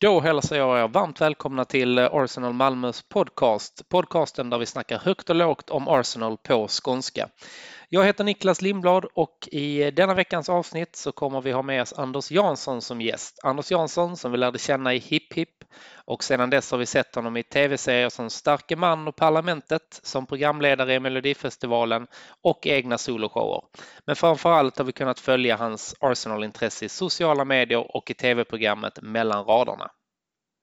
Då 0.00 0.20
hälsar 0.20 0.56
jag 0.56 0.80
er 0.80 0.88
varmt 0.88 1.20
välkomna 1.20 1.64
till 1.64 1.98
eh, 1.98 2.08
Arsenal 2.12 2.52
Malmös 2.52 3.02
podcast. 3.02 3.88
Podcasten 3.88 4.50
där 4.50 4.58
vi 4.58 4.66
snackar 4.66 4.98
högt 4.98 5.30
och 5.30 5.36
lågt 5.36 5.70
om 5.70 5.88
Arsenal 5.88 6.36
på 6.36 6.68
skånska. 6.68 7.28
Jag 7.90 8.04
heter 8.04 8.24
Niklas 8.24 8.62
Lindblad 8.62 9.04
och 9.14 9.48
i 9.52 9.90
denna 9.90 10.14
veckans 10.14 10.48
avsnitt 10.48 10.96
så 10.96 11.12
kommer 11.12 11.40
vi 11.40 11.52
ha 11.52 11.62
med 11.62 11.82
oss 11.82 11.92
Anders 11.92 12.30
Jansson 12.30 12.82
som 12.82 13.00
gäst. 13.00 13.40
Anders 13.44 13.70
Jansson 13.70 14.16
som 14.16 14.32
vi 14.32 14.38
lärde 14.38 14.58
känna 14.58 14.94
i 14.94 14.98
Hipp 14.98 15.32
Hipp 15.32 15.64
och 16.04 16.24
sedan 16.24 16.50
dess 16.50 16.70
har 16.70 16.78
vi 16.78 16.86
sett 16.86 17.14
honom 17.14 17.36
i 17.36 17.42
tv-serier 17.42 18.08
som 18.08 18.30
Starke 18.30 18.76
man 18.76 19.08
och 19.08 19.16
Parlamentet, 19.16 20.00
som 20.02 20.26
programledare 20.26 20.94
i 20.94 21.00
Melodifestivalen 21.00 22.06
och 22.42 22.66
egna 22.66 22.98
soloshower. 22.98 23.60
Men 24.06 24.16
framför 24.16 24.50
allt 24.50 24.78
har 24.78 24.84
vi 24.84 24.92
kunnat 24.92 25.20
följa 25.20 25.56
hans 25.56 25.94
Arsenal-intresse 26.00 26.84
i 26.84 26.88
sociala 26.88 27.44
medier 27.44 27.96
och 27.96 28.10
i 28.10 28.14
tv-programmet 28.14 28.98
Mellan 29.02 29.44
raderna. 29.44 29.90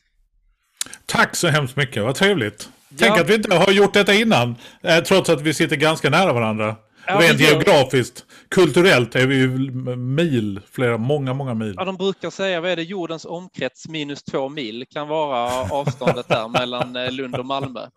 Tack 1.05 1.35
så 1.35 1.47
hemskt 1.47 1.75
mycket, 1.75 2.03
vad 2.03 2.15
trevligt. 2.15 2.69
Tänk 2.97 3.17
att 3.17 3.29
vi 3.29 3.35
inte 3.35 3.55
har 3.55 3.71
gjort 3.71 3.93
detta 3.93 4.13
innan, 4.13 4.55
eh, 4.81 5.03
trots 5.03 5.29
att 5.29 5.41
vi 5.41 5.53
sitter 5.53 5.75
ganska 5.75 6.09
nära 6.09 6.33
varandra. 6.33 6.75
Ja, 7.07 7.19
Rent 7.19 7.39
geografiskt. 7.39 8.25
Kulturellt 8.49 9.15
är 9.15 9.27
vi 9.27 9.35
ju 9.35 9.47
mil, 9.95 10.59
flera, 10.71 10.97
många, 10.97 11.33
många 11.33 11.53
mil. 11.53 11.73
Ja, 11.77 11.85
de 11.85 11.97
brukar 11.97 12.29
säga, 12.29 12.61
vad 12.61 12.71
är 12.71 12.75
det, 12.75 12.83
jordens 12.83 13.25
omkrets 13.25 13.87
minus 13.87 14.23
två 14.23 14.49
mil 14.49 14.85
kan 14.93 15.07
vara 15.07 15.49
avståndet 15.71 16.27
där 16.27 16.47
mellan 16.47 16.95
eh, 16.95 17.11
Lund 17.11 17.35
och 17.35 17.45
Malmö. 17.45 17.87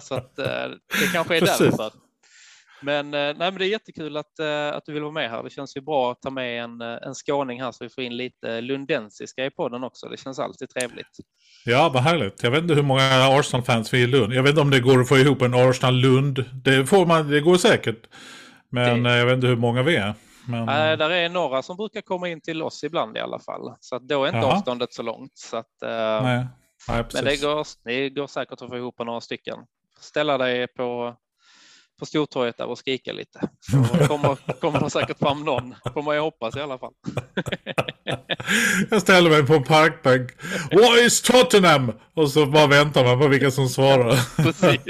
Så 0.00 0.14
att 0.14 0.36
det 0.36 1.12
kanske 1.12 1.36
är 1.36 1.40
Precis. 1.40 1.58
därför. 1.58 1.90
Men, 2.80 3.14
eh, 3.14 3.20
nej, 3.20 3.34
men 3.36 3.54
det 3.54 3.64
är 3.64 3.68
jättekul 3.68 4.16
att, 4.16 4.38
eh, 4.38 4.68
att 4.68 4.86
du 4.86 4.92
vill 4.92 5.02
vara 5.02 5.12
med 5.12 5.30
här. 5.30 5.42
Det 5.42 5.50
känns 5.50 5.76
ju 5.76 5.80
bra 5.80 6.12
att 6.12 6.22
ta 6.22 6.30
med 6.30 6.64
en, 6.64 6.80
eh, 6.80 6.98
en 7.02 7.14
skåning 7.14 7.62
här 7.62 7.72
så 7.72 7.84
vi 7.84 7.90
får 7.90 8.04
in 8.04 8.16
lite 8.16 8.60
lundensiska 8.60 9.46
i 9.46 9.50
podden 9.50 9.84
också. 9.84 10.08
Det 10.08 10.16
känns 10.16 10.38
alltid 10.38 10.70
trevligt. 10.70 11.16
Ja, 11.64 11.90
vad 11.94 12.02
härligt. 12.02 12.42
Jag 12.42 12.50
vet 12.50 12.62
inte 12.62 12.74
hur 12.74 12.82
många 12.82 13.02
Arsenal-fans 13.38 13.94
vi 13.94 14.02
är 14.02 14.04
i 14.04 14.06
Lund. 14.06 14.32
Jag 14.32 14.42
vet 14.42 14.50
inte 14.50 14.60
om 14.60 14.70
det 14.70 14.80
går 14.80 15.00
att 15.00 15.08
få 15.08 15.16
ihop 15.16 15.42
en 15.42 15.54
Arsenal-Lund. 15.54 16.44
Det, 16.64 16.86
får 16.86 17.06
man, 17.06 17.30
det 17.30 17.40
går 17.40 17.56
säkert. 17.56 18.06
Men 18.70 19.02
det... 19.02 19.16
jag 19.16 19.26
vet 19.26 19.34
inte 19.34 19.46
hur 19.46 19.56
många 19.56 19.82
vi 19.82 19.96
är. 19.96 20.14
Men... 20.48 20.66
Nej, 20.66 20.96
där 20.96 21.10
är 21.10 21.28
några 21.28 21.62
som 21.62 21.76
brukar 21.76 22.00
komma 22.00 22.28
in 22.28 22.40
till 22.40 22.62
oss 22.62 22.84
ibland 22.84 23.16
i 23.16 23.20
alla 23.20 23.38
fall. 23.38 23.74
Så 23.80 23.96
att 23.96 24.08
då 24.08 24.24
är 24.24 24.28
inte 24.28 24.38
Jaha. 24.38 24.56
avståndet 24.56 24.92
så 24.92 25.02
långt. 25.02 25.32
Så 25.34 25.56
att, 25.56 25.66
Nej. 26.22 26.46
Nej, 26.88 27.04
men 27.14 27.24
det 27.24 27.42
går, 27.42 27.66
det 27.84 28.10
går 28.10 28.26
säkert 28.26 28.62
att 28.62 28.68
få 28.68 28.76
ihop 28.76 28.98
några 28.98 29.20
stycken. 29.20 29.58
Ställa 30.00 30.38
dig 30.38 30.66
på 30.66 31.16
på 31.98 32.06
Stortorget 32.06 32.56
där 32.56 32.66
och 32.66 32.78
skrika 32.78 33.12
lite. 33.12 33.40
Så 33.60 34.06
kommer, 34.06 34.52
kommer 34.60 34.80
det 34.80 34.90
säkert 34.90 35.18
fram 35.18 35.44
någon, 35.44 35.74
får 35.94 36.02
man 36.02 36.14
ju 36.14 36.20
hoppas 36.20 36.56
i 36.56 36.60
alla 36.60 36.78
fall. 36.78 36.92
Jag 38.90 39.02
ställer 39.02 39.30
mig 39.30 39.46
på 39.46 39.54
en 39.54 39.64
parkbänk. 39.64 40.30
What 40.72 40.98
is 40.98 41.22
Tottenham? 41.22 41.92
Och 42.14 42.30
så 42.30 42.46
bara 42.46 42.66
väntar 42.66 43.04
man 43.04 43.18
på 43.18 43.28
vilka 43.28 43.50
som 43.50 43.68
svarar. 43.68 44.36
Precis. 44.42 44.80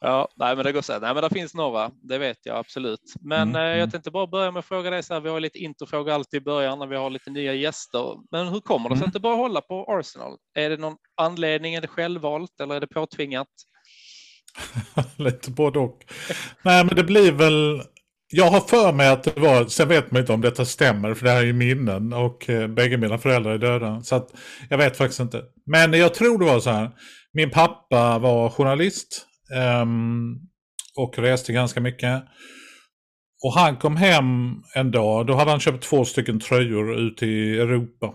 Ja, 0.00 0.28
nej, 0.36 0.56
men 0.56 0.64
det 0.64 0.72
går 0.72 0.82
så. 0.82 0.98
Nej, 0.98 1.14
men 1.14 1.22
det 1.22 1.30
finns 1.30 1.54
några, 1.54 1.90
det 2.02 2.18
vet 2.18 2.38
jag 2.42 2.56
absolut. 2.56 3.14
Men 3.20 3.48
mm, 3.48 3.56
eh, 3.56 3.68
jag 3.68 3.78
mm. 3.78 3.90
tänkte 3.90 4.10
bara 4.10 4.26
börja 4.26 4.50
med 4.50 4.60
att 4.60 4.66
fråga 4.66 4.90
dig 4.90 5.02
så 5.02 5.14
här. 5.14 5.20
Vi 5.20 5.28
har 5.28 5.40
lite 5.40 5.58
introfrågor 5.58 6.12
alltid 6.12 6.42
i 6.42 6.44
början 6.44 6.78
när 6.78 6.86
vi 6.86 6.96
har 6.96 7.10
lite 7.10 7.30
nya 7.30 7.54
gäster. 7.54 8.16
Men 8.30 8.48
hur 8.48 8.60
kommer 8.60 8.88
det 8.88 8.96
sig 8.96 9.02
mm. 9.02 9.08
att 9.08 9.12
du 9.12 9.20
bara 9.20 9.36
hålla 9.36 9.60
på 9.60 9.84
Arsenal? 9.88 10.36
Är 10.54 10.70
det 10.70 10.76
någon 10.76 10.96
anledning? 11.16 11.74
Är 11.74 11.80
det 11.80 11.88
självvalt 11.88 12.60
eller 12.60 12.74
är 12.74 12.80
det 12.80 12.86
påtvingat? 12.86 13.48
Lite 15.16 15.50
både 15.50 15.78
och. 15.78 15.98
Nej, 16.62 16.84
men 16.84 16.96
det 16.96 17.04
blir 17.04 17.32
väl... 17.32 17.82
Jag 18.32 18.50
har 18.50 18.60
för 18.60 18.92
mig 18.92 19.08
att 19.08 19.22
det 19.22 19.40
var, 19.40 19.66
sen 19.66 19.88
vet 19.88 20.10
man 20.10 20.20
inte 20.20 20.32
om 20.32 20.40
detta 20.40 20.64
stämmer, 20.64 21.14
för 21.14 21.24
det 21.24 21.30
här 21.30 21.40
är 21.40 21.46
ju 21.46 21.52
minnen 21.52 22.12
och 22.12 22.50
eh, 22.50 22.68
bägge 22.68 22.96
mina 22.96 23.18
föräldrar 23.18 23.52
är 23.52 23.58
döda. 23.58 24.00
Så 24.02 24.16
att 24.16 24.30
jag 24.70 24.78
vet 24.78 24.96
faktiskt 24.96 25.20
inte. 25.20 25.42
Men 25.66 25.92
jag 25.92 26.14
tror 26.14 26.38
det 26.38 26.44
var 26.44 26.60
så 26.60 26.70
här. 26.70 26.90
Min 27.32 27.50
pappa 27.50 28.18
var 28.18 28.50
journalist 28.50 29.26
eh, 29.54 29.86
och 30.96 31.18
reste 31.18 31.52
ganska 31.52 31.80
mycket. 31.80 32.24
Och 33.44 33.54
han 33.54 33.76
kom 33.76 33.96
hem 33.96 34.26
en 34.74 34.90
dag, 34.90 35.26
då 35.26 35.34
hade 35.34 35.50
han 35.50 35.60
köpt 35.60 35.84
två 35.84 36.04
stycken 36.04 36.40
tröjor 36.40 36.98
ute 36.98 37.26
i 37.26 37.58
Europa. 37.58 38.14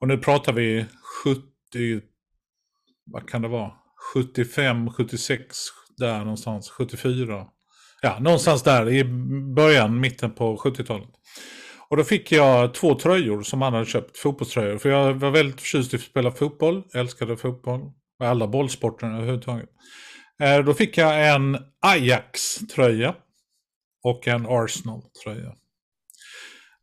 Och 0.00 0.08
nu 0.08 0.18
pratar 0.18 0.52
vi 0.52 0.86
70, 1.24 1.42
vad 3.12 3.28
kan 3.28 3.42
det 3.42 3.48
vara? 3.48 3.72
75, 4.14 4.90
76, 4.90 5.56
där 5.96 6.18
någonstans, 6.18 6.70
74. 6.70 7.46
Ja, 8.02 8.18
någonstans 8.20 8.62
där 8.62 8.88
i 8.90 9.04
början, 9.54 10.00
mitten 10.00 10.30
på 10.30 10.56
70-talet. 10.56 11.08
Och 11.88 11.96
då 11.96 12.04
fick 12.04 12.32
jag 12.32 12.74
två 12.74 12.94
tröjor 12.94 13.42
som 13.42 13.62
han 13.62 13.72
hade 13.72 13.86
köpt, 13.86 14.18
fotbollströjor. 14.18 14.78
För 14.78 14.88
jag 14.88 15.14
var 15.14 15.30
väldigt 15.30 15.60
förtjust 15.60 15.94
i 15.94 15.96
att 15.96 16.02
spela 16.02 16.30
fotboll, 16.30 16.82
älskade 16.94 17.36
fotboll. 17.36 17.80
Alla 18.22 18.46
bollsporter 18.46 19.06
överhuvudtaget. 19.06 19.68
Eh, 20.42 20.58
då 20.58 20.74
fick 20.74 20.98
jag 20.98 21.34
en 21.34 21.58
Ajax-tröja 21.80 23.14
och 24.04 24.28
en 24.28 24.46
Arsenal-tröja. 24.46 25.52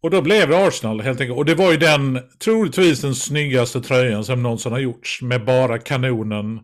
Och 0.01 0.09
då 0.09 0.21
blev 0.21 0.49
det 0.49 0.67
Arsenal 0.67 1.01
helt 1.01 1.21
enkelt. 1.21 1.37
Och 1.37 1.45
det 1.45 1.55
var 1.55 1.71
ju 1.71 1.77
den, 1.77 2.19
troligtvis 2.43 3.01
den 3.01 3.15
snyggaste 3.15 3.81
tröjan 3.81 4.25
som 4.25 4.43
någonsin 4.43 4.71
har 4.71 4.79
gjorts. 4.79 5.21
Med 5.21 5.45
bara 5.45 5.79
kanonen 5.79 6.59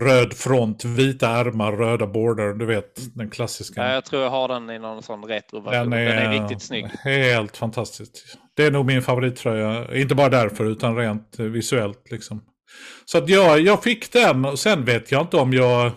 Röd 0.00 0.34
front, 0.34 0.84
vita 0.84 1.28
ärmar, 1.28 1.72
röda 1.72 2.06
border. 2.06 2.54
Du 2.54 2.66
vet 2.66 3.14
den 3.14 3.30
klassiska. 3.30 3.86
Ja, 3.86 3.94
jag 3.94 4.04
tror 4.04 4.22
jag 4.22 4.30
har 4.30 4.48
den 4.48 4.70
i 4.70 4.78
någon 4.78 5.02
sån 5.02 5.24
retro 5.24 5.70
den 5.70 5.90
den 5.90 5.92
är 5.92 6.40
riktigt 6.40 6.62
snygg. 6.62 6.86
Helt 7.04 7.56
fantastisk. 7.56 8.10
Det 8.56 8.64
är 8.64 8.70
nog 8.70 8.86
min 8.86 9.02
favorittröja. 9.02 9.96
Inte 9.96 10.14
bara 10.14 10.28
därför 10.28 10.64
utan 10.64 10.96
rent 10.96 11.38
visuellt 11.38 12.10
liksom. 12.10 12.44
Så 13.04 13.18
att 13.18 13.28
jag, 13.28 13.60
jag 13.60 13.82
fick 13.82 14.12
den 14.12 14.44
och 14.44 14.58
sen 14.58 14.84
vet 14.84 15.12
jag 15.12 15.22
inte 15.22 15.36
om 15.36 15.52
jag 15.52 15.92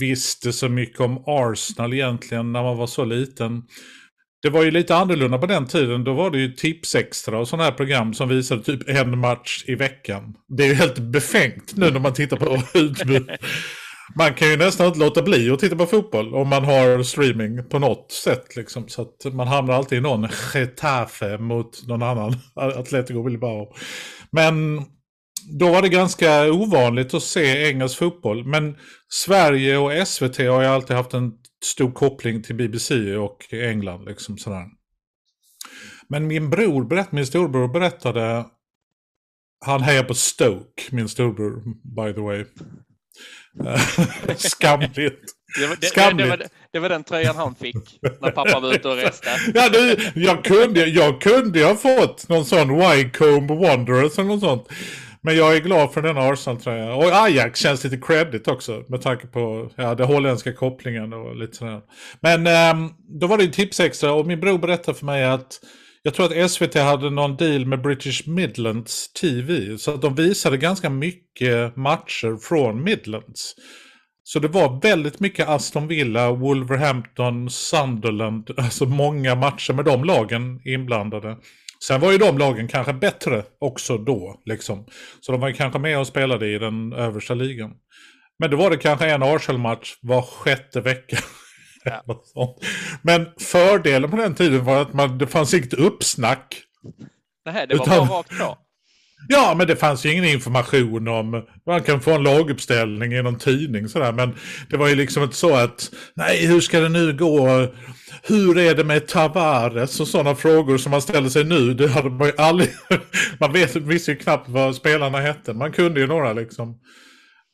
visste 0.00 0.52
så 0.52 0.68
mycket 0.68 1.00
om 1.00 1.24
Arsenal 1.26 1.94
egentligen 1.94 2.52
när 2.52 2.62
man 2.62 2.76
var 2.76 2.86
så 2.86 3.04
liten. 3.04 3.62
Det 4.44 4.50
var 4.50 4.62
ju 4.62 4.70
lite 4.70 4.96
annorlunda 4.96 5.38
på 5.38 5.46
den 5.46 5.66
tiden. 5.66 6.04
Då 6.04 6.14
var 6.14 6.30
det 6.30 6.38
ju 6.38 6.52
Tipsextra 6.52 7.38
och 7.38 7.48
sådana 7.48 7.64
här 7.64 7.72
program 7.72 8.14
som 8.14 8.28
visade 8.28 8.62
typ 8.62 8.88
en 8.88 9.18
match 9.18 9.64
i 9.66 9.74
veckan. 9.74 10.34
Det 10.48 10.62
är 10.64 10.68
ju 10.68 10.74
helt 10.74 10.98
befängt 10.98 11.76
nu 11.76 11.90
när 11.90 12.00
man 12.00 12.14
tittar 12.14 12.36
på 12.36 12.58
utbud. 12.78 13.30
Man 14.18 14.34
kan 14.34 14.50
ju 14.50 14.56
nästan 14.56 14.86
inte 14.86 14.98
låta 14.98 15.22
bli 15.22 15.50
att 15.50 15.58
titta 15.58 15.76
på 15.76 15.86
fotboll 15.86 16.34
om 16.34 16.48
man 16.48 16.64
har 16.64 17.02
streaming 17.02 17.68
på 17.68 17.78
något 17.78 18.12
sätt. 18.12 18.56
Liksom. 18.56 18.88
Så 18.88 19.02
att 19.02 19.34
man 19.34 19.48
hamnar 19.48 19.74
alltid 19.74 19.98
i 19.98 20.00
någon 20.00 20.28
Getafe 20.54 21.38
mot 21.38 21.86
någon 21.86 22.02
annan 22.02 22.34
Atletico 22.54 23.22
Bilbao. 23.22 23.74
Men 24.30 24.82
då 25.58 25.70
var 25.70 25.82
det 25.82 25.88
ganska 25.88 26.52
ovanligt 26.52 27.14
att 27.14 27.22
se 27.22 27.68
engelsk 27.68 27.98
fotboll. 27.98 28.44
Men 28.46 28.76
Sverige 29.08 29.78
och 29.78 30.08
SVT 30.08 30.38
har 30.38 30.62
ju 30.62 30.68
alltid 30.68 30.96
haft 30.96 31.14
en 31.14 31.32
stor 31.64 31.92
koppling 31.92 32.42
till 32.42 32.54
BBC 32.54 33.16
och 33.16 33.52
England. 33.52 34.04
Liksom 34.04 34.38
sådär. 34.38 34.64
Men 36.08 36.26
min 36.26 36.50
bror, 36.50 36.84
berätt, 36.84 37.12
min 37.12 37.26
storbror 37.26 37.68
berättade, 37.68 38.44
han 39.66 39.82
hejar 39.82 40.04
på 40.04 40.14
Stoke, 40.14 40.82
min 40.90 41.08
storbror 41.08 41.62
by 41.96 42.14
the 42.14 42.20
way. 42.20 42.44
Skamligt. 44.36 45.20
Det 45.60 45.66
var, 45.66 45.76
det, 45.80 45.86
Skamligt. 45.86 46.30
det, 46.30 46.36
var, 46.36 46.46
det 46.72 46.78
var 46.78 46.88
den 46.88 47.04
tröjan 47.04 47.36
han 47.36 47.54
fick 47.54 47.98
när 48.20 48.30
pappa 48.30 48.60
var 48.60 48.74
ute 48.74 48.88
och 48.88 48.96
reste. 48.96 49.28
Ja, 49.54 49.68
du, 49.68 49.96
jag, 50.14 50.44
kunde, 50.44 50.86
jag 50.86 51.20
kunde 51.20 51.64
ha 51.64 51.74
fått 51.74 52.28
någon 52.28 52.44
sån 52.44 52.78
Wycombe 52.78 53.54
Wanderers 53.54 54.18
eller 54.18 54.28
något 54.28 54.40
sånt. 54.40 54.68
Men 55.24 55.36
jag 55.36 55.56
är 55.56 55.60
glad 55.60 55.92
för 55.92 56.02
den 56.02 56.18
Arsenal-tröjan. 56.18 56.92
Och 56.92 57.04
Ajax 57.04 57.60
känns 57.60 57.84
lite 57.84 57.96
credit 57.96 58.48
också 58.48 58.84
med 58.88 59.02
tanke 59.02 59.26
på 59.26 59.70
ja, 59.76 59.94
den 59.94 60.06
holländska 60.06 60.52
kopplingen 60.52 61.12
och 61.12 61.36
lite 61.36 61.56
sådär. 61.56 61.80
Men 62.20 62.46
ehm, 62.46 62.88
då 63.20 63.26
var 63.26 63.38
det 63.38 63.44
ju 63.44 63.50
tips 63.50 63.80
extra 63.80 64.12
och 64.12 64.26
min 64.26 64.40
bror 64.40 64.58
berättade 64.58 64.98
för 64.98 65.06
mig 65.06 65.24
att 65.24 65.60
jag 66.02 66.14
tror 66.14 66.26
att 66.26 66.50
SVT 66.50 66.74
hade 66.74 67.10
någon 67.10 67.36
deal 67.36 67.66
med 67.66 67.82
British 67.82 68.26
Midlands 68.26 69.12
TV. 69.12 69.78
Så 69.78 69.94
att 69.94 70.02
de 70.02 70.14
visade 70.14 70.56
ganska 70.56 70.90
mycket 70.90 71.76
matcher 71.76 72.36
från 72.48 72.84
Midlands. 72.84 73.54
Så 74.24 74.38
det 74.38 74.48
var 74.48 74.80
väldigt 74.80 75.20
mycket 75.20 75.48
Aston 75.48 75.88
Villa, 75.88 76.32
Wolverhampton, 76.32 77.50
Sunderland. 77.50 78.50
Alltså 78.56 78.86
många 78.86 79.34
matcher 79.34 79.72
med 79.72 79.84
de 79.84 80.04
lagen 80.04 80.60
inblandade. 80.64 81.36
Sen 81.86 82.00
var 82.00 82.12
ju 82.12 82.18
de 82.18 82.38
lagen 82.38 82.68
kanske 82.68 82.92
bättre 82.92 83.44
också 83.60 83.98
då. 83.98 84.40
Liksom. 84.44 84.86
Så 85.20 85.32
de 85.32 85.40
var 85.40 85.48
ju 85.48 85.54
kanske 85.54 85.78
med 85.78 85.98
och 85.98 86.06
spelade 86.06 86.46
i 86.46 86.58
den 86.58 86.92
översta 86.92 87.34
ligan. 87.34 87.70
Men 88.38 88.50
då 88.50 88.56
var 88.56 88.70
det 88.70 88.76
kanske 88.76 89.10
en 89.10 89.22
Arsenal-match 89.22 89.94
var 90.02 90.22
sjätte 90.22 90.80
vecka. 90.80 91.16
Ja. 91.84 92.02
Men 93.02 93.26
fördelen 93.40 94.10
på 94.10 94.16
den 94.16 94.34
tiden 94.34 94.64
var 94.64 94.82
att 94.82 94.92
man, 94.92 95.18
det 95.18 95.26
fanns 95.26 95.54
inget 95.54 95.74
uppsnack. 95.74 96.62
Nej, 97.46 97.66
det 97.66 97.76
var 97.76 97.86
Utan- 97.86 98.08
bara 98.08 98.18
rakt 98.18 98.38
på. 98.38 98.58
Ja, 99.28 99.54
men 99.58 99.66
det 99.66 99.76
fanns 99.76 100.06
ju 100.06 100.12
ingen 100.12 100.24
information 100.24 101.08
om... 101.08 101.42
Man 101.66 101.82
kan 101.82 102.00
få 102.00 102.10
en 102.12 102.22
laguppställning 102.22 103.12
i 103.12 103.22
någon 103.22 103.38
tidning 103.38 103.88
sådär. 103.88 104.12
Men 104.12 104.34
det 104.70 104.76
var 104.76 104.88
ju 104.88 104.94
liksom 104.94 105.22
inte 105.22 105.36
så 105.36 105.56
att... 105.56 105.90
Nej, 106.14 106.46
hur 106.46 106.60
ska 106.60 106.80
det 106.80 106.88
nu 106.88 107.12
gå? 107.12 107.66
Hur 108.22 108.58
är 108.58 108.74
det 108.74 108.84
med 108.84 109.06
Tavares? 109.06 110.00
Och 110.00 110.08
sådana 110.08 110.34
frågor 110.34 110.78
som 110.78 110.90
man 110.90 111.02
ställer 111.02 111.28
sig 111.28 111.44
nu. 111.44 111.74
Det 111.74 111.88
hade 111.88 112.10
man 112.10 112.26
ju 112.26 112.32
aldrig... 112.38 112.70
Man 113.40 113.52
vet, 113.52 113.76
visste 113.76 114.10
ju 114.10 114.16
knappt 114.16 114.48
vad 114.48 114.74
spelarna 114.74 115.18
hette. 115.18 115.54
Man 115.54 115.72
kunde 115.72 116.00
ju 116.00 116.06
några 116.06 116.32
liksom. 116.32 116.78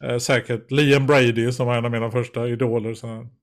Eh, 0.04 0.18
säkert 0.18 0.70
Liam 0.70 1.06
Brady 1.06 1.52
som 1.52 1.66
var 1.66 1.76
en 1.76 1.84
av 1.84 1.90
mina 1.90 2.10
första 2.10 2.48
idoler. 2.48 2.94
Sådär 2.94 3.39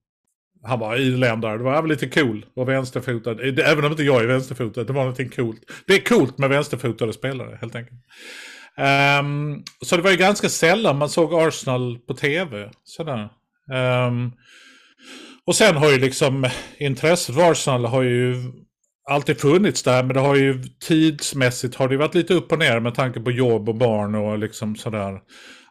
han 0.63 0.80
var 0.80 0.95
irländare. 0.98 1.57
Det 1.57 1.63
var 1.63 1.81
väl 1.81 1.89
lite 1.89 2.07
cool 2.07 2.45
och 2.56 2.69
vänsterfotad. 2.69 3.42
Även 3.42 3.86
om 3.86 3.92
inte 3.92 4.04
jag 4.04 4.24
är 4.24 4.27
vänsterfotad. 4.27 4.83
Det 4.83 4.94
var 4.94 5.01
någonting 5.01 5.30
coolt. 5.30 5.62
Det 5.88 5.94
är 5.94 6.00
coolt 6.01 6.38
med 6.38 6.50
vänsterfotade 6.50 7.13
spelare 7.13 7.57
helt 7.62 7.75
enkelt. 7.75 8.00
Um, 9.19 9.63
så 9.81 9.95
det 9.95 10.01
var 10.01 10.12
ju 10.12 10.18
ganska 10.18 10.50
sällan 10.50 10.98
man 10.98 11.09
såg 11.09 11.33
Arsenal 11.33 12.00
på 12.07 12.13
tv. 12.13 12.71
Sådär. 12.83 13.30
Um, 14.07 14.31
och 15.45 15.56
sen 15.56 15.75
har 15.75 15.92
ju 15.92 16.00
liksom 16.00 16.50
intresset 16.77 17.36
för 17.36 17.51
Arsenal 17.51 17.86
har 17.86 18.01
ju 18.01 18.36
alltid 19.10 19.39
funnits 19.39 19.83
där. 19.83 20.03
Men 20.03 20.13
det 20.13 20.19
har 20.19 20.36
ju 20.36 20.63
tidsmässigt 20.88 21.75
har 21.75 21.89
det 21.89 21.98
varit 21.98 22.15
lite 22.15 22.33
upp 22.33 22.51
och 22.51 22.60
ner 22.60 22.80
med 22.80 22.95
tanke 22.95 23.19
på 23.19 23.31
jobb 23.31 23.69
och 23.69 23.75
barn 23.75 24.15
och 24.15 24.38
liksom 24.38 24.75
sådär. 24.75 25.19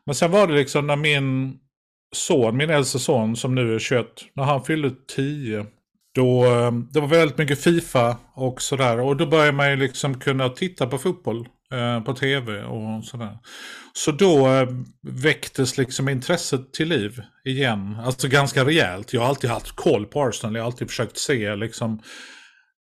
Men 0.06 0.15
sen 0.15 0.31
var 0.31 0.47
det 0.47 0.55
liksom 0.55 0.87
när 0.87 0.97
min 0.97 1.59
son, 2.14 2.56
min 2.56 2.70
äldste 2.70 2.99
son 2.99 3.37
som 3.37 3.55
nu 3.55 3.75
är 3.75 3.79
21, 3.79 4.06
när 4.35 4.44
han 4.44 4.64
fyllde 4.64 4.91
10. 5.17 5.67
Då, 6.14 6.44
eh, 6.44 6.73
det 6.73 7.00
var 7.00 7.08
väldigt 7.08 7.38
mycket 7.38 7.61
Fifa 7.62 8.17
och 8.35 8.62
sådär. 8.62 9.00
Och 9.00 9.17
då 9.17 9.26
började 9.26 9.53
man 9.53 9.70
ju 9.70 9.76
liksom 9.76 10.20
kunna 10.20 10.49
titta 10.49 10.87
på 10.87 10.99
fotboll 10.99 11.49
eh, 11.73 12.00
på 12.00 12.14
tv 12.14 12.62
och 12.64 13.05
sådär. 13.05 13.38
Så 13.93 14.12
då 14.12 14.49
eh, 14.49 14.69
väcktes 15.03 15.79
liksom 15.79 16.08
intresset 16.08 16.73
till 16.73 16.88
liv 16.88 17.23
igen. 17.44 17.97
Alltså 18.05 18.29
ganska 18.29 18.64
rejält. 18.64 19.12
Jag 19.12 19.20
har 19.20 19.29
alltid 19.29 19.50
haft 19.50 19.76
koll 19.76 20.06
på 20.06 20.23
Arsenal. 20.23 20.55
Jag 20.55 20.62
har 20.62 20.67
alltid 20.67 20.88
försökt 20.88 21.19
se 21.19 21.56
liksom. 21.56 22.03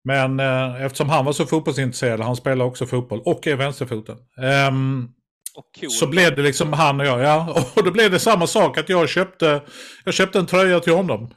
Men 0.03 0.39
eh, 0.39 0.85
eftersom 0.85 1.09
han 1.09 1.25
var 1.25 1.33
så 1.33 1.45
fotbollsintresserad, 1.45 2.19
han 2.19 2.35
spelar 2.35 2.65
också 2.65 2.85
fotboll 2.85 3.21
och 3.25 3.47
är 3.47 3.55
vänsterfoten. 3.55 4.17
ehm, 4.41 5.09
cool. 5.79 5.89
så 5.89 6.07
blev 6.07 6.35
det 6.35 6.41
liksom 6.41 6.73
han 6.73 6.99
och 6.99 7.05
jag, 7.05 7.21
ja. 7.21 7.65
Och 7.75 7.83
då 7.83 7.91
blev 7.91 8.11
det 8.11 8.19
samma 8.19 8.47
sak 8.47 8.77
att 8.77 8.89
jag 8.89 9.09
köpte, 9.09 9.61
jag 10.05 10.13
köpte 10.13 10.39
en 10.39 10.45
tröja 10.45 10.79
till 10.79 10.93
honom. 10.93 11.33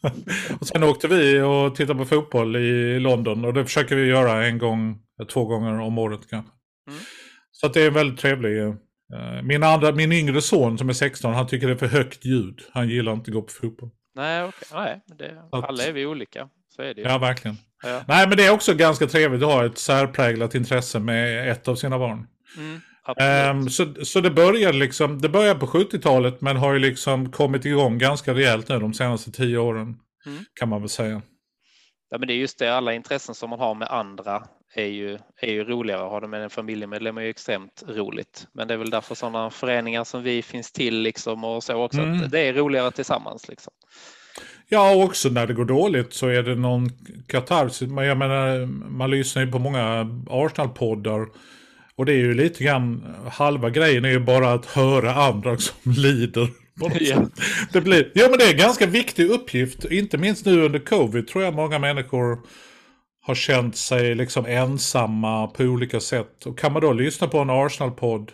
och 0.60 0.66
sen 0.66 0.82
åkte 0.82 1.08
vi 1.08 1.40
och 1.40 1.74
tittade 1.74 1.98
på 1.98 2.04
fotboll 2.04 2.56
i 2.56 3.00
London 3.00 3.44
och 3.44 3.54
det 3.54 3.64
försöker 3.64 3.96
vi 3.96 4.06
göra 4.06 4.46
en 4.46 4.58
gång, 4.58 4.98
två 5.32 5.44
gånger 5.44 5.80
om 5.80 5.98
året 5.98 6.20
kanske. 6.30 6.52
Mm. 6.88 7.00
Så 7.52 7.68
det 7.68 7.82
är 7.82 7.90
väldigt 7.90 8.20
trevligt. 8.20 8.62
Eh, 9.14 9.42
Min, 9.42 9.62
andra, 9.62 9.92
min 9.92 10.12
yngre 10.12 10.42
son 10.42 10.78
som 10.78 10.88
är 10.88 10.92
16, 10.92 11.34
han 11.34 11.46
tycker 11.46 11.66
det 11.66 11.72
är 11.72 11.76
för 11.76 11.86
högt 11.86 12.24
ljud. 12.24 12.60
Han 12.72 12.88
gillar 12.88 13.12
inte 13.12 13.30
att 13.30 13.34
gå 13.34 13.42
på 13.42 13.52
fotboll. 13.52 13.90
Nej, 14.14 14.44
okej. 14.44 14.68
Nej, 14.72 15.00
det, 15.18 15.42
alla 15.52 15.84
är 15.84 15.92
vi 15.92 16.06
olika. 16.06 16.48
Så 16.76 16.82
är 16.82 16.94
det 16.94 17.00
ju. 17.00 17.06
Ja, 17.08 17.18
verkligen. 17.18 17.56
Ja. 17.82 18.02
Nej, 18.08 18.28
men 18.28 18.36
det 18.36 18.46
är 18.46 18.52
också 18.52 18.74
ganska 18.74 19.06
trevligt 19.06 19.42
att 19.42 19.48
ha 19.52 19.66
ett 19.66 19.78
särpräglat 19.78 20.54
intresse 20.54 20.98
med 20.98 21.50
ett 21.50 21.68
av 21.68 21.76
sina 21.76 21.98
barn. 21.98 22.26
Mm, 22.56 22.80
Ehm, 23.16 23.68
så, 23.68 23.94
så 24.04 24.20
det 24.20 24.30
började 24.30 24.78
liksom, 24.78 25.20
det 25.20 25.28
började 25.28 25.60
på 25.60 25.66
70-talet 25.66 26.40
men 26.40 26.56
har 26.56 26.72
ju 26.72 26.78
liksom 26.78 27.32
kommit 27.32 27.64
igång 27.64 27.98
ganska 27.98 28.34
rejält 28.34 28.68
nu 28.68 28.78
de 28.78 28.94
senaste 28.94 29.32
tio 29.32 29.58
åren. 29.58 29.96
Mm. 30.26 30.44
Kan 30.60 30.68
man 30.68 30.80
väl 30.80 30.88
säga. 30.88 31.22
Ja, 32.10 32.18
men 32.18 32.28
det 32.28 32.34
är 32.34 32.38
just 32.38 32.58
det, 32.58 32.76
alla 32.76 32.94
intressen 32.94 33.34
som 33.34 33.50
man 33.50 33.58
har 33.58 33.74
med 33.74 33.88
andra 33.88 34.42
är 34.74 34.86
ju, 34.86 35.18
är 35.40 35.52
ju 35.52 35.64
roligare. 35.64 36.00
Har 36.00 36.20
det 36.20 36.28
med 36.28 36.42
en 36.42 36.50
familjemedlem 36.50 37.18
är 37.18 37.22
ju 37.22 37.30
extremt 37.30 37.84
roligt. 37.88 38.46
Men 38.52 38.68
det 38.68 38.74
är 38.74 38.78
väl 38.78 38.90
därför 38.90 39.14
sådana 39.14 39.50
föreningar 39.50 40.04
som 40.04 40.22
vi 40.22 40.42
finns 40.42 40.72
till 40.72 41.00
liksom 41.00 41.44
och 41.44 41.64
så 41.64 41.74
också. 41.74 42.00
Mm. 42.00 42.24
Att 42.24 42.30
det 42.30 42.40
är 42.40 42.52
roligare 42.52 42.90
tillsammans 42.90 43.48
liksom. 43.48 43.72
Ja, 44.68 44.94
och 44.94 45.02
också 45.02 45.28
när 45.28 45.46
det 45.46 45.54
går 45.54 45.64
dåligt 45.64 46.12
så 46.12 46.26
är 46.26 46.42
det 46.42 46.54
någon 46.54 46.90
katarsis. 47.26 47.88
Jag 47.90 48.18
menar, 48.18 48.66
man 48.66 49.10
lyssnar 49.10 49.44
ju 49.44 49.52
på 49.52 49.58
många 49.58 50.06
Arsenal-poddar. 50.30 51.26
Och 51.98 52.06
det 52.06 52.12
är 52.12 52.16
ju 52.16 52.34
lite 52.34 52.64
grann, 52.64 53.14
halva 53.30 53.70
grejen 53.70 54.04
är 54.04 54.10
ju 54.10 54.20
bara 54.20 54.52
att 54.52 54.66
höra 54.66 55.14
andra 55.14 55.58
som 55.58 55.92
lider. 55.92 56.48
sätt. 57.08 57.30
Det, 57.72 57.80
blir, 57.80 58.10
ja, 58.14 58.28
men 58.28 58.38
det 58.38 58.44
är 58.44 58.50
en 58.50 58.58
ganska 58.58 58.86
viktig 58.86 59.30
uppgift. 59.30 59.84
Inte 59.84 60.18
minst 60.18 60.46
nu 60.46 60.64
under 60.64 60.78
covid 60.78 61.28
tror 61.28 61.44
jag 61.44 61.54
många 61.54 61.78
människor 61.78 62.38
har 63.22 63.34
känt 63.34 63.76
sig 63.76 64.14
liksom 64.14 64.46
ensamma 64.46 65.46
på 65.46 65.62
olika 65.62 66.00
sätt. 66.00 66.46
Och 66.46 66.58
kan 66.58 66.72
man 66.72 66.82
då 66.82 66.92
lyssna 66.92 67.28
på 67.28 67.38
en 67.38 67.50
Arsenal-podd 67.50 68.32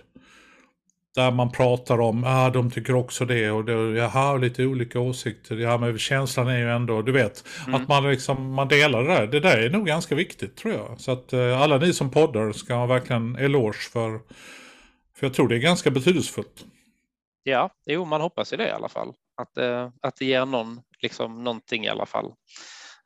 där 1.14 1.30
man 1.30 1.50
pratar 1.52 2.00
om, 2.00 2.24
ah, 2.26 2.50
de 2.50 2.70
tycker 2.70 2.94
också 2.94 3.24
det 3.24 3.50
och 3.50 3.64
det, 3.64 3.72
jaha, 3.72 4.36
lite 4.36 4.64
olika 4.66 5.00
åsikter. 5.00 5.56
Ja, 5.56 5.78
men 5.78 5.98
känslan 5.98 6.48
är 6.48 6.58
ju 6.58 6.70
ändå, 6.70 7.02
du 7.02 7.12
vet, 7.12 7.44
Mm. 7.66 7.82
att 7.82 7.88
man 7.88 8.10
liksom, 8.10 8.52
man 8.54 8.68
delar 8.68 9.02
det 9.02 9.08
där. 9.14 9.26
Det 9.26 9.40
där 9.40 9.58
är 9.58 9.70
nog 9.70 9.86
ganska 9.86 10.14
viktigt 10.14 10.56
tror 10.56 10.74
jag. 10.74 11.00
Så 11.00 11.12
att 11.12 11.32
eh, 11.32 11.60
alla 11.60 11.78
ni 11.78 11.92
som 11.92 12.10
poddar 12.10 12.52
ska 12.52 12.74
ha 12.74 12.86
verkligen 12.86 13.36
eloge 13.36 13.78
för, 13.92 14.20
för 15.16 15.26
jag 15.26 15.34
tror 15.34 15.48
det 15.48 15.54
är 15.56 15.58
ganska 15.60 15.90
betydelsefullt. 15.90 16.64
Ja, 17.42 17.70
jo, 17.86 18.04
man 18.04 18.20
hoppas 18.20 18.52
ju 18.52 18.56
det 18.56 18.68
i 18.68 18.70
alla 18.70 18.88
fall. 18.88 19.14
Att, 19.42 19.58
eh, 19.58 19.90
att 20.02 20.16
det 20.16 20.24
ger 20.24 20.46
någon, 20.46 20.80
liksom, 21.02 21.44
någonting 21.44 21.84
i 21.84 21.88
alla 21.88 22.06
fall. 22.06 22.32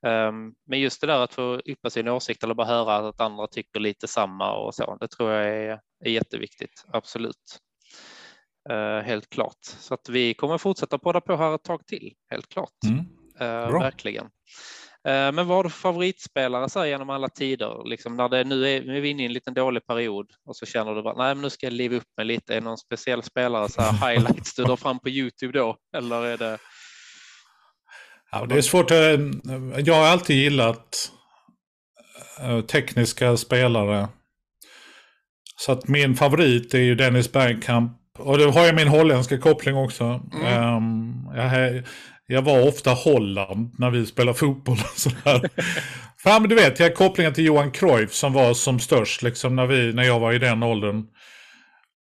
Ehm, 0.06 0.52
men 0.66 0.80
just 0.80 1.00
det 1.00 1.06
där 1.06 1.18
att 1.18 1.34
få 1.34 1.60
yppa 1.64 1.90
sin 1.90 2.08
åsikt 2.08 2.44
eller 2.44 2.54
bara 2.54 2.66
höra 2.66 3.08
att 3.08 3.20
andra 3.20 3.46
tycker 3.46 3.80
lite 3.80 4.08
samma 4.08 4.52
och 4.56 4.74
så, 4.74 4.96
det 5.00 5.08
tror 5.08 5.30
jag 5.32 5.48
är, 5.48 5.80
är 6.04 6.10
jätteviktigt, 6.10 6.84
absolut. 6.92 7.58
Eh, 8.70 9.02
helt 9.04 9.30
klart. 9.30 9.58
Så 9.62 9.94
att 9.94 10.08
vi 10.08 10.34
kommer 10.34 10.58
fortsätta 10.58 10.98
podda 10.98 11.20
på 11.20 11.36
här 11.36 11.54
ett 11.54 11.64
tag 11.64 11.86
till, 11.86 12.12
helt 12.30 12.48
klart. 12.48 12.84
Mm. 12.86 13.04
Eh, 13.40 13.72
verkligen. 13.80 14.24
Eh, 15.08 15.32
men 15.32 15.46
vad 15.46 15.48
har 15.48 15.64
du 15.64 15.70
för 15.70 15.78
favoritspelare 15.78 16.68
så 16.68 16.78
här, 16.78 16.86
genom 16.86 17.10
alla 17.10 17.28
tider? 17.28 17.88
Liksom 17.88 18.16
när 18.16 18.28
det 18.28 18.44
nu 18.44 18.68
är, 18.68 18.82
nu 18.82 18.96
är 18.96 19.00
vi 19.00 19.08
inne 19.08 19.22
i 19.22 19.26
en 19.26 19.32
liten 19.32 19.54
dålig 19.54 19.86
period 19.86 20.26
och 20.46 20.56
så 20.56 20.66
känner 20.66 20.94
du 20.94 21.02
bara, 21.02 21.16
nej 21.16 21.34
men 21.34 21.42
nu 21.42 21.50
ska 21.50 21.66
jag 21.66 21.72
liva 21.72 21.96
upp 21.96 22.16
mig 22.16 22.26
lite. 22.26 22.52
Är 22.52 22.60
det 22.60 22.64
någon 22.64 22.78
speciell 22.78 23.22
spelare, 23.22 23.68
så 23.68 23.82
här, 23.82 23.92
highlights 24.12 24.54
du 24.54 24.64
drar 24.64 24.76
fram 24.76 24.98
på 24.98 25.08
Youtube 25.08 25.58
då? 25.58 25.76
Eller 25.96 26.24
är 26.24 26.36
det? 26.36 26.58
Ja, 28.30 28.46
det 28.46 28.54
är 28.54 28.62
svårt. 28.62 28.90
Jag 29.86 29.94
har 29.94 30.06
alltid 30.06 30.36
gillat 30.36 31.12
tekniska 32.66 33.36
spelare. 33.36 34.08
Så 35.56 35.72
att 35.72 35.88
min 35.88 36.14
favorit 36.14 36.74
är 36.74 36.78
ju 36.78 36.94
Dennis 36.94 37.32
Bergkamp. 37.32 37.97
Och 38.18 38.38
då 38.38 38.50
har 38.50 38.66
jag 38.66 38.74
min 38.74 38.88
holländska 38.88 39.38
koppling 39.38 39.76
också. 39.76 40.20
Ehm, 40.44 41.12
jag, 41.34 41.82
jag 42.26 42.42
var 42.42 42.68
ofta 42.68 42.90
Holland 42.90 43.74
när 43.78 43.90
vi 43.90 44.06
spelade 44.06 44.38
fotboll. 44.38 44.78
och 44.92 45.00
sådär. 45.00 45.50
För, 46.22 46.40
men 46.40 46.48
du 46.48 46.54
vet, 46.54 46.78
jag 46.78 46.86
har 46.86 46.94
kopplingen 46.94 47.34
till 47.34 47.44
Johan 47.44 47.70
Cruyff 47.70 48.12
som 48.12 48.32
var 48.32 48.54
som 48.54 48.80
störst 48.80 49.22
liksom, 49.22 49.56
när, 49.56 49.66
vi, 49.66 49.92
när 49.92 50.02
jag 50.02 50.20
var 50.20 50.32
i 50.32 50.38
den 50.38 50.62
åldern. 50.62 51.06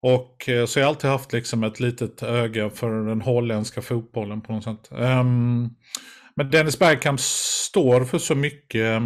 Och 0.02 0.50
eh, 0.50 0.66
så 0.66 0.80
jag 0.80 0.86
har 0.86 0.90
alltid 0.90 1.10
haft 1.10 1.34
liksom 1.34 1.64
ett 1.64 1.80
litet 1.80 2.24
öga 2.24 2.70
för 2.70 3.08
den 3.08 3.22
holländska 3.22 3.82
fotbollen 3.82 4.42
på 4.42 4.54
något 4.54 4.64
sätt. 4.64 4.92
Ehm, 5.00 5.70
men 6.36 6.50
Dennis 6.52 6.80
Bergkamp 6.80 7.20
står 7.20 8.06
för 8.06 8.18
så 8.18 8.36
mycket 8.36 8.86
eh, 8.86 9.02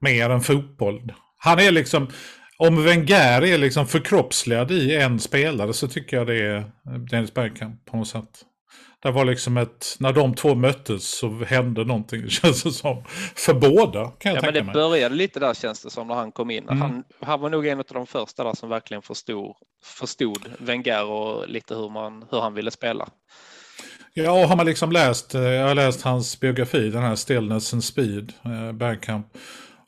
mer 0.00 0.30
än 0.30 0.40
fotboll. 0.40 1.12
Han 1.38 1.58
är 1.58 1.70
liksom, 1.70 2.08
om 2.58 2.84
Wenger 2.84 3.42
är 3.42 3.58
liksom 3.58 3.86
förkroppsligad 3.86 4.70
i 4.70 4.96
en 4.96 5.20
spelare 5.20 5.72
så 5.72 5.88
tycker 5.88 6.16
jag 6.16 6.26
det 6.26 6.42
är 6.42 6.64
Dennis 7.10 7.34
Bergkamp 7.34 7.84
på 7.84 7.96
något 7.96 8.08
sätt. 8.08 8.44
Det 9.02 9.10
var 9.10 9.24
liksom 9.24 9.56
ett, 9.56 9.96
när 9.98 10.12
de 10.12 10.34
två 10.34 10.54
möttes 10.54 11.18
så 11.18 11.44
hände 11.44 11.84
någonting, 11.84 12.28
känns 12.28 12.62
det 12.62 12.70
som. 12.70 13.04
För 13.34 13.54
båda, 13.54 14.04
kan 14.04 14.34
jag 14.34 14.36
ja, 14.36 14.40
tänka 14.40 14.46
men 14.46 14.54
det 14.54 14.62
mig. 14.62 14.72
började 14.72 15.14
lite 15.14 15.40
där 15.40 15.54
känns 15.54 15.82
det 15.82 15.90
som 15.90 16.08
när 16.08 16.14
han 16.14 16.32
kom 16.32 16.50
in. 16.50 16.68
Mm. 16.68 16.80
Han, 16.80 17.04
han 17.20 17.40
var 17.40 17.50
nog 17.50 17.66
en 17.66 17.78
av 17.78 17.84
de 17.88 18.06
första 18.06 18.44
där 18.44 18.54
som 18.54 18.68
verkligen 18.68 19.02
förstod, 19.02 19.56
förstod 19.84 20.38
Wenger 20.58 21.04
och 21.04 21.48
lite 21.48 21.74
hur, 21.74 21.90
man, 21.90 22.24
hur 22.30 22.40
han 22.40 22.54
ville 22.54 22.70
spela. 22.70 23.08
Ja, 24.14 24.32
och 24.32 24.48
har 24.48 24.56
man 24.56 24.66
liksom 24.66 24.92
läst, 24.92 25.34
eh, 25.34 25.42
jag 25.42 25.68
har 25.68 25.74
läst 25.74 26.02
hans 26.02 26.40
biografi, 26.40 26.90
den 26.90 27.02
här 27.02 27.16
Stillness 27.16 27.72
and 27.72 27.84
Speed, 27.84 28.32
eh, 28.44 28.72
Bergkamp. 28.72 29.26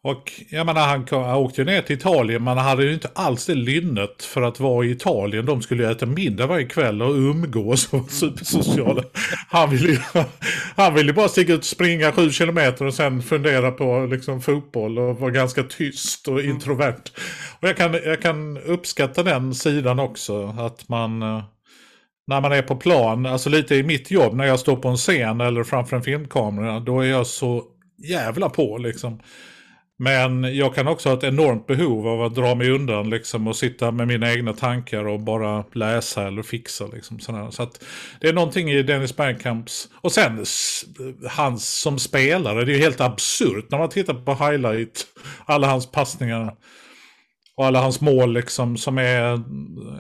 Och 0.07 0.33
jag 0.51 0.67
menar, 0.67 0.87
han, 0.87 1.05
kom- 1.07 1.23
han 1.23 1.37
åkte 1.37 1.61
ju 1.61 1.65
ner 1.65 1.83
till 1.83 1.97
Italien, 1.97 2.45
men 2.45 2.57
han 2.59 2.67
hade 2.67 2.85
ju 2.85 2.95
inte 2.95 3.11
alls 3.15 3.47
det 3.47 3.55
lynnet 3.55 4.23
för 4.23 4.43
att 4.43 4.61
vara 4.61 4.87
i 4.87 4.91
Italien. 4.91 5.47
De 5.47 5.63
skulle 5.63 5.83
ju 5.83 5.91
äta 5.91 6.07
middag 6.07 6.47
varje 6.47 6.67
kväll 6.67 7.03
och 7.03 7.15
umgås 7.15 7.87
och 7.87 7.93
vara 7.99 8.09
supersociala. 8.09 9.03
Han 9.49 9.71
ville 9.71 9.89
ju 9.89 9.99
han 10.77 10.95
ville 10.95 11.13
bara 11.13 11.29
sticka 11.29 11.53
ut 11.53 11.59
och 11.59 11.65
springa 11.65 12.13
sju 12.13 12.31
kilometer 12.31 12.85
och 12.85 12.95
sen 12.95 13.23
fundera 13.23 13.71
på 13.71 14.09
liksom, 14.11 14.41
fotboll 14.41 14.99
och 14.99 15.21
vara 15.21 15.31
ganska 15.31 15.63
tyst 15.63 16.29
och 16.29 16.41
introvert. 16.43 17.03
Och 17.61 17.69
jag 17.69 17.77
kan, 17.77 17.93
jag 18.05 18.23
kan 18.23 18.59
uppskatta 18.59 19.23
den 19.23 19.55
sidan 19.55 19.99
också, 19.99 20.55
att 20.59 20.89
man... 20.89 21.23
eh, 21.23 21.43
när 22.29 22.41
man 22.41 22.53
är 22.53 22.63
på 22.63 22.77
plan, 22.77 23.27
alltså 23.27 23.51
lite 23.51 23.75
i 23.75 23.83
mitt 23.83 24.11
jobb 24.11 24.35
när 24.35 24.45
jag 24.45 24.61
står 24.61 24.77
på 24.77 24.89
en 24.89 24.97
scen 24.97 25.41
eller 25.41 25.65
framför 25.65 25.97
en 25.97 26.03
filmkamera, 26.03 26.81
då 26.81 27.01
är 27.01 27.07
jag 27.07 27.27
så 27.27 27.63
jävla 28.09 28.49
på 28.49 28.79
liksom. 28.79 29.21
Men 29.99 30.57
jag 30.57 30.75
kan 30.75 30.89
också 30.89 31.09
ha 31.09 31.17
ett 31.17 31.25
enormt 31.25 31.67
behov 31.67 32.09
av 32.09 32.23
att 32.23 32.35
dra 32.35 32.55
mig 32.55 32.71
undan 32.71 33.11
liksom 33.11 33.47
och 33.47 33.57
sitta 33.57 33.91
med 33.91 34.09
mina 34.09 34.33
egna 34.33 34.53
tankar 34.53 35.07
och 35.07 35.21
bara 35.21 35.65
läsa 35.73 36.27
eller 36.27 36.43
fixa 36.43 36.87
liksom. 36.87 37.19
Sådär. 37.21 37.51
Så 37.51 37.63
att 37.63 37.85
det 38.21 38.29
är 38.29 38.33
någonting 38.33 38.71
i 38.71 38.83
Dennis 38.83 39.17
Bergkamps, 39.17 39.89
och 40.01 40.13
sen 40.13 40.45
hans 41.31 41.81
som 41.81 41.99
spelare, 41.99 42.65
det 42.65 42.73
är 42.73 42.77
ju 42.77 42.83
helt 42.83 43.01
absurt 43.01 43.71
när 43.71 43.79
man 43.79 43.89
tittar 43.89 44.15
på 44.15 44.35
highlight, 44.35 45.07
alla 45.45 45.67
hans 45.67 45.93
passningar. 45.93 46.55
Och 47.57 47.67
alla 47.67 47.81
hans 47.81 48.01
mål 48.01 48.33
liksom 48.33 48.77
som 48.77 48.99
är, 48.99 49.21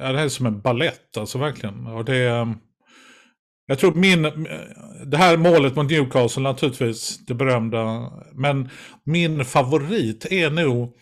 ja, 0.01 0.13
det 0.13 0.19
här 0.19 0.25
är 0.25 0.29
som 0.29 0.47
en 0.47 0.61
ballett 0.61 1.17
alltså 1.17 1.39
verkligen. 1.39 1.87
Och 1.87 2.05
det 2.05 2.17
är, 2.17 2.55
jag 3.67 3.79
tror 3.79 3.95
min, 3.95 4.23
det 5.07 5.17
här 5.17 5.37
målet 5.37 5.77
mot 5.77 5.91
Newcastle 5.91 6.43
naturligtvis, 6.43 7.19
det 7.27 7.35
berömda. 7.35 8.13
Men 8.35 8.69
min 9.05 9.45
favorit 9.45 10.27
är 10.31 10.51
nog, 10.51 10.93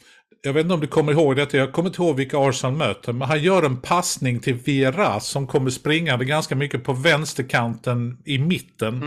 jag 0.42 0.52
vet 0.52 0.62
inte 0.62 0.74
om 0.74 0.80
du 0.80 0.86
kommer 0.86 1.12
ihåg 1.12 1.36
detta, 1.36 1.56
jag 1.56 1.72
kommer 1.72 1.88
inte 1.88 2.02
ihåg 2.02 2.16
vilka 2.16 2.38
Arsenal 2.38 2.76
möter. 2.76 3.12
Men 3.12 3.28
han 3.28 3.42
gör 3.42 3.62
en 3.62 3.80
passning 3.80 4.40
till 4.40 4.54
Vieira 4.54 5.20
som 5.20 5.46
kommer 5.46 5.70
springande 5.70 6.24
ganska 6.24 6.54
mycket 6.56 6.84
på 6.84 6.92
vänsterkanten 6.92 8.18
i 8.24 8.38
mitten. 8.38 9.02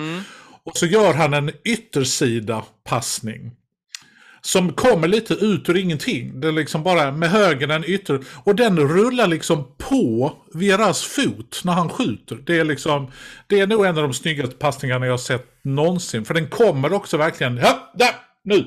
Och 0.64 0.78
så 0.78 0.86
gör 0.86 1.14
han 1.14 1.34
en 1.34 1.52
yttersida 1.66 2.64
passning. 2.90 3.52
Som 4.48 4.74
kommer 4.74 5.08
lite 5.08 5.34
ut 5.34 5.70
ur 5.70 5.78
ingenting. 5.78 6.40
Det 6.40 6.48
är 6.48 6.52
liksom 6.52 6.84
bara 6.84 7.12
med 7.12 7.30
höger 7.30 7.68
en 7.68 7.84
ytter. 7.86 8.20
Och 8.44 8.56
den 8.56 8.80
rullar 8.80 9.28
liksom 9.28 9.64
på 9.78 10.34
Vieras 10.54 11.04
fot 11.04 11.62
när 11.64 11.74
han 11.74 11.90
skjuter. 11.90 12.38
Det 12.46 12.60
är 12.60 12.64
liksom, 12.64 13.12
det 13.48 13.60
är 13.60 13.68
nog 13.68 13.86
en 13.86 13.98
av 13.98 14.04
de 14.04 14.14
snyggaste 14.14 14.56
passningarna 14.56 15.06
jag 15.06 15.14
har 15.14 15.18
sett 15.18 15.46
någonsin. 15.64 16.26
För 16.26 16.34
den 16.34 16.48
kommer 16.48 16.94
också 16.94 17.18
verkligen, 17.18 17.58
ja, 17.58 17.92
där, 17.96 18.12
nu. 18.44 18.66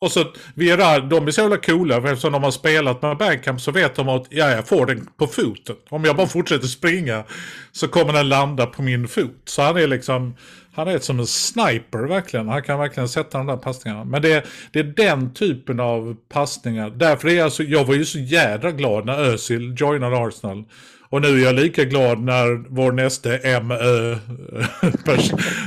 Och 0.00 0.12
så 0.12 0.24
Viera, 0.54 0.98
de 0.98 1.26
är 1.26 1.30
så 1.30 1.40
jävla 1.40 1.56
coola 1.56 2.00
för 2.00 2.08
eftersom 2.08 2.32
de 2.32 2.42
har 2.42 2.50
spelat 2.50 3.02
med 3.02 3.16
Bergkamp 3.16 3.60
så 3.60 3.72
vet 3.72 3.94
de 3.94 4.08
att 4.08 4.26
ja, 4.30 4.50
jag 4.50 4.68
får 4.68 4.86
den 4.86 5.08
på 5.18 5.26
foten. 5.26 5.76
Om 5.88 6.04
jag 6.04 6.16
bara 6.16 6.26
fortsätter 6.26 6.66
springa 6.66 7.24
så 7.72 7.88
kommer 7.88 8.12
den 8.12 8.28
landa 8.28 8.66
på 8.66 8.82
min 8.82 9.08
fot. 9.08 9.42
Så 9.44 9.62
han 9.62 9.76
är 9.76 9.86
liksom, 9.86 10.36
han 10.72 10.88
är 10.88 10.98
som 10.98 11.20
en 11.20 11.26
sniper 11.26 12.08
verkligen. 12.08 12.48
Han 12.48 12.62
kan 12.62 12.78
verkligen 12.78 13.08
sätta 13.08 13.38
de 13.38 13.46
där 13.46 13.56
passningarna. 13.56 14.04
Men 14.04 14.22
det, 14.22 14.46
det 14.72 14.78
är 14.78 14.84
den 14.84 15.34
typen 15.34 15.80
av 15.80 16.16
passningar. 16.28 16.90
Därför 16.90 17.28
är 17.28 17.34
jag 17.34 17.52
så, 17.52 17.62
jag 17.62 17.84
var 17.84 17.94
ju 17.94 18.04
så 18.04 18.18
jädra 18.18 18.72
glad 18.72 19.06
när 19.06 19.18
Özil 19.18 19.74
joinade 19.78 20.18
Arsenal. 20.18 20.64
Och 21.08 21.22
nu 21.22 21.28
är 21.28 21.44
jag 21.44 21.54
lika 21.54 21.84
glad 21.84 22.20
när 22.20 22.68
vår 22.68 22.92
nästa 22.92 23.28
MÖ, 23.62 24.18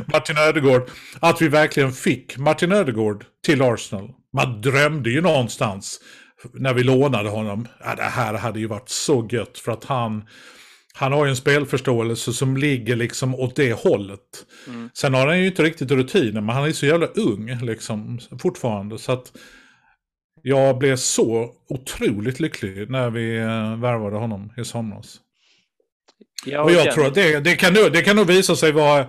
Martin 0.13 0.37
Ödegård, 0.37 0.89
att 1.19 1.41
vi 1.41 1.47
verkligen 1.47 1.91
fick 1.91 2.37
Martin 2.37 2.71
Ödegård 2.71 3.25
till 3.45 3.61
Arsenal. 3.61 4.09
Man 4.33 4.61
drömde 4.61 5.09
ju 5.09 5.21
någonstans 5.21 5.99
när 6.53 6.73
vi 6.73 6.83
lånade 6.83 7.29
honom. 7.29 7.67
Ja, 7.83 7.95
det 7.95 8.03
här 8.03 8.33
hade 8.33 8.59
ju 8.59 8.67
varit 8.67 8.89
så 8.89 9.27
gött 9.31 9.57
för 9.57 9.71
att 9.71 9.83
han, 9.83 10.23
han 10.97 11.11
har 11.11 11.25
ju 11.25 11.29
en 11.29 11.35
spelförståelse 11.35 12.33
som 12.33 12.57
ligger 12.57 12.95
liksom 12.95 13.35
åt 13.35 13.55
det 13.55 13.73
hållet. 13.73 14.45
Sen 14.93 15.13
har 15.13 15.27
han 15.27 15.39
ju 15.39 15.47
inte 15.47 15.63
riktigt 15.63 15.91
rutinen, 15.91 16.45
men 16.45 16.55
han 16.55 16.65
är 16.65 16.71
så 16.71 16.85
jävla 16.85 17.07
ung 17.07 17.59
liksom 17.61 18.19
fortfarande. 18.39 18.97
Så 18.97 19.11
att 19.11 19.31
jag 20.41 20.77
blev 20.77 20.95
så 20.95 21.51
otroligt 21.69 22.39
lycklig 22.39 22.89
när 22.89 23.09
vi 23.09 23.37
eh, 23.37 23.79
värvade 23.79 24.17
honom 24.17 24.53
i 24.57 24.63
somras. 24.65 25.19
Ja, 26.45 26.63
Och 26.63 26.71
jag 26.71 26.91
tror 26.91 27.07
att 27.07 27.15
det, 27.15 27.39
det, 27.39 27.55
kan, 27.55 27.73
det 27.73 28.01
kan 28.01 28.15
nog 28.15 28.27
visa 28.27 28.55
sig 28.55 28.71
vara 28.71 29.07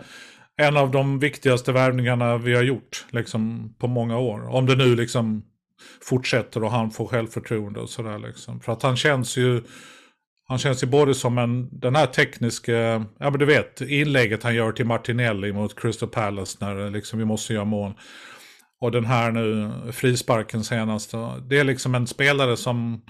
en 0.57 0.76
av 0.76 0.91
de 0.91 1.19
viktigaste 1.19 1.73
värvningarna 1.73 2.38
vi 2.38 2.55
har 2.55 2.62
gjort 2.62 3.05
liksom, 3.11 3.75
på 3.79 3.87
många 3.87 4.19
år. 4.19 4.55
Om 4.55 4.67
det 4.67 4.76
nu 4.76 4.97
liksom 4.97 5.43
fortsätter 6.03 6.64
och 6.64 6.71
han 6.71 6.91
får 6.91 7.07
självförtroende 7.07 7.81
och 7.81 7.91
sådär. 7.91 8.19
Liksom. 8.19 8.61
För 8.61 8.73
att 8.73 8.83
han 8.83 8.97
känns 8.97 9.37
ju 9.37 9.62
han 10.47 10.59
känns 10.59 10.83
ju 10.83 10.87
både 10.87 11.15
som 11.15 11.39
en, 11.39 11.69
den 11.79 11.97
här 11.97 12.07
tekniska, 12.07 12.73
ja 13.19 13.31
men 13.31 13.39
du 13.39 13.45
vet, 13.45 13.81
inlägget 13.81 14.43
han 14.43 14.55
gör 14.55 14.73
till 14.73 14.87
Martinelli 14.87 15.53
mot 15.53 15.81
Crystal 15.81 16.09
Palace 16.09 16.59
när 16.61 16.91
liksom 16.91 17.19
vi 17.19 17.25
måste 17.25 17.55
göra 17.55 17.65
mål. 17.65 17.93
Och 18.81 18.91
den 18.91 19.05
här 19.05 19.31
nu, 19.33 19.73
frisparken 19.93 20.65
senast. 20.65 21.15
Det 21.49 21.59
är 21.59 21.65
liksom 21.65 21.95
en 21.95 22.07
spelare 22.07 22.57
som 22.57 23.03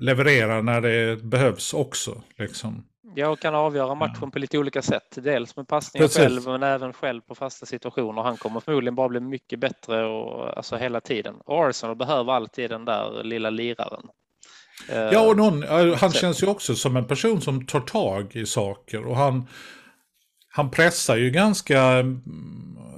levererar 0.00 0.62
när 0.62 0.80
det 0.80 1.22
behövs 1.22 1.74
också. 1.74 2.22
Liksom. 2.38 2.84
Ja, 3.14 3.28
och 3.28 3.40
kan 3.40 3.54
avgöra 3.54 3.94
matchen 3.94 4.30
på 4.30 4.38
lite 4.38 4.58
olika 4.58 4.82
sätt. 4.82 5.18
Dels 5.22 5.56
med 5.56 5.68
passningar 5.68 6.06
Precis. 6.06 6.22
själv, 6.22 6.42
men 6.46 6.62
även 6.62 6.92
själv 6.92 7.20
på 7.20 7.34
fasta 7.34 7.66
situationer. 7.66 8.22
Han 8.22 8.36
kommer 8.36 8.60
förmodligen 8.60 8.94
bara 8.94 9.08
bli 9.08 9.20
mycket 9.20 9.58
bättre 9.58 10.04
och, 10.04 10.56
alltså, 10.56 10.76
hela 10.76 11.00
tiden. 11.00 11.34
Och 11.44 11.68
Arsenal 11.68 11.96
behöver 11.96 12.32
alltid 12.32 12.70
den 12.70 12.84
där 12.84 13.24
lilla 13.24 13.50
liraren. 13.50 14.08
Eh, 14.88 14.96
Ja, 15.12 15.20
och 15.20 15.36
någon, 15.36 15.60
ja, 15.62 15.94
han 15.96 16.10
så- 16.12 16.18
känns 16.18 16.42
ju 16.42 16.46
också 16.46 16.74
som 16.74 16.96
en 16.96 17.04
person 17.04 17.40
som 17.40 17.66
tar 17.66 17.80
tag 17.80 18.36
i 18.36 18.46
saker. 18.46 19.06
Och 19.06 19.16
han, 19.16 19.46
han 20.48 20.70
pressar 20.70 21.16
ju 21.16 21.30
ganska, 21.30 21.80
mm, 21.82 22.20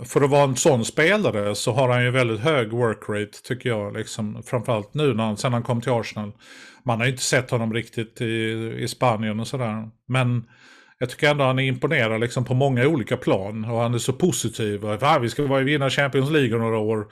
för 0.04 0.20
att 0.22 0.30
vara 0.30 0.42
en 0.44 0.56
sån 0.56 0.84
spelare 0.84 1.54
så 1.54 1.72
har 1.72 1.88
han 1.88 2.04
ju 2.04 2.10
väldigt 2.10 2.40
hög 2.40 2.70
workrate 2.72 3.42
tycker 3.44 3.68
jag. 3.68 3.96
Liksom, 3.96 4.42
framförallt 4.46 4.94
nu 4.94 5.14
när 5.14 5.24
han, 5.24 5.36
sen 5.36 5.52
han 5.52 5.62
kom 5.62 5.80
till 5.80 5.92
Arsenal. 5.92 6.32
Man 6.84 6.98
har 6.98 7.06
ju 7.06 7.10
inte 7.12 7.22
sett 7.24 7.50
honom 7.50 7.72
riktigt 7.74 8.20
i, 8.20 8.24
i 8.78 8.88
Spanien 8.88 9.40
och 9.40 9.46
sådär. 9.46 9.88
Men 10.08 10.44
jag 10.98 11.10
tycker 11.10 11.30
ändå 11.30 11.44
han 11.44 11.58
är 11.58 11.62
imponerad 11.62 12.20
liksom, 12.20 12.44
på 12.44 12.54
många 12.54 12.86
olika 12.86 13.16
plan. 13.16 13.64
Och 13.64 13.78
han 13.80 13.94
är 13.94 13.98
så 13.98 14.12
positiv. 14.12 14.84
Och, 14.84 15.00
"Fan, 15.00 15.22
vi 15.22 15.28
ska 15.30 15.46
vara 15.46 15.60
vinna 15.62 15.90
Champions 15.90 16.30
League 16.30 16.54
om 16.54 16.60
några 16.62 16.78
år. 16.78 17.06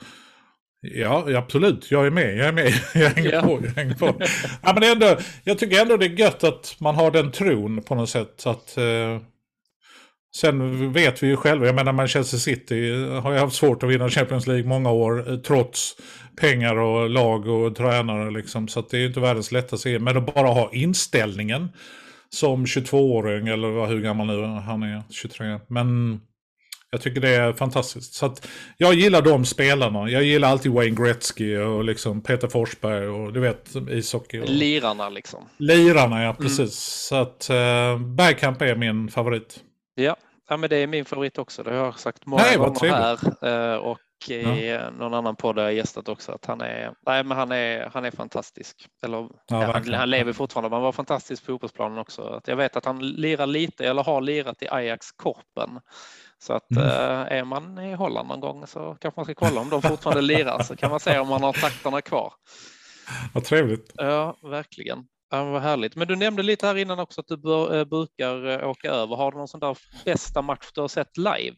Ja, 0.85 1.25
absolut. 1.37 1.91
Jag 1.91 2.05
är 2.05 2.11
med. 2.11 2.37
Jag 2.37 2.47
är 2.47 2.51
med. 2.51 2.73
Jag 2.93 3.09
hänger 3.09 3.33
Ja. 3.33 3.41
på. 3.41 3.59
Jag 3.65 3.71
hänger 3.71 3.95
på. 3.95 4.15
Ja, 4.63 4.73
men 4.73 4.83
ändå, 4.83 5.17
jag 5.43 5.59
tycker 5.59 5.81
ändå 5.81 5.97
det 5.97 6.05
är 6.05 6.19
gött 6.19 6.43
att 6.43 6.75
man 6.79 6.95
har 6.95 7.11
den 7.11 7.31
tron 7.31 7.83
på 7.83 7.95
något 7.95 8.09
sätt. 8.09 8.43
Att, 8.47 8.77
eh, 8.77 9.19
sen 10.35 10.93
vet 10.93 11.23
vi 11.23 11.27
ju 11.27 11.35
själva, 11.37 11.65
jag 11.65 11.75
menar 11.75 11.91
Manchester 11.93 12.37
City 12.37 12.91
har 13.23 13.31
ju 13.33 13.37
haft 13.39 13.55
svårt 13.55 13.83
att 13.83 13.89
vinna 13.89 14.09
Champions 14.09 14.47
League 14.47 14.65
många 14.67 14.91
år. 14.91 15.31
eh, 15.31 15.37
Trots 15.37 15.95
pengar 16.41 16.75
och 16.75 17.09
lag 17.09 17.47
och 17.47 17.75
tränare. 17.75 18.31
Liksom, 18.31 18.67
så 18.67 18.79
att 18.79 18.89
det 18.89 18.97
är 18.97 19.01
ju 19.01 19.07
inte 19.07 19.19
världens 19.19 19.51
lättaste. 19.51 19.99
Men 19.99 20.17
att 20.17 20.33
bara 20.35 20.47
ha 20.47 20.69
inställningen 20.73 21.69
som 22.29 22.65
22-åring, 22.65 23.47
eller 23.47 23.85
hur 23.87 24.01
gammal 24.01 24.27
nu 24.27 24.43
han 24.43 24.83
är, 24.83 25.03
23. 25.11 25.59
Men 25.67 26.19
jag 26.93 27.01
tycker 27.01 27.21
det 27.21 27.29
är 27.35 27.53
fantastiskt. 27.53 28.13
Så 28.13 28.25
att 28.25 28.47
jag 28.77 28.93
gillar 28.93 29.21
de 29.21 29.45
spelarna. 29.45 30.09
Jag 30.09 30.23
gillar 30.23 30.49
alltid 30.49 30.71
Wayne 30.71 30.95
Gretzky 31.03 31.57
och 31.57 31.83
liksom 31.83 32.21
Peter 32.21 32.47
Forsberg 32.47 33.07
och 33.07 33.33
du 33.33 33.39
vet 33.39 33.75
ishockey. 33.89 34.41
Och... 34.41 34.49
Lirarna 34.49 35.09
liksom. 35.09 35.49
Lirarna, 35.57 36.23
ja 36.23 36.33
precis. 36.33 36.75
Så 37.09 37.15
att 37.15 37.49
uh, 37.49 37.99
Bergkamp 37.99 38.61
är 38.61 38.75
min 38.75 39.09
favorit. 39.09 39.59
Ja. 39.95 40.15
ja, 40.49 40.57
men 40.57 40.69
det 40.69 40.77
är 40.77 40.87
min 40.87 41.05
favorit 41.05 41.37
också. 41.37 41.63
Det 41.63 41.69
har 41.69 41.85
jag 41.85 41.99
sagt 41.99 42.25
många 42.25 42.43
Nej, 42.43 42.57
gånger 42.57 42.89
här. 42.89 43.73
eh, 43.73 43.77
Och 43.77 43.99
i 44.29 44.77
någon 44.99 45.13
annan 45.13 45.35
podd 45.35 45.57
har 45.57 45.63
jag 45.63 45.73
gästat 45.73 46.09
också 46.09 46.31
att 46.31 46.45
han 46.45 46.61
är, 46.61 46.93
nej, 47.05 47.23
men 47.23 47.37
han 47.37 47.51
är, 47.51 47.89
han 47.93 48.05
är 48.05 48.11
fantastisk. 48.11 48.87
Eller, 49.03 49.29
ja, 49.47 49.71
han, 49.73 49.93
han 49.93 50.09
lever 50.09 50.33
fortfarande, 50.33 50.69
men 50.69 50.75
han 50.75 50.83
var 50.83 50.91
fantastisk 50.91 51.45
på 51.45 51.51
fotbollsplanen 51.51 51.97
också. 51.97 52.21
Att 52.21 52.47
jag 52.47 52.55
vet 52.55 52.75
att 52.75 52.85
han 52.85 52.99
lirar 52.99 53.47
lite, 53.47 53.87
eller 53.87 54.03
har 54.03 54.21
lirat 54.21 54.61
i 54.61 54.67
Ajax 54.69 55.11
Korpen. 55.11 55.79
Så 56.43 56.53
att 56.53 56.71
Mm. 56.71 56.87
eh, 56.87 57.37
är 57.37 57.43
man 57.43 57.77
i 57.79 57.93
Holland 57.93 58.27
någon 58.27 58.39
gång 58.39 58.67
så 58.67 58.97
kanske 59.01 59.19
man 59.19 59.25
ska 59.25 59.33
kolla 59.33 59.61
om 59.61 59.69
de 59.69 59.81
fortfarande 59.81 60.21
lirar 60.21 60.63
så 60.63 60.75
kan 60.75 60.91
man 60.91 60.99
se 60.99 61.19
om 61.19 61.27
man 61.27 61.43
har 61.43 61.53
takterna 61.53 62.01
kvar. 62.01 62.33
Vad 63.33 63.43
trevligt. 63.43 63.91
Ja, 63.95 64.37
verkligen. 64.43 65.05
Ja, 65.31 65.43
vad 65.43 65.61
härligt. 65.61 65.95
Men 65.95 66.07
du 66.07 66.15
nämnde 66.15 66.43
lite 66.43 66.67
här 66.67 66.75
innan 66.75 66.99
också 66.99 67.21
att 67.21 67.27
du 67.27 67.37
bör, 67.37 67.77
äh, 67.77 67.85
brukar 67.85 68.45
äh, 68.63 68.69
åka 68.69 68.89
över. 68.89 69.15
Har 69.15 69.31
du 69.31 69.37
någon 69.37 69.47
sån 69.47 69.59
där 69.59 69.77
bästa 70.05 70.41
match 70.41 70.69
du 70.73 70.81
har 70.81 70.87
sett 70.87 71.17
live? 71.17 71.55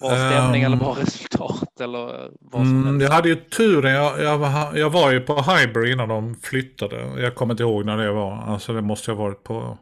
Bra 0.00 0.10
stämning 0.10 0.64
um, 0.64 0.66
eller 0.66 0.76
bra 0.76 0.96
resultat 0.98 1.80
eller 1.80 2.30
vad 2.40 2.52
som 2.52 2.82
mm, 2.82 3.00
Jag 3.00 3.10
hade 3.10 3.28
ju 3.28 3.36
tur. 3.36 3.86
Jag, 3.86 4.22
jag, 4.22 4.38
var, 4.38 4.76
jag 4.76 4.90
var 4.90 5.10
ju 5.12 5.20
på 5.20 5.42
Hyber 5.42 5.92
innan 5.92 6.08
de 6.08 6.34
flyttade. 6.34 7.22
Jag 7.22 7.34
kommer 7.34 7.54
inte 7.54 7.62
ihåg 7.62 7.84
när 7.84 7.96
det 7.96 8.12
var. 8.12 8.32
Alltså 8.42 8.72
det 8.72 8.82
måste 8.82 9.10
ha 9.10 9.18
varit 9.18 9.42
på 9.42 9.78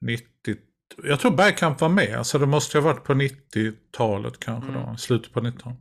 90. 0.00 0.26
Jag 1.04 1.20
tror 1.20 1.30
Bergkamp 1.30 1.80
var 1.80 1.88
med. 1.88 2.26
Så 2.26 2.38
det 2.38 2.46
måste 2.46 2.78
ha 2.78 2.84
varit 2.84 3.04
på 3.04 3.14
90-talet 3.14 4.40
kanske 4.40 4.70
mm. 4.70 4.82
då. 4.82 4.96
Slutet 4.96 5.32
på 5.32 5.40
90-talet. 5.40 5.78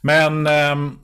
Men, 0.00 0.46
ähm, 0.46 0.98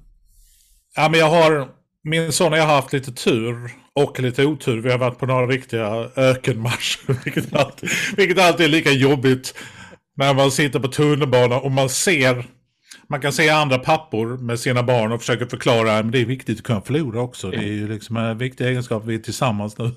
ja, 0.96 1.08
men 1.08 1.20
jag 1.20 1.30
har 1.30 1.68
min 2.02 2.32
son 2.32 2.52
och 2.52 2.58
jag 2.58 2.66
har 2.66 2.74
haft 2.74 2.92
lite 2.92 3.12
tur 3.12 3.70
och 3.92 4.20
lite 4.20 4.46
otur. 4.46 4.80
Vi 4.80 4.90
har 4.90 4.98
varit 4.98 5.18
på 5.18 5.26
några 5.26 5.46
riktiga 5.46 6.08
ökenmarscher. 6.16 7.16
Vilket 7.24 7.54
alltid, 7.54 7.90
vilket 8.16 8.38
alltid 8.38 8.66
är 8.66 8.70
lika 8.70 8.90
jobbigt. 8.90 9.54
När 10.16 10.34
man 10.34 10.50
sitter 10.50 10.80
på 10.80 10.88
tunnelbanan 10.88 11.60
och 11.60 11.72
man 11.72 11.88
ser 11.88 12.46
man 13.08 13.20
kan 13.20 13.32
se 13.32 13.48
andra 13.48 13.78
pappor 13.78 14.26
med 14.26 14.60
sina 14.60 14.82
barn 14.82 15.12
och 15.12 15.20
försöker 15.20 15.46
förklara 15.46 15.98
att 15.98 16.12
det 16.12 16.20
är 16.20 16.24
viktigt 16.24 16.58
att 16.58 16.64
kunna 16.64 16.80
förlora 16.80 17.20
också. 17.20 17.50
Det 17.50 17.56
är 17.56 17.62
ju 17.72 17.88
liksom 17.88 18.16
en 18.16 18.38
viktig 18.38 18.66
egenskap. 18.66 19.02
Vi 19.06 19.14
är 19.14 19.18
tillsammans 19.18 19.78
nu. 19.78 19.90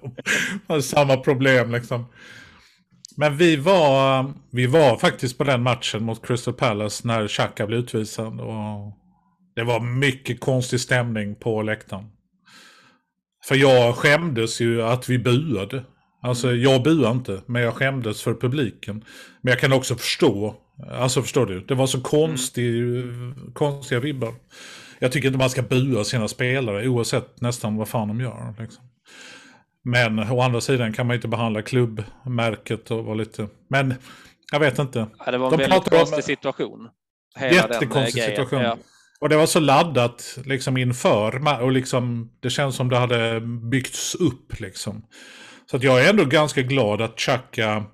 Samma 0.82 1.16
problem 1.16 1.72
liksom. 1.72 2.06
Men 3.20 3.36
vi 3.36 3.56
var, 3.56 4.32
vi 4.50 4.66
var 4.66 4.96
faktiskt 4.96 5.38
på 5.38 5.44
den 5.44 5.62
matchen 5.62 6.04
mot 6.04 6.26
Crystal 6.26 6.54
Palace 6.54 7.06
när 7.06 7.28
Xhaka 7.28 7.66
blev 7.66 7.80
utvisad. 7.80 8.40
Och 8.40 8.92
det 9.56 9.64
var 9.64 9.80
mycket 9.80 10.40
konstig 10.40 10.80
stämning 10.80 11.34
på 11.34 11.62
läktaren. 11.62 12.06
För 13.44 13.54
jag 13.54 13.96
skämdes 13.96 14.60
ju 14.60 14.82
att 14.82 15.08
vi 15.08 15.18
buade. 15.18 15.84
Alltså 16.22 16.52
jag 16.52 16.82
buade 16.82 17.10
inte, 17.10 17.42
men 17.46 17.62
jag 17.62 17.74
skämdes 17.74 18.22
för 18.22 18.34
publiken. 18.34 19.04
Men 19.40 19.50
jag 19.50 19.60
kan 19.60 19.72
också 19.72 19.94
förstå, 19.94 20.54
alltså 20.90 21.22
förstår 21.22 21.46
du, 21.46 21.60
det 21.60 21.74
var 21.74 21.86
så 21.86 22.00
konstig, 22.00 22.78
mm. 22.78 23.52
konstiga 23.54 24.00
vibbar. 24.00 24.34
Jag 24.98 25.12
tycker 25.12 25.28
inte 25.28 25.38
man 25.38 25.50
ska 25.50 25.62
bua 25.62 26.04
sina 26.04 26.28
spelare 26.28 26.88
oavsett 26.88 27.40
nästan 27.40 27.76
vad 27.76 27.88
fan 27.88 28.08
de 28.08 28.20
gör. 28.20 28.54
Liksom. 28.58 28.84
Men 29.84 30.18
å 30.18 30.40
andra 30.40 30.60
sidan 30.60 30.92
kan 30.92 31.06
man 31.06 31.16
inte 31.16 31.28
behandla 31.28 31.62
klubbmärket 31.62 32.90
och 32.90 33.04
vara 33.04 33.14
lite... 33.14 33.48
Men 33.68 33.94
jag 34.52 34.60
vet 34.60 34.78
inte. 34.78 35.06
Ja, 35.18 35.30
det 35.30 35.38
var 35.38 35.52
en 35.52 35.58
de 35.58 35.64
väldigt 35.64 35.90
konstig 35.90 36.16
om... 36.16 36.22
situation. 36.22 36.88
Jättekonstig 37.40 38.22
situation. 38.22 38.62
Ja. 38.62 38.76
Och 39.20 39.28
det 39.28 39.36
var 39.36 39.46
så 39.46 39.60
laddat 39.60 40.38
liksom 40.44 40.76
inför. 40.76 41.62
Och 41.62 41.72
liksom, 41.72 42.32
det 42.40 42.50
känns 42.50 42.76
som 42.76 42.88
det 42.88 42.96
hade 42.96 43.40
byggts 43.40 44.14
upp 44.14 44.60
liksom. 44.60 45.02
Så 45.70 45.76
att 45.76 45.82
jag 45.82 46.04
är 46.04 46.10
ändå 46.10 46.24
ganska 46.24 46.62
glad 46.62 47.02
att 47.02 47.20
Chaka... 47.20 47.84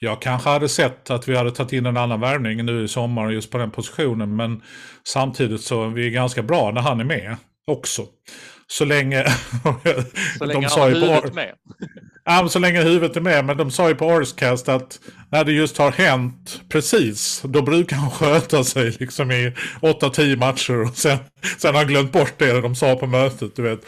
Jag 0.00 0.22
kanske 0.22 0.48
hade 0.48 0.68
sett 0.68 1.10
att 1.10 1.28
vi 1.28 1.36
hade 1.36 1.50
tagit 1.50 1.72
in 1.72 1.86
en 1.86 1.96
annan 1.96 2.20
värvning 2.20 2.64
nu 2.64 2.84
i 2.84 2.88
sommar 2.88 3.30
just 3.30 3.50
på 3.50 3.58
den 3.58 3.70
positionen. 3.70 4.36
Men 4.36 4.62
samtidigt 5.04 5.60
så 5.60 5.84
är 5.84 5.88
vi 5.88 6.10
ganska 6.10 6.42
bra 6.42 6.70
när 6.70 6.80
han 6.80 7.00
är 7.00 7.04
med 7.04 7.36
också. 7.66 8.02
Så 8.72 8.84
länge... 8.84 9.24
Så 10.38 10.44
länge 10.44 10.68
han 10.68 10.80
har 10.80 10.90
huvudet 10.90 11.34
med. 11.34 11.54
Ja, 12.24 12.48
så 12.48 12.58
länge 12.58 12.82
huvudet 12.82 13.16
är 13.16 13.20
med. 13.20 13.44
Men 13.44 13.56
de 13.56 13.70
sa 13.70 13.88
ju 13.88 13.94
på 13.94 14.06
Orscast 14.06 14.68
att 14.68 15.00
när 15.30 15.44
det 15.44 15.52
just 15.52 15.78
har 15.78 15.90
hänt 15.92 16.60
precis, 16.68 17.42
då 17.44 17.62
brukar 17.62 17.96
han 17.96 18.10
sköta 18.10 18.64
sig 18.64 18.96
liksom 19.00 19.30
i 19.30 19.54
8-10 19.80 20.36
matcher. 20.36 20.82
Och 20.82 20.96
sen, 20.96 21.18
sen 21.58 21.74
har 21.74 21.82
han 21.82 21.88
glömt 21.88 22.12
bort 22.12 22.34
det 22.38 22.60
de 22.60 22.74
sa 22.74 22.94
på 22.94 23.06
mötet, 23.06 23.56
du 23.56 23.62
vet. 23.62 23.80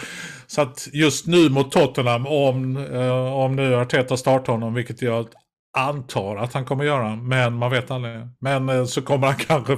Så 0.46 0.62
att 0.62 0.88
just 0.92 1.26
nu 1.26 1.48
mot 1.48 1.72
Tottenham, 1.72 2.26
om, 2.26 2.76
eh, 2.76 3.34
om 3.34 3.56
nu 3.56 3.76
Arteta 3.76 4.16
startar 4.16 4.52
honom, 4.52 4.74
vilket 4.74 5.02
jag 5.02 5.26
antar 5.76 6.36
att 6.36 6.52
han 6.52 6.64
kommer 6.64 6.84
göra, 6.84 7.16
men 7.16 7.54
man 7.54 7.70
vet 7.70 7.90
aldrig. 7.90 8.14
Men 8.40 8.68
eh, 8.68 8.84
så 8.84 9.02
kommer 9.02 9.26
han 9.26 9.36
kanske 9.36 9.76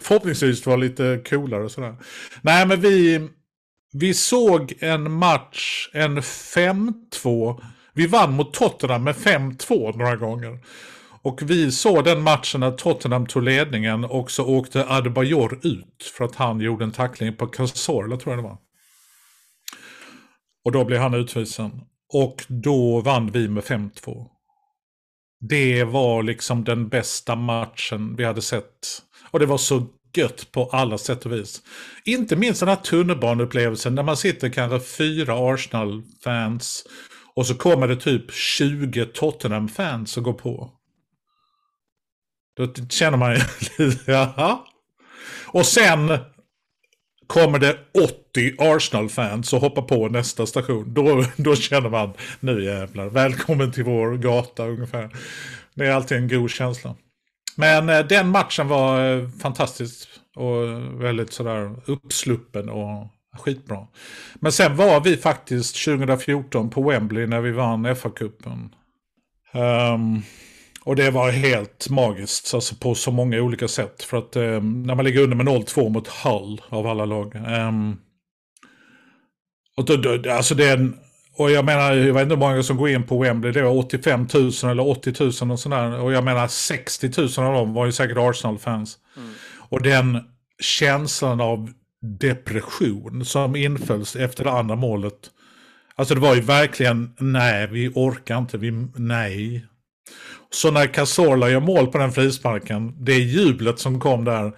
förhoppningsvis 0.00 0.66
vara 0.66 0.76
lite 0.76 1.22
coolare 1.30 1.64
och 1.64 1.70
sådär. 1.70 1.96
Nej, 2.42 2.66
men 2.66 2.80
vi, 2.80 3.28
vi 3.92 4.14
såg 4.14 4.74
en 4.80 5.12
match, 5.12 5.88
en 5.92 6.20
5-2. 6.20 7.62
Vi 7.92 8.06
vann 8.06 8.32
mot 8.32 8.54
Tottenham 8.54 9.04
med 9.04 9.14
5-2 9.14 9.96
några 9.96 10.16
gånger. 10.16 10.58
Och 11.22 11.42
vi 11.42 11.72
såg 11.72 12.04
den 12.04 12.22
matchen 12.22 12.60
när 12.60 12.70
Tottenham 12.70 13.26
tog 13.26 13.42
ledningen 13.42 14.04
och 14.04 14.30
så 14.30 14.46
åkte 14.46 14.86
Adebayor 14.88 15.60
ut 15.62 16.12
för 16.16 16.24
att 16.24 16.34
han 16.34 16.60
gjorde 16.60 16.84
en 16.84 16.92
tackling 16.92 17.36
på 17.36 17.46
Cazorla 17.46 18.16
tror 18.16 18.34
jag 18.34 18.44
det 18.44 18.48
var. 18.48 18.58
Och 20.64 20.72
då 20.72 20.84
blev 20.84 21.00
han 21.00 21.14
utvisad. 21.14 21.80
Och 22.12 22.44
då 22.48 23.00
vann 23.00 23.30
vi 23.30 23.48
med 23.48 23.64
5-2. 23.64 24.26
Det 25.40 25.84
var 25.84 26.22
liksom 26.22 26.64
den 26.64 26.88
bästa 26.88 27.36
matchen 27.36 28.16
vi 28.16 28.24
hade 28.24 28.42
sett. 28.42 29.02
Och 29.30 29.38
det 29.38 29.46
var 29.46 29.58
så 29.58 29.86
gött 30.16 30.52
på 30.52 30.64
alla 30.64 30.98
sätt 30.98 31.26
och 31.26 31.32
vis. 31.32 31.62
Inte 32.04 32.36
minst 32.36 32.60
den 32.60 32.68
här 32.68 32.76
tunnelbaneupplevelsen 32.76 33.94
när 33.94 34.02
man 34.02 34.16
sitter 34.16 34.48
kanske 34.48 34.80
fyra 34.80 35.54
Arsenal-fans 35.54 36.84
och 37.34 37.46
så 37.46 37.54
kommer 37.54 37.88
det 37.88 37.96
typ 37.96 38.32
20 38.32 39.06
Tottenham-fans 39.06 40.16
och 40.16 40.22
går 40.22 40.32
på. 40.32 40.72
Då 42.56 42.74
känner 42.88 43.18
man 43.18 43.34
ju 43.34 43.40
lite, 43.78 44.12
jaha. 44.12 44.58
Och 45.46 45.66
sen 45.66 46.18
kommer 47.26 47.58
det 47.58 47.78
80 48.32 48.54
Arsenal-fans 48.58 49.52
och 49.52 49.60
hoppar 49.60 49.82
på 49.82 50.08
nästa 50.08 50.46
station. 50.46 50.94
Då, 50.94 51.24
då 51.36 51.56
känner 51.56 51.90
man, 51.90 52.12
nu 52.40 52.64
jävlar, 52.64 53.08
välkommen 53.08 53.72
till 53.72 53.84
vår 53.84 54.16
gata 54.16 54.66
ungefär. 54.66 55.10
Det 55.74 55.86
är 55.86 55.92
alltid 55.92 56.18
en 56.18 56.28
god 56.28 56.50
känsla. 56.50 56.96
Men 57.56 57.88
eh, 57.88 58.06
den 58.06 58.28
matchen 58.28 58.68
var 58.68 59.16
eh, 59.16 59.28
fantastisk 59.28 60.08
och 60.36 60.64
väldigt 61.02 61.32
sådär 61.32 61.74
uppsluppen 61.86 62.68
och 62.68 63.06
skitbra. 63.38 63.86
Men 64.34 64.52
sen 64.52 64.76
var 64.76 65.00
vi 65.00 65.16
faktiskt 65.16 65.84
2014 65.84 66.70
på 66.70 66.82
Wembley 66.82 67.26
när 67.26 67.40
vi 67.40 67.50
vann 67.50 67.86
FA-cupen. 67.86 68.70
Um, 69.52 69.62
ehm, 69.62 70.22
och 70.84 70.96
det 70.96 71.10
var 71.10 71.30
helt 71.30 71.88
magiskt, 71.90 72.54
alltså 72.54 72.74
på 72.74 72.94
så 72.94 73.10
många 73.10 73.40
olika 73.40 73.68
sätt. 73.68 74.02
För 74.02 74.18
att 74.18 74.36
um, 74.36 74.82
när 74.82 74.94
man 74.94 75.04
ligger 75.04 75.20
under 75.20 75.36
med 75.36 75.46
0-2 75.46 75.88
mot 75.88 76.08
Hull 76.08 76.60
av 76.68 76.86
alla 76.86 77.04
lag. 77.04 77.34
Um, 77.34 77.96
och 79.76 79.84
då, 79.84 79.96
då, 79.96 80.32
alltså 80.32 80.54
det 80.54 80.68
är 80.68 80.76
en 80.76 80.96
och 81.36 81.50
jag 81.50 81.64
menar, 81.64 81.92
jag 81.92 82.14
vet 82.14 82.22
inte 82.22 82.34
hur 82.34 82.40
många 82.40 82.62
som 82.62 82.76
går 82.76 82.88
in 82.88 83.02
på 83.02 83.18
Wembley. 83.18 83.52
Det 83.52 83.62
var 83.62 83.76
85 83.76 84.28
000 84.34 84.52
eller 84.70 84.88
80 84.88 85.14
000 85.44 85.50
och 85.52 85.60
sådär. 85.60 86.00
Och 86.00 86.12
jag 86.12 86.24
menar 86.24 86.48
60 86.48 87.10
000 87.16 87.28
av 87.46 87.54
dem 87.54 87.74
var 87.74 87.86
ju 87.86 87.92
säkert 87.92 88.16
Arsenal-fans. 88.18 88.98
Mm. 89.16 89.32
Och 89.68 89.82
den 89.82 90.24
känslan 90.60 91.40
av 91.40 91.70
depression 92.02 93.24
som 93.24 93.56
infölls 93.56 94.16
efter 94.16 94.44
det 94.44 94.50
andra 94.50 94.76
målet. 94.76 95.30
Alltså 95.96 96.14
det 96.14 96.20
var 96.20 96.34
ju 96.34 96.40
verkligen, 96.40 97.14
nej 97.18 97.66
vi 97.66 97.88
orkar 97.94 98.38
inte, 98.38 98.58
vi, 98.58 98.70
nej. 98.94 99.66
Så 100.50 100.70
när 100.70 100.86
Cazorla 100.86 101.50
gör 101.50 101.60
mål 101.60 101.86
på 101.86 101.98
den 101.98 102.12
frisparken, 102.12 103.04
det 103.04 103.18
jublet 103.18 103.78
som 103.78 104.00
kom 104.00 104.24
där. 104.24 104.52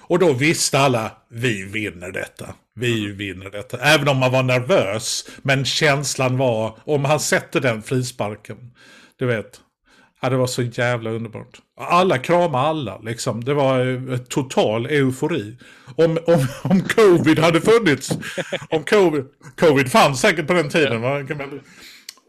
Och 0.00 0.18
då 0.18 0.32
visste 0.32 0.78
alla, 0.78 1.12
vi 1.28 1.62
vinner 1.62 2.12
detta. 2.12 2.54
Vi 2.80 3.12
vinner 3.12 3.50
detta. 3.50 3.78
Även 3.78 4.08
om 4.08 4.16
man 4.16 4.32
var 4.32 4.42
nervös. 4.42 5.28
Men 5.42 5.64
känslan 5.64 6.36
var, 6.38 6.78
om 6.84 7.04
han 7.04 7.20
sätter 7.20 7.60
den 7.60 7.82
frisparken. 7.82 8.56
Du 9.18 9.26
vet. 9.26 9.60
Ja, 10.22 10.30
det 10.30 10.36
var 10.36 10.46
så 10.46 10.62
jävla 10.62 11.10
underbart. 11.10 11.58
Alla 11.80 12.18
kramade 12.18 12.68
alla 12.68 12.98
liksom. 12.98 13.44
Det 13.44 13.54
var 13.54 14.18
total 14.18 14.86
eufori. 14.86 15.56
Om, 15.96 16.18
om, 16.26 16.46
om 16.62 16.82
covid 16.82 17.38
hade 17.38 17.60
funnits. 17.60 18.10
Om 18.70 18.84
covid, 18.84 19.24
covid 19.56 19.92
fanns 19.92 20.20
säkert 20.20 20.46
på 20.46 20.52
den 20.52 20.70
tiden. 20.70 21.00
Va? 21.00 21.22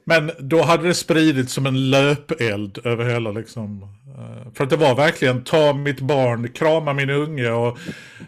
Men 0.08 0.32
då 0.40 0.62
hade 0.62 0.88
det 0.88 0.94
spridits 0.94 1.54
som 1.54 1.66
en 1.66 1.90
löpeld 1.90 2.80
över 2.84 3.06
hela 3.06 3.32
liksom. 3.32 3.84
Eh, 4.18 4.54
för 4.54 4.64
att 4.64 4.70
det 4.70 4.78
var 4.78 4.96
verkligen 4.96 5.44
ta 5.44 5.74
mitt 5.74 6.00
barn, 6.00 6.52
krama 6.52 6.94
min 6.94 7.10
unge 7.10 7.52
och 7.52 7.78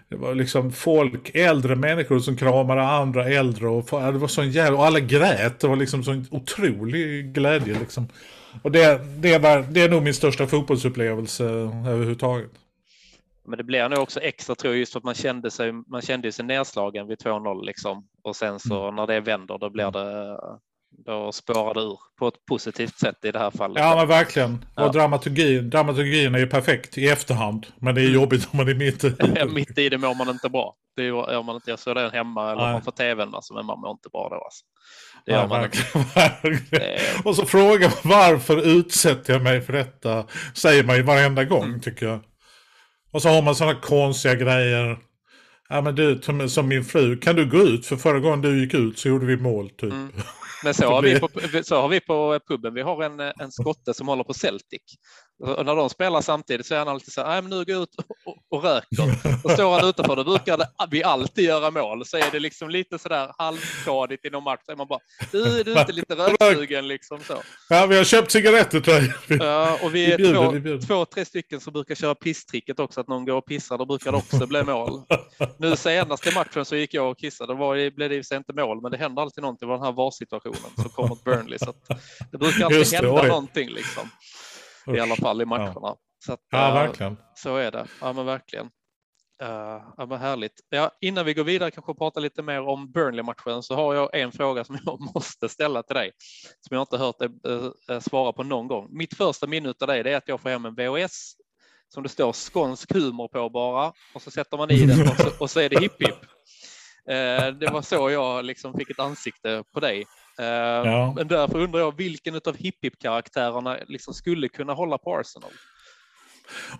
det 0.09 0.15
var 0.15 0.35
liksom 0.35 0.71
folk, 0.71 1.35
äldre 1.35 1.75
människor 1.75 2.19
som 2.19 2.37
kramade 2.37 2.81
andra 2.81 3.25
äldre 3.25 3.67
och 3.67 3.85
det 3.91 4.19
var 4.19 4.27
sån 4.27 4.51
jävla, 4.51 4.77
och 4.77 4.85
alla 4.85 4.99
grät. 4.99 5.59
Det 5.59 5.67
var 5.67 5.75
liksom 5.75 6.03
sån 6.03 6.25
otrolig 6.31 7.33
glädje 7.33 7.79
liksom. 7.79 8.07
Och 8.61 8.71
det, 8.71 9.01
det, 9.17 9.37
var, 9.37 9.65
det 9.69 9.81
är 9.81 9.89
nog 9.89 10.03
min 10.03 10.13
största 10.13 10.47
fotbollsupplevelse 10.47 11.43
överhuvudtaget. 11.45 12.51
Men 13.45 13.57
det 13.57 13.63
blir 13.63 13.89
nog 13.89 13.99
också 13.99 14.19
extra 14.19 14.55
tror 14.55 14.73
jag 14.73 14.79
just 14.79 14.91
för 14.91 14.99
att 14.99 15.03
man 15.03 15.15
kände 15.15 15.51
sig, 15.51 15.71
man 15.71 16.01
kände 16.01 16.31
sig 16.31 16.45
nedslagen 16.45 17.07
vid 17.07 17.17
2-0 17.17 17.65
liksom. 17.65 18.07
Och 18.23 18.35
sen 18.35 18.59
så 18.59 18.83
mm. 18.83 18.95
när 18.95 19.07
det 19.07 19.19
vänder 19.19 19.57
då 19.57 19.69
blir 19.69 19.91
det 19.91 20.37
då 21.05 21.31
spårar 21.31 21.73
det 21.73 21.81
ur 21.81 21.97
på 22.19 22.27
ett 22.27 22.45
positivt 22.49 22.99
sätt 22.99 23.25
i 23.25 23.31
det 23.31 23.39
här 23.39 23.51
fallet. 23.51 23.83
Ja, 23.83 23.95
men 23.95 24.07
verkligen. 24.07 24.65
Ja. 24.75 24.85
Och 24.85 24.91
dramaturgin, 24.93 25.69
dramaturgin 25.69 26.35
är 26.35 26.39
ju 26.39 26.47
perfekt 26.47 26.97
i 26.97 27.07
efterhand. 27.07 27.67
Men 27.81 27.95
det 27.95 28.01
är 28.01 28.03
Mm. 28.03 28.15
jobbigt 28.15 28.47
om 28.51 28.57
man 28.57 28.67
är 28.69 28.73
mitt 28.75 29.03
i. 29.03 29.15
Mitt 29.53 29.77
i 29.77 29.89
det 29.89 29.97
mår 29.97 30.15
man 30.15 30.29
inte 30.29 30.49
bra. 30.49 30.75
Det 30.95 31.03
gör 31.03 31.43
man 31.43 31.55
inte. 31.55 31.69
Jag 31.69 31.79
såg 31.79 31.95
den 31.95 32.11
hemma 32.11 32.51
eller 32.51 32.61
Nej. 32.61 32.71
framför 32.73 32.91
tvn, 32.91 33.35
alltså, 33.35 33.53
men 33.53 33.65
man 33.65 33.79
mår 33.79 33.91
inte 33.91 34.09
bra 34.09 34.29
då. 34.29 34.35
Alltså. 34.35 34.63
Det 35.25 35.31
gör 35.31 35.47
man 35.47 35.63
inte. 35.63 35.77
verkligen, 35.77 36.07
verkligen. 36.59 37.23
Och 37.25 37.35
så 37.35 37.45
frågar 37.45 37.89
man 38.07 38.17
varför 38.31 38.67
utsätter 38.67 39.33
jag 39.33 39.41
mig 39.43 39.61
för 39.61 39.73
detta? 39.73 40.25
Säger 40.53 40.83
man 40.83 40.95
ju 40.95 41.01
varenda 41.01 41.43
gång 41.43 41.63
Mm. 41.63 41.79
tycker 41.81 42.05
jag. 42.05 42.19
Och 43.11 43.21
så 43.21 43.29
har 43.29 43.41
man 43.41 43.55
sådana 43.55 43.79
konstiga 43.79 44.35
grejer. 44.35 44.97
Ja 45.69 45.81
men 45.81 45.95
du, 45.95 46.21
som, 46.21 46.49
som 46.49 46.67
min 46.67 46.83
fru, 46.83 47.17
kan 47.17 47.35
du 47.35 47.49
gå 47.49 47.57
ut? 47.57 47.85
För 47.85 47.95
förra 47.95 48.19
gången 48.19 48.41
du 48.41 48.59
gick 48.59 48.73
ut 48.73 48.99
så 48.99 49.07
gjorde 49.07 49.25
vi 49.25 49.37
mål 49.37 49.69
typ. 49.69 49.91
Mm. 49.93 50.11
Men 50.63 50.73
så 50.73 50.87
har, 50.89 51.01
vi 51.01 51.19
på, 51.19 51.29
så 51.63 51.81
har 51.81 51.87
vi 51.87 51.99
på 51.99 52.39
puben. 52.47 52.73
Vi 52.73 52.81
har 52.81 53.03
en, 53.03 53.19
en 53.19 53.51
skotte 53.51 53.93
som 53.93 54.07
håller 54.07 54.23
på 54.23 54.33
Celtic. 54.33 54.81
Och 55.39 55.65
när 55.65 55.75
de 55.75 55.89
spelar 55.89 56.21
samtidigt 56.21 56.65
så 56.65 56.73
är 56.75 56.79
han 56.79 56.87
alltid 56.87 57.13
så 57.13 57.21
här, 57.21 57.27
"Nej, 57.29 57.41
men 57.41 57.49
nu 57.49 57.55
går 57.55 57.69
jag 57.69 57.81
ut 57.83 57.95
och, 57.95 58.05
och, 58.25 58.37
och 58.49 58.63
röker. 58.63 59.41
Då 59.43 59.49
står 59.49 59.79
han 59.79 59.89
utanför, 59.89 60.15
då 60.15 60.23
brukar 60.23 60.57
det, 60.57 60.67
vi 60.91 61.03
alltid 61.03 61.45
göra 61.45 61.71
mål. 61.71 62.05
Så 62.05 62.17
är 62.17 62.31
det 62.31 62.39
liksom 62.39 62.69
lite 62.69 62.99
sådär 62.99 63.31
halvskadigt 63.37 64.25
i 64.25 64.29
någon 64.29 64.43
match. 64.43 64.59
Så 64.65 64.71
är 64.71 64.75
man 64.75 64.87
bara, 64.87 64.99
du 65.31 65.59
är 65.59 65.63
du 65.63 65.79
inte 65.79 65.91
lite 65.91 66.15
röksugen 66.41 66.87
liksom 66.87 67.19
så. 67.19 67.41
Ja, 67.69 67.85
vi 67.85 67.97
har 67.97 68.03
köpt 68.03 68.31
cigaretter 68.31 68.79
till 68.79 68.93
dig. 68.93 69.13
Ja, 69.39 69.79
och 69.83 69.95
vi 69.95 70.11
är 70.13 70.17
bjuder, 70.17 70.33
två, 70.45 70.51
bjuder. 70.51 70.87
två, 70.87 71.05
tre 71.05 71.25
stycken 71.25 71.59
som 71.59 71.73
brukar 71.73 71.95
köra 71.95 72.15
pisstricket 72.15 72.79
också, 72.79 73.01
att 73.01 73.07
någon 73.07 73.25
går 73.25 73.35
och 73.35 73.45
pissar, 73.45 73.77
då 73.77 73.85
brukar 73.85 74.11
det 74.11 74.17
också 74.17 74.47
bli 74.47 74.63
mål. 74.63 75.01
Nu 75.57 75.75
senaste 75.75 76.35
matchen 76.35 76.65
så 76.65 76.75
gick 76.75 76.93
jag 76.93 77.11
och 77.11 77.17
kissade, 77.19 77.53
då 77.53 77.57
var 77.59 77.75
det, 77.75 77.91
blev 77.91 78.09
det 78.09 78.15
i 78.15 78.21
och 78.21 78.25
sig 78.25 78.37
inte 78.37 78.53
mål, 78.53 78.81
men 78.81 78.91
det 78.91 78.97
händer 78.97 79.21
alltid 79.21 79.41
någonting, 79.41 79.67
det 79.67 79.69
var 79.69 79.77
den 79.77 79.85
här 79.85 79.91
VAR-situationen 79.93 80.71
som 80.75 80.89
kom 80.89 81.09
mot 81.09 81.23
Burnley. 81.23 81.59
Så 81.59 81.69
att 81.69 81.87
det 82.31 82.37
brukar 82.37 82.65
alltid 82.65 82.77
Just 82.79 82.91
det, 82.91 82.97
hända 82.97 83.21
oj. 83.21 83.27
någonting 83.27 83.69
liksom, 83.69 84.09
i 84.95 84.99
alla 84.99 85.15
fall 85.15 85.41
i 85.41 85.45
matcherna. 85.45 85.95
Så, 86.25 86.33
att, 86.33 86.39
Ja, 86.49 86.67
eh, 86.67 86.73
verkligen. 86.73 87.17
så 87.35 87.55
är 87.55 87.71
det, 87.71 87.87
ja 88.01 88.13
men 88.13 88.25
verkligen. 88.25 88.69
Uh, 89.43 89.81
ja, 89.97 90.05
men 90.09 90.19
härligt. 90.19 90.59
Ja, 90.69 90.91
innan 91.01 91.25
vi 91.25 91.33
går 91.33 91.43
vidare 91.43 91.71
kanske 91.71 91.93
prata 91.93 92.19
lite 92.19 92.41
mer 92.41 92.61
om 92.61 92.91
Burnley-matchen 92.91 93.63
så 93.63 93.75
har 93.75 93.93
jag 93.93 94.19
en 94.19 94.31
fråga 94.31 94.63
som 94.63 94.79
jag 94.85 94.99
måste 95.15 95.49
ställa 95.49 95.83
till 95.83 95.95
dig 95.95 96.11
som 96.67 96.75
jag 96.75 96.81
inte 96.81 96.97
hört 96.97 97.19
dig 97.19 97.29
eh, 97.89 97.99
svara 97.99 98.33
på 98.33 98.43
någon 98.43 98.67
gång. 98.67 98.87
Mitt 98.89 99.17
första 99.17 99.47
minne 99.47 99.73
av 99.81 99.87
dig 99.87 100.03
det 100.03 100.11
är 100.11 100.17
att 100.17 100.27
jag 100.27 100.41
får 100.41 100.49
hem 100.49 100.65
en 100.65 100.75
VHS 100.75 101.33
som 101.93 102.03
det 102.03 102.09
står 102.09 102.33
skånsk 102.33 102.93
humor 102.93 103.27
på 103.27 103.49
bara 103.49 103.93
och 104.13 104.21
så 104.21 104.31
sätter 104.31 104.57
man 104.57 104.71
i 104.71 104.85
den 104.85 105.01
och 105.01 105.15
så, 105.15 105.29
och 105.39 105.49
så 105.49 105.59
är 105.59 105.69
det 105.69 105.79
hipp 105.79 106.01
hipp. 106.01 106.15
Eh, 107.09 107.47
det 107.47 107.71
var 107.71 107.81
så 107.81 108.09
jag 108.09 108.45
liksom 108.45 108.73
fick 108.73 108.89
ett 108.89 108.99
ansikte 108.99 109.63
på 109.73 109.79
dig. 109.79 110.05
Eh, 110.39 110.45
Ja. 110.91 111.13
Men 111.15 111.27
därför 111.27 111.59
undrar 111.59 111.79
jag 111.79 111.97
vilken 111.97 112.35
av 112.35 112.57
hipp 112.57 112.75
hipp 112.81 112.99
karaktärerna 113.01 113.77
liksom 113.87 114.13
skulle 114.13 114.47
kunna 114.49 114.73
hålla 114.73 114.97
på 114.97 115.15
Arsenal? 115.17 115.51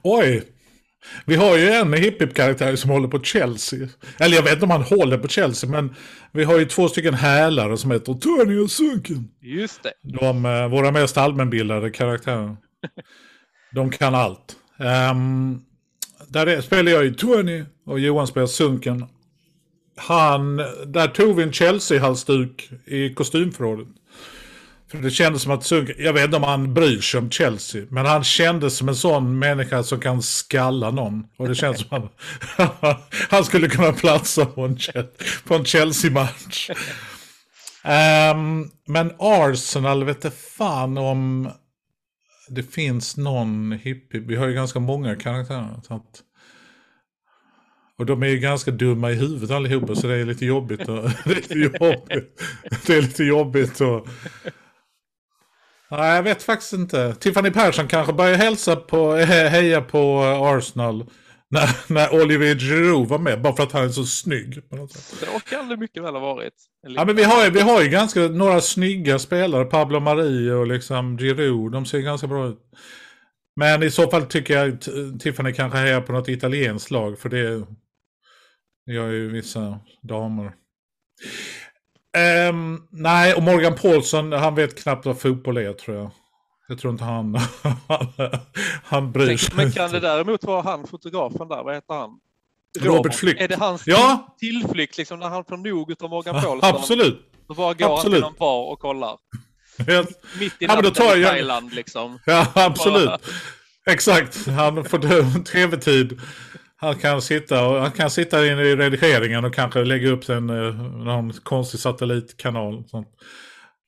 Oj! 0.04 0.43
Vi 1.26 1.36
har 1.36 1.58
ju 1.58 1.70
en 1.70 1.93
hipp-hipp-karaktär 1.93 2.76
som 2.76 2.89
håller 2.89 3.08
på 3.08 3.20
Chelsea. 3.24 3.88
Eller 4.20 4.36
jag 4.36 4.43
vet 4.43 4.54
inte 4.54 4.65
om 4.65 4.72
han 4.72 4.82
håller 4.82 5.17
på 5.17 5.28
Chelsea, 5.28 5.70
men 5.70 5.96
vi 6.32 6.43
har 6.43 6.60
ju 6.60 6.65
två 6.65 6.88
stycken 6.89 7.13
hälare 7.13 7.78
som 7.78 7.91
heter 7.91 8.13
Tony 8.13 8.58
och 8.60 8.72
Sunken. 8.72 9.28
Just 9.41 9.84
det. 9.84 9.93
De, 10.04 10.46
eh, 10.46 10.67
våra 10.67 10.91
mest 10.91 11.17
allmänbildade 11.17 11.89
karaktärer. 11.89 12.58
De 13.72 13.91
kan 13.91 14.15
allt. 14.15 14.56
Um, 15.12 15.62
där 16.28 16.48
är, 16.48 16.62
spelar 16.62 16.91
jag 16.91 17.04
ju 17.04 17.13
Tony 17.13 17.63
och 17.86 18.00
Johan 18.00 18.28
spelar 18.28 18.48
Sunken. 18.48 19.06
Han, 19.98 20.58
där 20.86 21.08
tog 21.08 21.36
vi 21.36 21.44
en 21.44 21.54
Chelsea-halsduk 21.54 22.70
i 22.86 23.14
kostymförrådet. 23.14 23.88
För 24.92 24.98
det 24.98 25.12
kändes 25.12 25.42
som 25.42 25.52
att 25.52 25.64
Sunk, 25.64 25.90
jag 25.98 26.14
vet 26.14 26.26
inte 26.26 26.38
om 26.38 26.44
han 26.44 26.74
bryr 26.74 27.02
sig 27.02 27.18
om 27.18 27.32
Chelsea, 27.32 27.86
men 27.90 28.06
han 28.06 28.24
kändes 28.24 28.78
som 28.78 28.90
en 28.90 28.96
sån 28.96 29.40
människa 29.40 29.84
som 29.84 30.00
kan 30.00 30.22
skalla 30.22 30.92
någon. 30.92 31.24
Och 31.38 31.48
det 31.48 31.56
känns 31.56 31.80
som 31.80 31.98
att 31.98 33.10
han 33.30 33.46
skulle 33.46 33.70
kunna 33.70 33.94
platsa 33.94 34.46
på 34.46 34.62
en, 34.62 34.78
på 35.46 35.56
en 35.56 35.66
Chelsea-match. 35.66 36.70
Um, 37.84 38.72
men 38.88 39.12
Arsenal 39.20 40.04
vet 40.04 40.26
inte 40.26 40.38
fan 40.38 40.98
om 40.98 41.52
det 42.50 42.64
finns 42.64 43.18
någon 43.18 43.72
hippie. 43.72 44.22
Vi 44.22 44.36
har 44.36 44.48
ju 44.48 44.54
ganska 44.54 44.80
många 44.80 45.16
karaktärer. 45.16 45.80
Så 45.88 45.94
att, 45.94 46.22
och 47.98 48.06
de 48.06 48.24
är 48.24 48.28
ju 48.28 48.40
ganska 48.40 48.72
dumma 48.72 49.12
i 49.12 49.16
huvudet 49.16 49.52
allihopa 49.52 49.96
så 49.96 50.08
det 50.08 50.16
är 50.16 50.26
lite 50.26 50.46
jobbigt. 50.46 50.90
Och, 50.90 50.96
det, 51.26 51.32
är 51.32 51.36
lite 51.36 51.54
jobbigt. 51.54 52.42
det 52.88 52.98
är 52.98 53.02
lite 53.02 53.24
jobbigt. 53.24 53.82
Och, 53.82 54.08
Nej, 55.92 56.16
jag 56.16 56.24
vet 56.24 56.44
faktiskt 56.44 56.74
inte. 56.74 57.16
Tiffany 57.20 57.52
Persson 57.52 57.88
kanske 57.88 58.14
börjar 58.14 58.36
hälsa 58.36 58.76
på, 58.76 59.12
he- 59.16 59.48
heja 59.50 59.82
på 59.82 60.20
Arsenal 60.24 61.06
när, 61.50 61.94
när 61.94 62.22
Olivier 62.22 62.56
Giroud 62.56 63.08
var 63.08 63.20
med. 63.20 63.42
Bara 63.42 63.56
för 63.56 63.64
att 63.64 63.72
han 63.72 63.84
är 63.84 63.90
så 63.90 64.04
snygg. 64.06 64.70
På 64.70 64.76
något 64.76 64.92
sätt. 64.92 65.30
Så 65.34 65.40
kan 65.40 65.70
det 65.70 65.78
mycket 65.78 66.04
väl 66.04 66.14
ha 66.14 66.22
varit. 66.22 66.54
Ja, 66.88 67.06
men 67.06 67.16
vi 67.16 67.24
har, 67.24 67.46
ju, 67.46 67.52
vi 67.52 67.62
har 67.62 67.82
ju 67.82 67.90
ganska 67.90 68.20
några 68.20 68.62
snygga 68.62 69.20
spelare. 69.20 69.66
Pablo 69.66 70.00
Mari 70.00 70.52
och 70.52 70.68
liksom 70.68 71.18
Giroud. 71.18 71.72
De 71.72 71.86
ser 71.86 72.00
ganska 72.00 72.28
bra 72.28 72.48
ut. 72.48 72.60
Men 73.56 73.84
i 73.84 73.92
så 73.92 74.12
fall 74.12 74.26
tycker 74.26 74.58
jag 74.58 74.74
att 74.74 75.20
Tiffany 75.20 75.54
kanske 75.54 75.78
hejar 75.78 76.02
på 76.02 76.12
något 76.14 76.30
italienskt 76.30 76.92
lag. 76.92 77.20
För 77.20 77.30
det 77.30 77.68
gör 78.88 79.08
ju 79.10 79.32
vissa 79.32 79.80
damer. 80.02 80.52
Ehm, 82.17 82.82
nej, 82.91 83.34
och 83.34 83.43
Morgan 83.43 83.76
Paulsson, 83.76 84.32
han 84.32 84.56
vet 84.56 84.84
knappt 84.84 85.06
vad 85.06 85.19
fotboll 85.21 85.58
är 85.58 85.73
tror 85.73 85.97
jag. 85.97 86.12
Jag 86.67 86.80
tror 86.80 86.91
inte 86.91 87.04
han, 87.04 87.36
han, 87.88 88.08
han 88.84 89.12
bryr 89.12 89.38
sig. 89.38 89.56
Men 89.56 89.71
kan 89.71 89.91
det 89.91 90.00
däremot 90.00 90.43
vara 90.43 90.62
han, 90.62 90.88
fotografen 90.88 91.47
där, 91.47 91.63
vad 91.63 91.76
heter 91.76 91.93
han? 91.93 92.19
Robert 92.80 93.15
Flykt. 93.15 93.41
Är 93.41 93.47
det 93.47 93.56
hans 93.56 93.88
Ja. 93.88 94.36
tillflykt 94.39 94.97
liksom 94.97 95.19
när 95.19 95.30
han 95.30 95.45
får 95.45 95.58
nog 95.58 95.93
av 96.04 96.10
Morgan 96.10 96.41
Paulsson? 96.43 96.76
Absolut. 96.76 97.32
Då 97.47 97.54
bara 97.54 97.73
går 97.73 97.86
han 97.86 97.93
Absolut. 97.93 98.15
till 98.15 98.21
någon 98.21 98.36
bar 98.39 98.71
och 98.71 98.80
kollar. 98.80 99.17
Helt- 99.88 100.23
Mitt 100.39 100.54
i 100.62 100.65
Ja, 100.65 100.76
natten 100.76 100.93
tar 100.93 101.17
i 101.17 101.23
Thailand 101.23 101.73
liksom. 101.73 102.19
Ja, 102.26 102.47
absolut. 102.56 103.10
Exakt. 103.86 104.47
Han 104.47 104.86
får 104.86 105.43
tv-tid. 105.43 106.19
Han 106.80 106.96
kan 106.96 107.22
sitta 107.22 107.68
och 107.68 107.82
han 107.82 107.92
kan 107.92 108.10
sitta 108.10 108.48
in 108.48 108.60
i 108.60 108.76
redigeringen 108.76 109.46
och 109.46 109.54
kanske 109.54 109.84
lägga 109.84 110.10
upp 110.10 110.30
en, 110.30 110.50
eh, 110.50 110.74
någon 111.06 111.34
konstig 111.34 111.80
satellitkanal. 111.80 112.84
Sånt. 112.88 113.08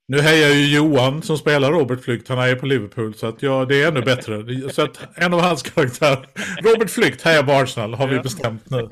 Nu 0.08 0.22
hejar 0.22 0.50
ju 0.50 0.76
Johan 0.76 1.22
som 1.22 1.38
spelar 1.38 1.72
Robert 1.72 2.02
Flykt. 2.02 2.30
Han 2.30 2.40
är 2.40 2.56
på 2.56 2.66
Liverpool. 2.66 3.14
Så 3.14 3.28
att 3.28 3.42
ja, 3.42 3.66
det 3.66 3.84
är 3.84 3.88
ännu 3.88 4.02
bättre. 4.02 4.70
Så 4.72 4.82
att 4.82 5.00
en 5.16 5.34
av 5.34 5.42
hans 5.42 5.64
karaktärer. 5.64 6.28
Robert 6.62 6.90
Flykt 6.90 7.22
hejar 7.22 7.44
på 7.44 7.52
Arsenal 7.52 7.94
har 7.94 8.08
vi 8.08 8.20
bestämt 8.20 8.70
nu. 8.70 8.90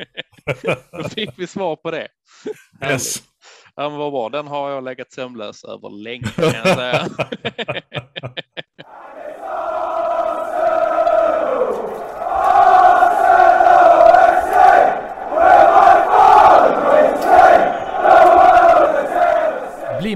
Då 0.91 1.09
fick 1.09 1.29
vi 1.37 1.47
svar 1.47 1.75
på 1.75 1.91
det. 1.91 2.07
Yes. 2.83 3.23
Ja, 3.75 3.89
men 3.89 3.99
vad 3.99 4.11
bra. 4.11 4.29
Den 4.29 4.47
har 4.47 4.69
jag 4.69 4.83
legat 4.83 5.11
sömnlös 5.11 5.63
över 5.63 6.03
länge 6.03 6.27
kan 6.35 6.45
jag 6.45 6.75
säga. 6.75 7.07
Bli 20.01 20.15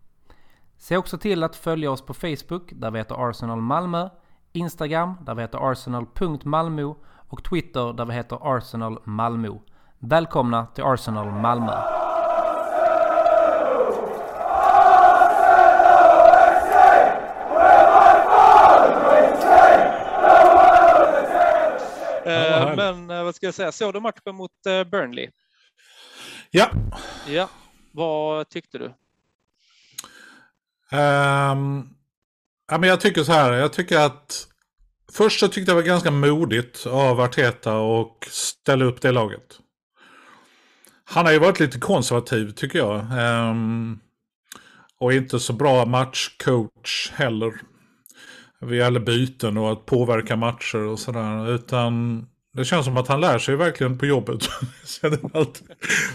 Se 0.81 0.97
också 0.97 1.17
till 1.17 1.43
att 1.43 1.55
följa 1.55 1.91
oss 1.91 2.01
på 2.01 2.13
Facebook 2.13 2.71
där 2.73 2.91
vi 2.91 2.97
heter 2.97 3.29
Arsenal 3.29 3.61
Malmö, 3.61 4.09
Instagram 4.53 5.17
där 5.25 5.35
vi 5.35 5.41
heter 5.41 5.71
arsenal.malmo 5.71 6.97
och 7.29 7.43
Twitter 7.43 7.93
där 7.93 8.05
vi 8.05 8.13
heter 8.13 8.57
Arsenal 8.57 9.01
Malmö. 9.03 9.49
Välkomna 9.99 10.65
till 10.65 10.83
Arsenal 10.83 11.31
Malmö! 11.31 11.73
Eh, 22.25 22.75
men 22.75 23.09
eh, 23.09 23.23
vad 23.23 23.35
ska 23.35 23.45
jag 23.45 23.53
säga, 23.53 23.71
såg 23.71 23.93
du 23.93 23.99
matchen 23.99 24.35
mot 24.35 24.65
eh, 24.67 24.83
Burnley? 24.83 25.29
Ja. 26.51 26.69
Ja, 27.27 27.49
vad 27.91 28.49
tyckte 28.49 28.77
du? 28.77 28.93
Um, 30.91 31.91
Ja, 32.71 32.77
men 32.77 32.89
jag 32.89 33.01
tycker 33.01 33.23
så 33.23 33.31
här, 33.31 33.53
jag 33.53 33.73
tycker 33.73 33.99
att 33.99 34.47
först 35.11 35.39
så 35.39 35.47
tyckte 35.47 35.71
jag 35.71 35.77
det 35.77 35.81
var 35.81 35.87
ganska 35.87 36.11
modigt 36.11 36.85
av 36.87 37.21
Arteta 37.21 37.77
och 37.77 38.27
ställa 38.29 38.85
upp 38.85 39.01
det 39.01 39.11
laget. 39.11 39.59
Han 41.05 41.25
har 41.25 41.33
ju 41.33 41.39
varit 41.39 41.59
lite 41.59 41.79
konservativ 41.79 42.51
tycker 42.51 42.79
jag. 42.79 43.05
Um, 43.49 43.99
och 44.99 45.13
inte 45.13 45.39
så 45.39 45.53
bra 45.53 45.85
matchcoach 45.85 47.11
heller. 47.13 47.53
Vid 48.61 48.79
gäller 48.79 48.99
byten 48.99 49.57
och 49.57 49.71
att 49.71 49.85
påverka 49.85 50.35
matcher 50.35 50.77
och 50.77 50.99
sådär. 50.99 51.49
Utan 51.49 52.25
det 52.53 52.65
känns 52.65 52.85
som 52.85 52.97
att 52.97 53.07
han 53.07 53.21
lär 53.21 53.39
sig 53.39 53.55
verkligen 53.55 53.97
på 53.97 54.05
jobbet. 54.05 54.49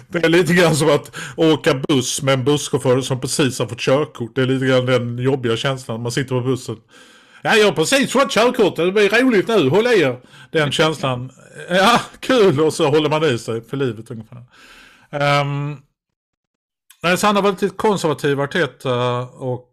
det 0.09 0.25
är 0.25 0.29
lite 0.29 0.55
grann 0.55 0.77
som 0.77 0.91
att 0.91 1.17
åka 1.37 1.75
buss 1.75 2.23
med 2.23 2.35
en 2.35 2.45
busschaufför 2.45 3.01
som 3.01 3.21
precis 3.21 3.59
har 3.59 3.67
fått 3.67 3.81
körkort. 3.81 4.35
Det 4.35 4.43
är 4.43 4.47
lite 4.47 4.67
grann 4.67 4.87
den 4.87 5.19
jobbiga 5.19 5.57
känslan. 5.57 6.03
Man 6.03 6.13
sitter 6.13 6.35
på 6.35 6.41
bussen. 6.41 6.77
Ja, 7.43 7.55
jag 7.55 7.67
har 7.67 7.73
precis 7.73 8.13
fått 8.13 8.31
körkort. 8.31 8.77
Det 8.77 8.93
blir 8.93 9.23
roligt 9.23 9.49
nu. 9.49 9.69
Håll 9.69 9.87
i 9.87 10.01
er. 10.01 10.21
Den 10.51 10.73
känslan. 10.73 11.33
Ja, 11.69 12.01
kul. 12.21 12.61
Och 12.61 12.75
så 12.75 12.89
håller 12.89 13.11
man 13.11 13.25
i 13.25 13.39
sig 13.39 13.63
för 13.63 13.77
livet 13.77 14.11
ungefär. 14.11 14.45
Um, 15.11 15.83
nej, 17.03 17.19
så 17.19 17.27
han 17.27 17.37
har 17.37 17.43
varit 17.43 17.63
lite 17.63 17.77
konservativ 17.77 18.41
Arteta 18.41 19.19
eh, 19.19 19.43
och 19.43 19.71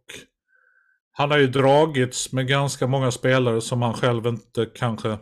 han 1.12 1.32
har 1.32 1.38
ju 1.38 1.47
dragits 1.47 2.32
med 2.32 2.47
ganska 2.47 2.88
många 2.88 3.12
spelare 3.12 3.62
som 3.62 3.82
han 3.82 3.93
själv 3.93 4.28
inte 4.28 4.65
kanske 4.76 5.17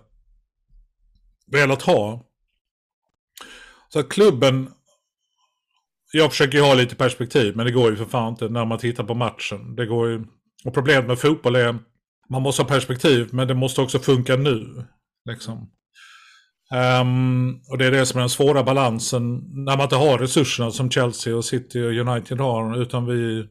velat 1.52 1.82
ha. 1.82 2.26
Så 3.90 4.00
att 4.00 4.10
klubben... 4.10 4.72
Jag 6.14 6.32
försöker 6.32 6.58
ju 6.58 6.64
ha 6.64 6.74
lite 6.74 6.96
perspektiv, 6.96 7.56
men 7.56 7.66
det 7.66 7.72
går 7.72 7.90
ju 7.90 7.98
för 7.98 8.06
fan 8.06 8.30
inte 8.30 8.50
när 8.50 8.66
man 8.66 8.78
tittar 8.78 9.04
på 9.04 9.14
matchen. 9.14 9.76
Det 9.76 9.86
går 9.86 10.10
ju... 10.10 10.26
Och 10.66 10.74
problemet 10.74 11.08
med 11.08 11.20
fotboll 11.20 11.56
är 11.56 11.80
man 12.30 12.42
måste 12.42 12.62
ha 12.62 12.68
perspektiv, 12.68 13.30
men 13.32 13.48
det 13.48 13.54
måste 13.54 13.82
också 13.82 14.00
funka 14.00 14.36
nu. 14.36 14.86
Liksom. 15.26 15.70
Um, 17.02 17.62
och 17.70 17.78
det 17.78 17.86
är 17.86 17.92
det 17.92 18.06
som 18.06 18.18
är 18.18 18.22
den 18.22 18.30
svåra 18.30 18.64
balansen 18.64 19.38
när 19.66 19.78
man 19.78 19.82
inte 19.82 19.96
har 19.96 20.18
resurserna 20.18 20.72
som 20.72 20.92
Chelsea 20.92 21.36
och 21.36 21.46
City 21.46 21.82
och 21.84 22.08
United 22.08 22.40
har. 22.40 22.82
Utan 22.82 23.06
vi, 23.06 23.48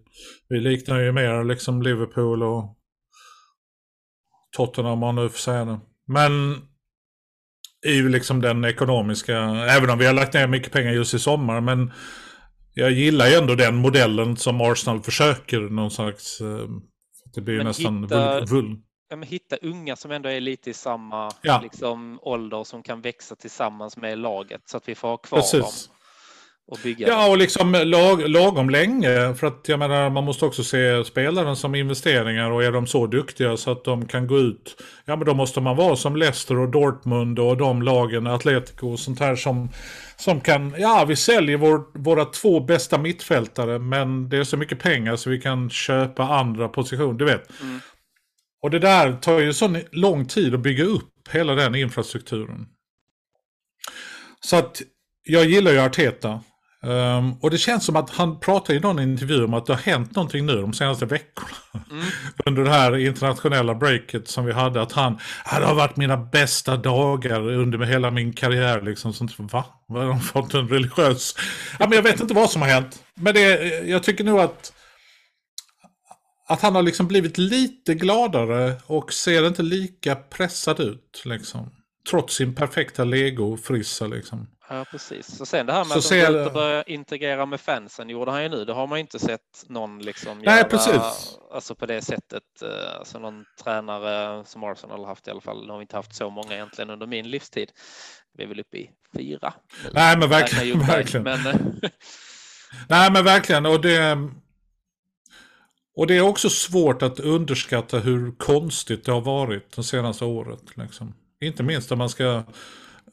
vi 0.49 0.61
liknar 0.61 1.01
ju 1.01 1.13
mer 1.13 1.45
liksom 1.45 1.83
Liverpool 1.83 2.43
och 2.43 2.77
Tottenham 4.57 4.93
om 4.93 4.99
man 4.99 5.15
nu 5.15 5.29
får 5.29 5.39
säga 5.39 5.65
det. 5.65 5.81
Men 6.07 6.63
är 7.83 7.93
ju 7.93 8.09
liksom 8.09 8.41
den 8.41 8.65
ekonomiska, 8.65 9.39
även 9.71 9.91
om 9.91 9.99
vi 9.99 10.07
har 10.07 10.13
lagt 10.13 10.35
ner 10.35 10.47
mycket 10.47 10.73
pengar 10.73 10.93
just 10.93 11.15
i 11.15 11.19
sommar. 11.19 11.61
Men 11.61 11.93
jag 12.75 12.91
gillar 12.91 13.27
ju 13.27 13.35
ändå 13.35 13.55
den 13.55 13.75
modellen 13.75 14.37
som 14.37 14.61
Arsenal 14.61 15.01
försöker 15.03 15.61
någon 15.61 15.91
slags... 15.91 16.41
Eh, 16.41 16.69
det 17.35 17.41
blir 17.41 17.57
men 17.57 17.67
nästan 17.67 18.03
hitta, 18.03 18.41
vull, 18.41 18.77
Ja, 19.11 19.17
hitta 19.17 19.57
unga 19.57 19.97
som 19.97 20.11
ändå 20.11 20.29
är 20.29 20.41
lite 20.41 20.71
i 20.71 20.75
samma 20.75 21.31
ja. 21.43 21.61
liksom, 21.63 22.19
ålder 22.23 22.65
som 22.65 22.83
kan 22.83 23.01
växa 23.01 23.37
tillsammans 23.37 23.97
med 23.97 24.19
laget 24.19 24.61
så 24.65 24.77
att 24.77 24.89
vi 24.89 24.95
får 24.95 25.09
ha 25.09 25.17
kvar 25.17 25.39
Precis. 25.39 25.61
dem. 25.61 25.97
Och 26.71 26.79
bygga 26.83 27.09
ja, 27.09 27.29
och 27.29 27.39
liksom 27.39 27.73
lag, 27.73 28.29
lagom 28.29 28.71
länge. 28.71 29.35
För 29.35 29.47
att 29.47 29.65
jag 29.67 29.79
menar, 29.79 30.11
man 30.11 30.25
måste 30.25 30.45
också 30.45 30.65
se 30.65 31.05
spelaren 31.05 31.57
som 31.57 31.75
investeringar. 31.75 32.51
Och 32.51 32.65
är 32.65 32.73
de 32.73 32.87
så 32.87 33.07
duktiga 33.07 33.57
så 33.57 33.71
att 33.71 33.85
de 33.85 34.09
kan 34.09 34.27
gå 34.27 34.39
ut. 34.39 34.83
Ja, 35.05 35.17
men 35.17 35.27
då 35.27 35.35
måste 35.35 35.61
man 35.61 35.77
vara 35.77 35.97
som 35.97 36.17
Leicester 36.17 36.59
och 36.59 36.71
Dortmund 36.71 37.39
och 37.39 37.57
de 37.57 37.83
lagen, 37.83 38.27
Atletico 38.27 38.93
och 38.93 38.99
sånt 38.99 39.21
här 39.21 39.37
som, 39.37 39.69
som 40.17 40.41
kan. 40.41 40.75
Ja, 40.79 41.05
vi 41.09 41.17
säljer 41.17 41.57
vår, 41.57 41.99
våra 41.99 42.25
två 42.25 42.61
bästa 42.61 42.99
mittfältare. 42.99 43.79
Men 43.79 44.29
det 44.29 44.37
är 44.37 44.45
så 44.45 44.57
mycket 44.57 44.79
pengar 44.79 45.17
så 45.17 45.31
vi 45.31 45.41
kan 45.41 45.71
köpa 45.71 46.23
andra 46.23 46.69
positioner. 46.69 47.19
Du 47.19 47.25
vet. 47.25 47.61
Mm. 47.63 47.81
Och 48.63 48.71
det 48.71 48.79
där 48.79 49.13
tar 49.13 49.39
ju 49.39 49.53
så 49.53 49.77
lång 49.93 50.27
tid 50.27 50.55
att 50.55 50.61
bygga 50.61 50.85
upp 50.85 51.29
hela 51.31 51.55
den 51.55 51.75
infrastrukturen. 51.75 52.67
Så 54.41 54.57
att 54.57 54.83
jag 55.23 55.45
gillar 55.45 55.73
ju 55.73 55.79
Arteta. 55.79 56.41
Um, 56.83 57.33
och 57.33 57.51
det 57.51 57.59
känns 57.59 57.85
som 57.85 57.97
att 57.97 58.11
han 58.11 58.41
pratar 58.41 58.75
i 58.75 58.81
någon 58.81 59.01
intervju 59.01 59.45
om 59.45 59.55
att 59.55 59.67
det 59.67 59.73
har 59.73 59.81
hänt 59.81 60.17
någonting 60.17 60.47
nu 60.47 60.61
de 60.61 60.73
senaste 60.73 61.07
veckorna. 61.07 61.85
Mm. 61.91 62.05
Under 62.47 62.65
det 62.65 62.71
här 62.71 62.97
internationella 62.97 63.75
breaket 63.75 64.29
som 64.29 64.45
vi 64.45 64.53
hade. 64.53 64.83
Att 64.83 64.93
han, 64.93 65.19
det 65.51 65.67
har 65.67 65.75
varit 65.75 65.97
mina 65.97 66.17
bästa 66.17 66.77
dagar 66.77 67.49
under 67.49 67.79
hela 67.79 68.11
min 68.11 68.33
karriär. 68.33 68.83
Liksom. 68.83 69.13
Sånt, 69.13 69.39
va? 69.39 69.65
Har 69.89 70.07
de 70.07 70.21
fått 70.21 70.55
en 70.55 70.69
religiös... 70.69 71.37
Ja, 71.79 71.87
men 71.89 71.97
jag 71.97 72.03
vet 72.03 72.21
inte 72.21 72.35
vad 72.35 72.51
som 72.51 72.63
har 72.63 72.69
hänt. 72.69 73.05
Men 73.15 73.35
det, 73.35 73.61
jag 73.87 74.03
tycker 74.03 74.25
nog 74.25 74.41
att 74.41 74.73
att 76.51 76.61
han 76.61 76.75
har 76.75 76.83
liksom 76.83 77.07
blivit 77.07 77.39
lite 77.39 77.95
gladare 77.95 78.75
och 78.87 79.13
ser 79.13 79.47
inte 79.47 79.63
lika 79.63 80.17
pressad 80.17 80.81
ut. 80.81 81.23
Liksom. 81.25 81.71
Trots 82.11 82.35
sin 82.35 82.55
perfekta 82.55 83.05
lego-frissa 83.05 84.07
liksom. 84.07 84.47
Ja, 84.73 84.85
precis. 84.91 85.41
Och 85.41 85.49
sen 85.49 85.67
det 85.67 85.73
här 85.73 85.85
med 85.85 85.93
så 85.93 85.99
att 85.99 86.05
ser... 86.05 86.45
de 86.45 86.53
börjar 86.53 86.85
integrera 86.87 87.47
med 87.47 87.61
fansen 87.61 88.09
gjorde 88.11 88.31
han 88.31 88.43
ju 88.43 88.49
nu. 88.49 88.65
Det 88.65 88.73
har 88.73 88.87
man 88.87 88.99
inte 88.99 89.19
sett 89.19 89.65
någon 89.69 89.99
liksom 89.99 90.39
Nej, 90.39 90.57
göra, 90.57 90.69
precis. 90.69 91.39
alltså 91.53 91.75
på 91.75 91.87
det 91.87 92.03
sättet. 92.03 92.63
Eh, 92.63 92.99
alltså 92.99 93.19
någon 93.19 93.45
tränare 93.65 94.45
som 94.45 94.65
Arsenal 94.65 95.01
har 95.01 95.07
haft 95.07 95.29
i 95.29 95.31
alla 95.31 95.41
fall. 95.41 95.67
Nu 95.67 95.73
har 95.73 95.81
inte 95.81 95.97
haft 95.97 96.15
så 96.15 96.31
många 96.31 96.55
egentligen 96.55 96.91
under 96.91 97.07
min 97.07 97.31
livstid. 97.31 97.71
Vi 98.39 98.45
är 98.45 98.49
väl 98.49 98.61
uppe 98.61 98.77
i 98.77 98.91
fyra. 99.17 99.55
Nej, 99.93 100.19
men 100.19 100.29
verkligen. 100.29 100.79
verkligen. 100.79 101.23
Men... 101.23 101.41
Nej, 102.89 103.13
men 103.13 103.25
verkligen. 103.25 103.67
Och 103.67 103.81
det, 103.81 104.19
och 105.97 106.07
det 106.07 106.17
är 106.17 106.21
också 106.21 106.51
svårt 106.51 107.03
att 107.03 107.21
underskatta 107.21 107.99
hur 107.99 108.33
konstigt 108.39 109.05
det 109.05 109.13
har 109.13 109.21
varit 109.21 109.77
det 109.77 109.83
senaste 109.83 110.25
året. 110.25 110.63
Liksom. 110.75 111.15
Inte 111.41 111.63
minst 111.63 111.91
när 111.91 111.97
man 111.97 112.09
ska 112.09 112.45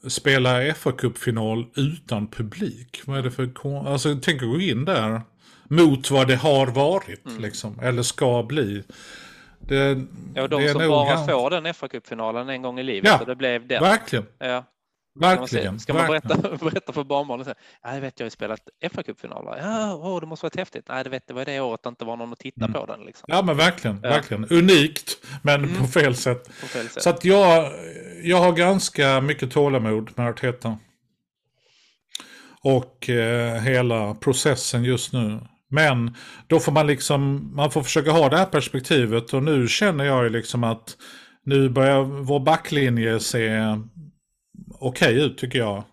spela 0.08 0.74
fa 0.74 0.92
Cup-final 0.92 1.66
utan 1.76 2.26
publik. 2.26 3.02
Vad 3.04 3.18
är 3.18 3.22
det 3.22 3.30
för... 3.30 3.86
Alltså 3.88 4.16
tänk 4.22 4.42
att 4.42 4.48
gå 4.48 4.60
in 4.60 4.84
där 4.84 5.20
mot 5.68 6.10
vad 6.10 6.28
det 6.28 6.36
har 6.36 6.66
varit, 6.66 7.26
mm. 7.26 7.42
liksom, 7.42 7.80
eller 7.82 8.02
ska 8.02 8.42
bli. 8.42 8.82
Det, 9.58 10.04
ja, 10.34 10.48
de 10.48 10.68
som 10.68 10.88
bara 10.88 11.26
får 11.26 11.50
den 11.50 11.74
fa 11.74 11.88
Cup-finalen 11.88 12.48
en 12.48 12.62
gång 12.62 12.78
i 12.78 12.82
livet, 12.82 13.10
ja, 13.10 13.20
och 13.20 13.26
det 13.26 13.36
blev 13.36 13.66
den. 13.66 13.82
Verkligen. 13.82 14.26
Ja. 14.38 14.64
Verkligen. 15.20 15.80
Ska 15.80 15.94
man, 15.94 16.06
berätta, 16.06 16.36
berätta 16.60 16.92
för 16.92 17.04
barnbarnen? 17.04 17.54
Ja, 17.82 17.94
jag 17.94 18.00
vet, 18.00 18.20
jag 18.20 18.24
har 18.26 18.30
spelat 18.30 18.60
fa 18.92 19.02
Cup-final. 19.02 19.58
Ja, 19.62 19.94
oh, 19.94 20.20
det 20.20 20.26
måste 20.26 20.46
varit 20.46 20.56
häftigt. 20.56 20.84
Nej, 20.88 21.04
det 21.04 21.10
vet, 21.10 21.26
det 21.26 21.34
var 21.34 21.44
det 21.44 21.60
året 21.60 21.82
det 21.82 21.88
inte 21.88 22.04
var 22.04 22.16
någon 22.16 22.32
att 22.32 22.38
titta 22.38 22.64
mm. 22.64 22.72
på 22.72 22.86
den. 22.86 23.00
Liksom. 23.00 23.24
Ja, 23.28 23.42
men 23.42 23.56
verkligen. 23.56 24.00
Ja. 24.02 24.08
verkligen. 24.08 24.46
Unikt, 24.50 25.16
men 25.42 25.64
mm. 25.64 25.76
på, 25.76 25.86
fel 25.86 26.16
sätt. 26.16 26.60
på 26.60 26.66
fel 26.66 26.88
sätt. 26.88 27.02
Så 27.02 27.10
att 27.10 27.24
jag, 27.24 27.72
jag 28.22 28.36
har 28.36 28.52
ganska 28.52 29.20
mycket 29.20 29.50
tålamod 29.50 30.10
med 30.16 30.28
Arteta. 30.28 30.78
Och 32.60 33.10
eh, 33.10 33.60
hela 33.60 34.14
processen 34.14 34.84
just 34.84 35.12
nu. 35.12 35.40
Men 35.70 36.14
då 36.46 36.60
får 36.60 36.72
man 36.72 36.86
liksom, 36.86 37.50
man 37.54 37.70
får 37.70 37.82
försöka 37.82 38.10
ha 38.10 38.28
det 38.28 38.36
här 38.36 38.44
perspektivet 38.44 39.32
och 39.32 39.42
nu 39.42 39.68
känner 39.68 40.04
jag 40.04 40.24
ju 40.24 40.30
liksom 40.30 40.64
att 40.64 40.96
nu 41.44 41.68
börjar 41.68 42.02
vår 42.02 42.40
backlinje 42.40 43.20
se 43.20 43.48
okej 44.78 45.14
okay 45.14 45.24
ut 45.24 45.38
tycker 45.38 45.58
jag. 45.58 45.84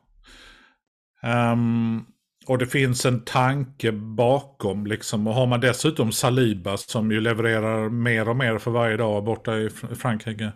Um, 1.23 2.05
och 2.47 2.57
det 2.57 2.67
finns 2.67 3.05
en 3.05 3.25
tanke 3.25 3.91
bakom 3.91 4.85
liksom. 4.87 5.27
Och 5.27 5.33
har 5.33 5.45
man 5.45 5.59
dessutom 5.59 6.11
Saliba 6.11 6.77
som 6.77 7.11
ju 7.11 7.21
levererar 7.21 7.89
mer 7.89 8.29
och 8.29 8.37
mer 8.37 8.57
för 8.57 8.71
varje 8.71 8.97
dag 8.97 9.23
borta 9.23 9.57
i 9.57 9.69
Frankrike. 9.69 10.51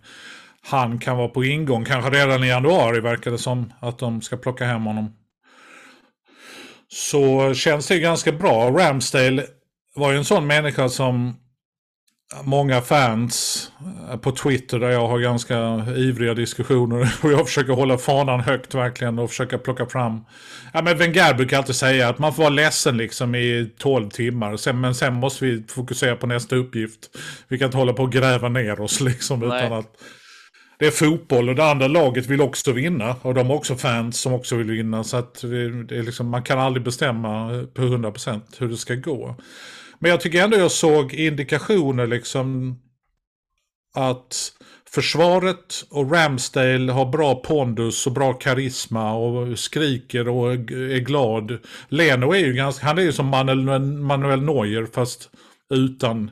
Han 0.62 1.00
kan 1.00 1.18
vara 1.18 1.28
på 1.28 1.44
ingång, 1.44 1.86
kanske 1.86 2.12
redan 2.12 2.44
i 2.44 2.48
januari 2.48 3.00
verkar 3.00 3.32
det 3.32 3.38
som 3.38 3.74
att 3.80 4.00
de 4.00 4.22
ska 4.22 4.38
plocka 4.38 4.65
hem 4.65 4.86
honom. 4.86 5.15
Så 6.88 7.54
känns 7.54 7.88
det 7.88 8.00
ganska 8.00 8.32
bra. 8.32 8.70
Ramsdale 8.70 9.46
var 9.96 10.12
ju 10.12 10.18
en 10.18 10.26
sån 10.26 10.48
människa 10.48 10.89
som 10.89 11.36
många 12.44 12.82
fans 12.82 13.68
eh, 14.10 14.18
på 14.18 14.32
Twitter 14.32 14.80
där 14.80 14.89
jag 14.89 15.08
har 15.08 15.20
ganska 15.20 15.86
ivriga 15.96 16.34
diskussioner 16.34 17.13
och 17.22 17.32
jag 17.32 17.48
försöker 17.48 17.74
hålla 17.74 17.98
fanan 17.98 18.39
högt 18.39 18.76
verkligen 18.76 19.20
och 19.20 19.30
försöka 19.30 19.58
plocka 19.58 19.86
fram. 19.86 20.26
Ja 20.74 20.82
men 20.82 20.98
Wenger 20.98 21.34
brukar 21.34 21.58
alltid 21.58 21.76
säga 21.76 22.10
att 22.10 22.20
man 22.20 22.34
får 22.34 22.44
vara 22.44 22.54
ledsen 22.54 22.98
liksom 22.98 23.36
i 23.36 23.72
12 23.78 24.10
timmar 24.10 24.58
sen, 24.58 24.82
men 24.82 24.96
sen 24.96 25.13
måste 25.13 25.46
vi 25.46 25.63
fokusera 25.68 26.15
på 26.15 26.28
nästa 26.28 26.56
uppgift. 26.56 27.18
Vi 27.48 27.58
kan 27.58 27.65
inte 27.65 27.78
hålla 27.78 27.94
på 27.94 28.04
och 28.04 28.12
gräva 28.12 28.50
ner 28.50 28.82
oss 28.82 29.02
liksom 29.02 29.39
Nej. 29.39 29.65
utan 29.65 29.80
att 29.80 29.92
det 30.80 30.88
är 30.88 30.92
fotboll 30.92 31.50
och 31.50 31.56
det 31.56 31.72
andra 31.72 31.88
laget 31.88 32.26
vill 32.26 32.42
också 32.42 32.72
vinna. 32.72 33.15
Och 33.22 33.34
de 33.34 33.48
har 33.48 33.56
också 33.56 33.76
fans 33.76 34.20
som 34.20 34.34
också 34.34 34.56
vill 34.56 34.72
vinna. 34.72 35.04
Så 35.04 35.18
att 35.18 35.42
det 35.42 35.98
är 35.98 36.04
liksom, 36.04 36.30
man 36.30 36.44
kan 36.44 36.60
aldrig 36.60 36.84
bestämma 36.84 37.50
på 37.74 37.82
100% 37.82 38.42
hur 38.60 38.68
det 38.68 38.78
ska 38.78 38.96
gå. 38.96 39.36
Men 39.99 40.12
jag 40.12 40.21
tycker 40.21 40.43
ändå 40.43 40.57
jag 40.57 40.71
såg 40.71 41.13
indikationer 41.13 42.07
liksom 42.07 42.79
att 43.95 44.51
försvaret 44.89 45.85
och 45.89 46.12
Ramsdale 46.12 46.91
har 46.91 47.05
bra 47.05 47.35
pondus 47.35 48.07
och 48.07 48.13
bra 48.13 48.33
karisma 48.33 49.13
och 49.13 49.59
skriker 49.59 50.27
och 50.27 50.51
är 50.53 50.99
glad. 50.99 51.57
Leno 51.89 52.33
är 52.33 52.39
ju 52.39 52.53
ganska, 52.53 52.85
han 52.85 52.97
är 52.97 53.01
ju 53.01 53.12
som 53.12 53.25
Manuel, 53.25 53.79
Manuel 53.81 54.41
Neuer 54.41 54.85
fast 54.93 55.29
utan 55.73 56.31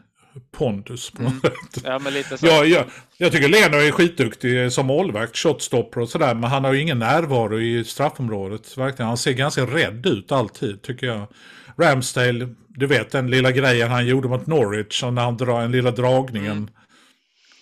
pondus 0.57 1.11
på 1.11 1.21
Mm. 1.21 1.33
något 1.33 1.73
sätt. 1.73 1.83
Ja, 1.85 1.99
men 1.99 2.13
lite 2.13 2.37
så. 2.37 2.45
Ja, 2.47 2.65
jag, 2.65 2.85
jag 3.17 3.31
tycker 3.31 3.47
Leno 3.47 3.77
är 3.77 3.91
skitduktig 3.91 4.71
som 4.71 4.85
målvakt, 4.85 5.37
shotstopper 5.37 6.01
och 6.01 6.09
sådär. 6.09 6.33
Men 6.35 6.49
han 6.49 6.63
har 6.63 6.73
ju 6.73 6.81
ingen 6.81 6.99
närvaro 6.99 7.59
i 7.59 7.83
straffområdet. 7.83 8.77
Verkligen. 8.77 9.07
Han 9.07 9.17
ser 9.17 9.31
ganska 9.33 9.61
rädd 9.65 10.05
ut 10.05 10.31
alltid, 10.31 10.81
tycker 10.81 11.07
jag. 11.07 11.27
Ramsdale, 11.79 12.47
du 12.67 12.87
vet 12.87 13.11
den 13.11 13.29
lilla 13.29 13.51
grejen 13.51 13.91
han 13.91 14.07
gjorde 14.07 14.27
mot 14.27 14.47
Norwich. 14.47 15.03
Och 15.03 15.13
när 15.13 15.21
han 15.21 15.37
drar 15.37 15.61
den 15.61 15.71
lilla 15.71 15.91
dragningen. 15.91 16.51
Mm. 16.51 16.69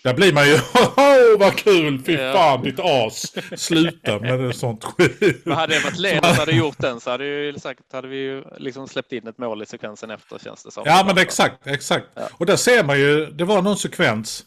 Där 0.03 0.13
blir 0.13 0.33
man 0.33 0.47
ju, 0.47 0.53
åh 0.97 1.39
vad 1.39 1.55
kul, 1.55 2.03
fy 2.05 2.13
Ja. 2.13 2.33
fan 2.33 2.63
ditt 2.63 2.79
as. 2.79 3.33
Sluta 3.61 4.19
med 4.21 4.39
det 4.39 4.53
sånt 4.53 4.83
skit. 4.83 5.41
Men 5.45 5.57
hade 5.57 5.73
det 5.73 5.83
varit 5.83 5.97
Leno 5.99 6.21
som 6.27 6.35
hade 6.37 6.51
gjort 6.51 6.77
den 6.77 6.99
så 6.99 7.09
hade, 7.09 7.25
ju 7.25 7.53
säkert, 7.59 7.93
hade 7.93 8.07
vi 8.07 8.17
ju 8.17 8.43
liksom 8.57 8.87
släppt 8.87 9.11
in 9.11 9.27
ett 9.27 9.37
mål 9.37 9.63
i 9.63 9.65
sekvensen 9.65 10.11
efter 10.11 10.39
känns 10.39 10.63
det 10.63 10.71
som. 10.71 10.83
Ja 10.85 11.03
men 11.07 11.17
exakt, 11.17 11.67
exakt. 11.67 12.05
Ja. 12.13 12.29
Och 12.33 12.45
där 12.45 12.55
ser 12.55 12.83
man 12.83 12.99
ju, 12.99 13.25
det 13.25 13.43
var 13.43 13.61
någon 13.61 13.77
sekvens. 13.77 14.43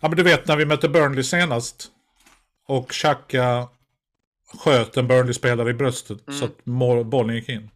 Ja 0.00 0.08
men 0.08 0.16
du 0.16 0.22
vet 0.22 0.46
när 0.48 0.56
vi 0.56 0.64
mötte 0.64 0.88
Burnley 0.88 1.24
senast. 1.24 1.88
Och 2.68 2.90
Xhaka 2.90 3.68
sköt 4.58 4.96
en 4.96 5.06
Burnley-spelare 5.08 5.70
i 5.70 5.74
bröstet 5.74 6.18
så 6.38 6.44
att 6.44 6.64
bollen 7.04 7.36
gick 7.36 7.48
in. 7.48 7.70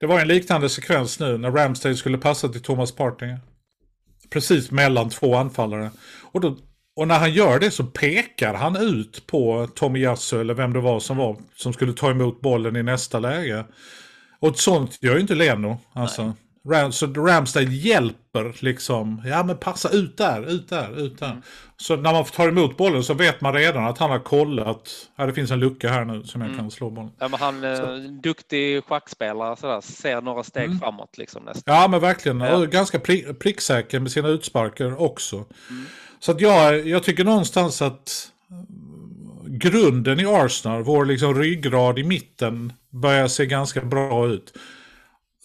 Det 0.00 0.06
var 0.06 0.20
en 0.20 0.28
liknande 0.28 0.68
sekvens 0.68 1.20
nu 1.20 1.38
när 1.38 1.50
Ramsdale 1.50 1.96
skulle 1.96 2.18
passa 2.18 2.48
till 2.48 2.62
Thomas 2.62 2.92
Partey. 2.92 3.36
Precis 4.30 4.70
mellan 4.70 5.10
två 5.10 5.36
anfallare. 5.36 5.90
Och, 6.32 6.40
då, 6.40 6.56
och 6.96 7.08
när 7.08 7.18
han 7.18 7.32
gör 7.32 7.58
det 7.58 7.70
så 7.70 7.84
pekar 7.84 8.54
han 8.54 8.76
ut 8.76 9.26
på 9.26 9.68
Tommy 9.74 10.00
Yasu 10.00 10.40
eller 10.40 10.54
vem 10.54 10.72
det 10.72 10.80
var 10.80 11.00
som 11.00 11.16
var 11.16 11.36
som 11.54 11.72
skulle 11.72 11.92
ta 11.92 12.10
emot 12.10 12.40
bollen 12.40 12.76
i 12.76 12.82
nästa 12.82 13.18
läge. 13.18 13.64
Och 14.40 14.48
ett 14.48 14.58
sånt 14.58 15.02
gör 15.02 15.14
ju 15.14 15.20
inte 15.20 15.34
Leno. 15.34 15.80
Alltså. 15.92 16.34
Ram, 16.70 16.92
så 16.92 17.06
Ramsdale 17.06 17.66
hjälper 17.70 18.56
liksom. 18.64 19.22
Ja 19.26 19.42
men 19.42 19.56
passa 19.56 19.88
ut 19.90 20.16
där, 20.16 20.50
ut 20.50 20.68
där, 20.68 21.00
ut 21.00 21.18
där. 21.18 21.42
Så 21.76 21.96
när 21.96 22.12
man 22.12 22.24
tar 22.24 22.48
emot 22.48 22.76
bollen 22.76 23.04
så 23.04 23.14
vet 23.14 23.40
man 23.40 23.52
redan 23.54 23.84
att 23.86 23.98
han 23.98 24.10
har 24.10 24.18
kollat. 24.18 24.90
Ja 25.16 25.26
det 25.26 25.32
finns 25.32 25.50
en 25.50 25.60
lucka 25.60 25.88
här 25.88 26.04
nu 26.04 26.22
som 26.24 26.40
jag 26.40 26.56
kan 26.56 26.70
slå 26.70 26.90
bollen. 26.90 27.10
Ja, 27.18 27.28
men 27.28 27.40
han 27.40 27.64
är 27.64 28.20
duktig 28.22 28.84
schackspelare 28.84 29.56
sådär, 29.56 29.80
ser 29.80 30.20
några 30.20 30.42
steg 30.44 30.64
Mm. 30.64 30.78
framåt 30.80 31.18
liksom 31.18 31.42
nästan. 31.44 31.74
Ja 31.74 31.88
men 31.88 32.00
verkligen. 32.00 32.40
Ja. 32.40 32.58
Ganska 32.64 32.98
pri- 32.98 33.32
pricksäker 33.34 34.00
med 34.00 34.10
sina 34.12 34.28
utsparkar 34.28 35.02
också. 35.02 35.44
Så 36.20 36.32
att 36.32 36.40
jag, 36.40 36.86
jag 36.88 37.02
tycker 37.02 37.24
någonstans 37.24 37.82
att 37.82 38.28
eh, 38.50 38.56
grunden 39.48 40.20
i 40.20 40.26
Arsenal, 40.26 40.82
vår 40.82 41.04
liksom 41.04 41.34
ryggrad 41.34 41.98
i 41.98 42.04
mitten, 42.04 42.72
börjar 42.90 43.28
se 43.28 43.46
ganska 43.46 43.80
bra 43.80 44.26
ut. 44.26 44.52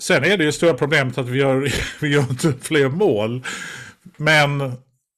Sen 0.01 0.23
är 0.23 0.37
det 0.37 0.43
ju 0.43 0.51
stora 0.51 0.73
problemet 0.73 1.17
att 1.17 1.27
vi 1.27 1.39
gör, 1.39 1.73
vi 2.01 2.13
gör 2.13 2.21
inte 2.21 2.53
fler 2.61 2.89
mål. 2.89 3.45
Men 4.17 4.73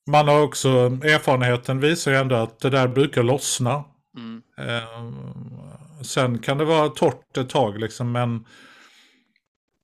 man 0.08 0.28
har 0.28 0.41
också, 0.41 0.69
erfarenheten 1.04 1.80
visar 1.80 2.12
ju 2.12 2.17
ändå 2.17 2.36
att 2.36 2.60
det 2.60 2.69
där 2.69 2.88
brukar 2.88 3.24
lossna. 3.24 3.84
Mm. 4.17 4.41
Eh, 4.58 6.04
sen 6.04 6.39
kan 6.39 6.58
det 6.58 6.65
vara 6.65 6.89
torrt 6.89 7.38
ett 7.38 7.50
tag 7.50 7.80
liksom, 7.80 8.12
men 8.12 8.46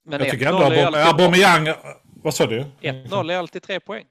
Men 0.06 0.20
jag 0.20 0.30
tycker 0.32 0.52
1-0 0.52 0.74
ändå 0.74 0.98
Aubameyang... 0.98 1.68
Vad 2.24 2.34
sa 2.34 2.46
du? 2.46 2.66
1-0 2.82 3.32
är 3.32 3.38
alltid 3.38 3.64
tre 3.64 3.80
poäng. 3.80 4.06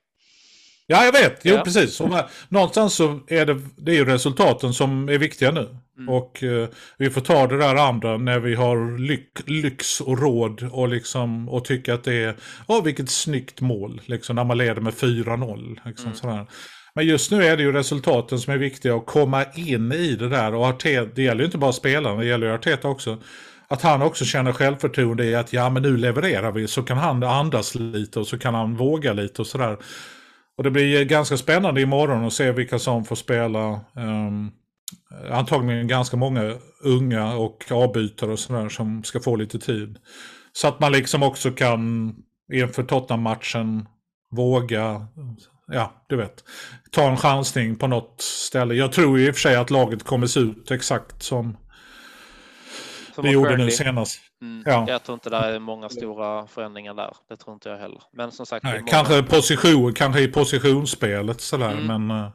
Ja, 0.91 1.05
jag 1.05 1.13
vet. 1.13 1.41
Jo, 1.45 1.55
Ja. 1.55 1.63
precis. 1.65 2.01
Och, 2.01 2.11
någonstans 2.49 2.95
så 2.95 3.21
är 3.27 3.47
det, 3.47 3.61
det 3.77 3.93
är 3.93 3.97
ju 3.97 4.05
resultaten 4.05 4.73
som 4.75 5.09
är 5.09 5.19
viktiga 5.19 5.51
nu. 5.51 5.69
Mm. 5.99 6.09
Och 6.09 6.43
eh, 6.43 6.69
vi 6.99 7.11
får 7.11 7.21
ta 7.21 7.47
det 7.47 7.59
där 7.59 7.75
andra 7.77 8.17
när 8.17 8.39
vi 8.39 8.55
har 8.55 8.99
lyck, 8.99 9.31
lyx 9.47 10.01
och 10.01 10.19
råd 10.23 10.69
och, 10.73 10.89
liksom, 10.89 11.49
och 11.49 11.65
tycka 11.65 11.95
att 11.95 12.05
det 12.05 12.15
är, 12.15 12.37
åh 12.67 12.85
vilket 12.85 13.11
snyggt 13.11 13.61
mål, 13.61 14.01
liksom, 14.05 14.37
när 14.37 14.45
man 14.45 14.59
leder 14.59 14.81
med 14.81 14.95
4-0. 14.95 15.79
Liksom, 15.85 16.07
Mm. 16.07 16.19
sådär. 16.19 16.47
Men 16.95 17.07
just 17.07 17.31
nu 17.31 17.45
är 17.45 17.57
det 17.57 17.63
ju 17.63 17.73
resultaten 17.73 18.39
som 18.39 18.53
är 18.53 18.59
viktiga 18.59 18.95
att 18.95 19.07
komma 19.07 19.45
in 19.55 19.93
i 19.93 20.17
det 20.17 20.29
där. 20.29 20.55
Och 20.55 20.65
Arteta, 20.67 21.11
det 21.15 21.23
gäller 21.23 21.41
ju 21.41 21.45
inte 21.47 21.59
bara 21.59 21.73
spelarna, 21.73 22.21
det 22.21 22.27
gäller 22.27 22.47
ju 22.47 22.53
Arteta 22.55 22.89
också. 22.89 23.19
Att 23.69 23.83
han 23.83 24.03
också 24.03 24.25
känner 24.25 24.53
självförtroende 24.53 25.25
i 25.25 25.35
att 25.35 25.53
ja 25.53 25.71
men 25.71 25.83
nu 25.83 25.97
levererar 25.97 26.53
vi 26.53 26.69
så 26.69 26.83
kan 26.83 26.99
han 26.99 27.23
andas 27.23 27.75
lite 27.75 28.21
och 28.21 28.27
så 28.27 28.39
kan 28.39 28.55
han 28.55 28.77
våga 28.77 29.13
lite 29.13 29.43
och 29.43 29.47
sådär. 29.47 29.77
Och 30.59 30.65
det 30.65 30.71
blir 30.71 31.05
ganska 31.05 31.37
spännande 31.37 31.81
imorgon 31.81 32.25
att 32.25 32.33
se 32.33 32.53
vilka 32.53 32.79
som 32.79 33.05
får 33.05 33.17
spela. 33.17 33.81
Um, 33.97 34.53
antagligen 35.31 35.89
ganska 35.89 36.17
många 36.17 36.55
unga 36.81 37.35
och 37.35 37.65
avbytare 37.73 38.33
och 38.33 38.39
sådär 38.39 38.69
som 38.69 39.05
ska 39.05 39.21
få 39.21 39.37
lite 39.37 39.59
tid. 39.59 39.99
Så 40.53 40.69
att 40.69 40.81
man 40.81 40.93
liksom 40.93 41.23
också 41.23 41.51
kan 41.51 42.15
inför 42.53 42.83
Tottenham-matchen 42.83 43.87
våga, 44.31 45.07
ja 45.67 46.05
du 46.09 46.17
vet, 46.17 46.45
ta 46.91 47.11
en 47.11 47.17
chansning 47.17 47.77
på 47.77 47.87
något 47.87 48.21
ställe. 48.21 48.75
Jag 48.75 48.93
tror 48.93 49.21
i 49.21 49.31
och 49.31 49.35
för 49.35 49.41
sig 49.41 49.57
att 49.57 49.71
laget 49.71 50.03
kommer 50.03 50.27
se 50.27 50.41
ut 50.41 50.71
exakt 50.71 51.23
som 51.23 51.57
Som 53.15 53.25
vi 53.25 53.29
mot 53.29 53.35
gjorde 53.35 53.57
nu 53.57 53.71
senast. 53.71 54.21
Mm. 54.43 54.63
Ja. 54.67 54.85
Jag 54.89 55.03
tror 55.05 55.15
inte 55.15 55.31
det 55.31 55.37
är 55.37 55.59
många 55.59 55.89
stora 55.89 56.47
förändringar 56.47 56.95
där. 56.95 57.17
Det 57.29 57.37
tror 57.37 57.55
inte 57.55 57.69
jag 57.69 57.79
heller. 57.79 58.03
Men 58.13 58.33
som 58.33 58.47
sagt. 58.47 58.65
Nej, 58.65 58.73
imorgon- 58.79 58.91
kanske, 58.91 59.23
position, 59.23 59.93
kanske 59.95 60.21
i 60.21 60.29
positionsspelet 60.29 61.41
sådär. 61.41 61.73
Mm. 61.73 62.07
Men, 62.07 62.19
eh, 62.25 62.31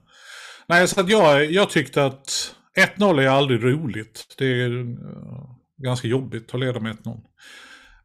nej, 0.67 0.87
så 0.87 1.01
att 1.01 1.09
jag, 1.09 1.51
jag 1.51 1.69
tyckte 1.69 2.05
att 2.05 2.55
1-0 2.97 3.19
är 3.19 3.27
aldrig 3.27 3.63
roligt. 3.63 4.35
Det 4.37 4.45
är 4.45 4.79
eh, 4.79 4.95
ganska 5.77 6.07
jobbigt 6.07 6.53
att 6.53 6.59
leda 6.59 6.79
med 6.79 6.97
1-0. 6.97 7.21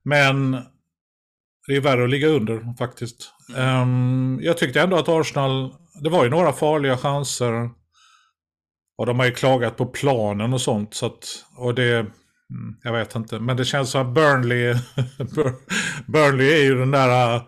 Men 0.03 0.53
det 1.67 1.77
är 1.77 1.81
värre 1.81 2.05
att 2.05 2.11
ligga 2.11 2.29
under 2.29 2.75
faktiskt. 2.79 3.33
Ehm, 3.57 4.39
jag 4.43 4.59
tyckte 4.59 4.81
ändå 4.81 4.97
att 4.97 5.09
Arsenal, 5.09 5.75
det 6.03 6.11
var 6.11 6.25
ju 6.25 6.31
några 6.31 6.53
farliga 6.53 6.97
chanser. 6.97 7.71
Och 8.99 9.07
de 9.07 9.19
har 9.19 9.27
ju 9.27 9.33
klagat 9.33 9.77
på 9.77 9.87
planen 9.87 10.53
och 10.53 10.61
sånt. 10.61 10.95
Så 10.95 11.07
att, 11.07 11.25
och 11.57 11.75
det, 11.75 11.97
mm, 11.99 12.13
jag 12.83 12.93
vet 12.93 13.15
inte. 13.15 13.39
Men 13.39 13.57
det 13.57 13.65
känns 13.65 13.91
som 13.91 14.09
att 14.09 14.15
Burnley, 14.15 14.75
Burnley 16.07 16.53
är 16.53 16.63
ju 16.63 16.79
den 16.79 16.91
där, 16.91 17.35
äh, 17.35 17.43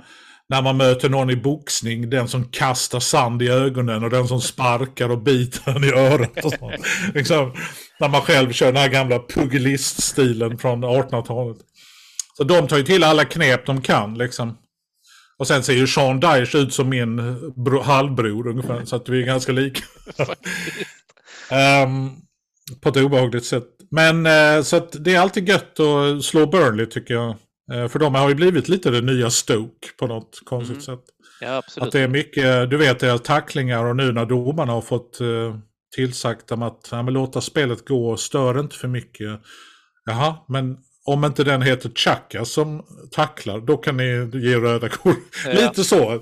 när 0.48 0.62
man 0.62 0.76
möter 0.76 1.08
någon 1.08 1.30
i 1.30 1.36
boxning, 1.36 2.10
den 2.10 2.28
som 2.28 2.44
kastar 2.44 3.00
sand 3.00 3.42
i 3.42 3.48
ögonen 3.48 4.04
och 4.04 4.10
den 4.10 4.28
som 4.28 4.40
sparkar 4.40 5.08
och 5.08 5.22
biter 5.22 5.72
den 5.72 5.84
i 5.84 5.92
örat. 5.92 6.44
Och 6.44 6.52
sånt. 6.52 6.86
liksom, 7.14 7.54
när 8.00 8.08
man 8.08 8.20
själv 8.20 8.52
kör 8.52 8.66
den 8.66 8.82
här 8.82 8.88
gamla 8.88 9.18
pugiliststilen 9.18 10.58
från 10.58 10.84
1800-talet. 10.84 11.58
Så 12.36 12.44
de 12.44 12.68
tar 12.68 12.76
ju 12.76 12.82
till 12.82 13.04
alla 13.04 13.24
knep 13.24 13.66
de 13.66 13.80
kan 13.82 14.18
liksom. 14.18 14.58
Och 15.38 15.46
sen 15.46 15.62
ser 15.62 15.72
ju 15.72 15.86
Sean 15.86 16.20
Dyche 16.20 16.58
ut 16.58 16.74
som 16.74 16.88
min 16.88 17.16
bro, 17.64 17.80
halvbror 17.80 18.48
ungefär. 18.48 18.84
Så 18.84 18.96
att 18.96 19.08
vi 19.08 19.22
är 19.22 19.26
ganska 19.26 19.52
lika. 19.52 19.82
Ehm, 21.50 22.10
på 22.80 22.88
ett 22.88 22.96
obehagligt 22.96 23.44
sätt. 23.44 23.79
Men 23.90 24.26
eh, 24.26 24.62
så 24.62 24.76
att 24.76 25.04
det 25.04 25.14
är 25.14 25.20
alltid 25.20 25.48
gött 25.48 25.80
att 25.80 26.24
slå 26.24 26.46
Burnley 26.46 26.86
tycker 26.86 27.14
jag. 27.14 27.36
Eh, 27.72 27.88
för 27.88 27.98
de 27.98 28.14
har 28.14 28.28
ju 28.28 28.34
blivit 28.34 28.68
lite 28.68 28.90
det 28.90 29.00
nya 29.00 29.30
Stoke 29.30 29.88
på 29.98 30.06
något 30.06 30.40
konstigt 30.44 30.88
Mm. 30.88 30.98
sätt. 30.98 31.04
Ja, 31.40 31.56
absolut. 31.56 31.86
Att 31.86 31.92
det 31.92 32.00
är 32.00 32.08
mycket, 32.08 32.70
du 32.70 32.76
vet 32.76 32.98
deras 32.98 33.20
tacklingar 33.22 33.84
och 33.84 33.96
nu 33.96 34.12
när 34.12 34.26
domarna 34.26 34.72
har 34.72 34.80
fått 34.80 35.20
eh, 35.20 35.56
tillsagt 35.94 36.46
dem 36.48 36.62
att 36.62 36.88
ja, 36.90 37.02
men 37.02 37.14
låta 37.14 37.40
spelet 37.40 37.88
gå, 37.88 38.16
stör 38.16 38.60
inte 38.60 38.76
för 38.76 38.88
mycket. 38.88 39.40
Jaha, 40.04 40.36
men 40.48 40.76
om 41.04 41.24
inte 41.24 41.44
den 41.44 41.62
heter 41.62 41.90
Chaka 41.94 42.44
som 42.44 42.82
tacklar, 43.10 43.60
då 43.60 43.76
kan 43.76 43.96
ni 43.96 44.30
ge 44.34 44.56
röda 44.56 44.88
kort. 44.88 45.16
Ja. 45.46 45.52
Lite 45.52 45.84
så. 45.84 46.20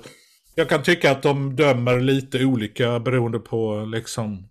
Jag 0.54 0.68
kan 0.68 0.82
tycka 0.82 1.10
att 1.10 1.22
de 1.22 1.56
dömer 1.56 2.00
lite 2.00 2.44
olika 2.44 3.00
beroende 3.00 3.38
på 3.38 3.84
liksom 3.92 4.47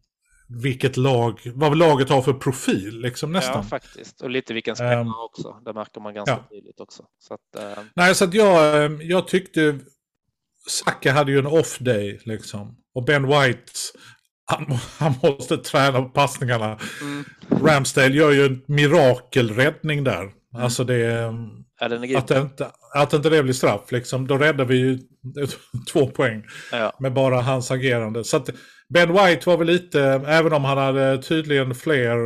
vilket 0.50 0.98
lag, 0.98 1.40
vad 1.56 1.78
laget 1.78 2.10
har 2.10 2.22
för 2.22 2.34
profil 2.34 3.00
liksom 3.02 3.32
Ja, 3.34 3.40
nästan. 3.40 3.64
faktiskt. 3.64 4.22
Och 4.22 4.30
lite 4.30 4.54
vilken 4.54 4.76
spelare 4.76 5.00
Ehm, 5.02 5.08
också. 5.30 5.62
Det 5.66 5.74
märker 5.74 6.02
man 6.02 6.14
ganska 6.14 6.32
ja. 6.32 6.48
tydligt 6.50 6.80
också. 6.80 7.04
Så 7.20 7.34
att, 7.34 7.64
eh, 7.64 7.84
Nej, 7.96 8.16
så 8.16 8.24
att 8.26 8.34
jag, 8.34 8.84
eh, 8.86 8.92
jag 9.02 9.28
tyckte 9.28 9.80
Saka 10.70 11.12
hade 11.12 11.32
ju 11.32 11.40
en 11.40 11.48
off 11.48 11.78
day 11.80 12.20
liksom. 12.26 12.78
Och 12.96 13.04
Ben 13.06 13.28
White, 13.28 13.72
han, 14.46 14.78
han 14.98 15.14
måste 15.24 15.58
träna 15.58 16.02
på 16.02 16.10
passningarna. 16.10 16.78
mm, 17.02 17.26
Ramsdale 17.64 18.16
gör 18.16 18.32
ju 18.32 18.46
en 18.46 18.62
mirakelräddning 18.68 20.04
där. 20.04 20.32
Alltså 20.58 20.84
det 20.84 20.98
ja, 21.80 21.88
den 21.90 22.04
är. 22.04 22.18
Att, 22.18 22.28
det 22.28 22.40
inte, 22.40 22.72
att 22.96 23.14
inte 23.14 23.30
det 23.30 23.44
blir 23.44 23.54
straff 23.54 23.92
liksom. 23.92 24.28
Då 24.28 24.38
räddar 24.38 24.66
vi 24.66 24.76
ju 24.78 25.00
två 25.92 26.08
poäng 26.08 26.44
Ja. 26.72 26.94
med 27.00 27.14
bara 27.14 27.42
hans 27.42 27.72
agerande. 27.72 28.24
Så 28.24 28.38
att 28.38 28.50
Ben 28.94 29.14
White 29.14 29.50
var 29.50 29.58
väl 29.58 29.68
lite, 29.68 30.02
även 30.28 30.54
om 30.54 30.66
han 30.66 30.78
hade 30.78 31.22
tydligen 31.24 31.76
fler, 31.76 32.18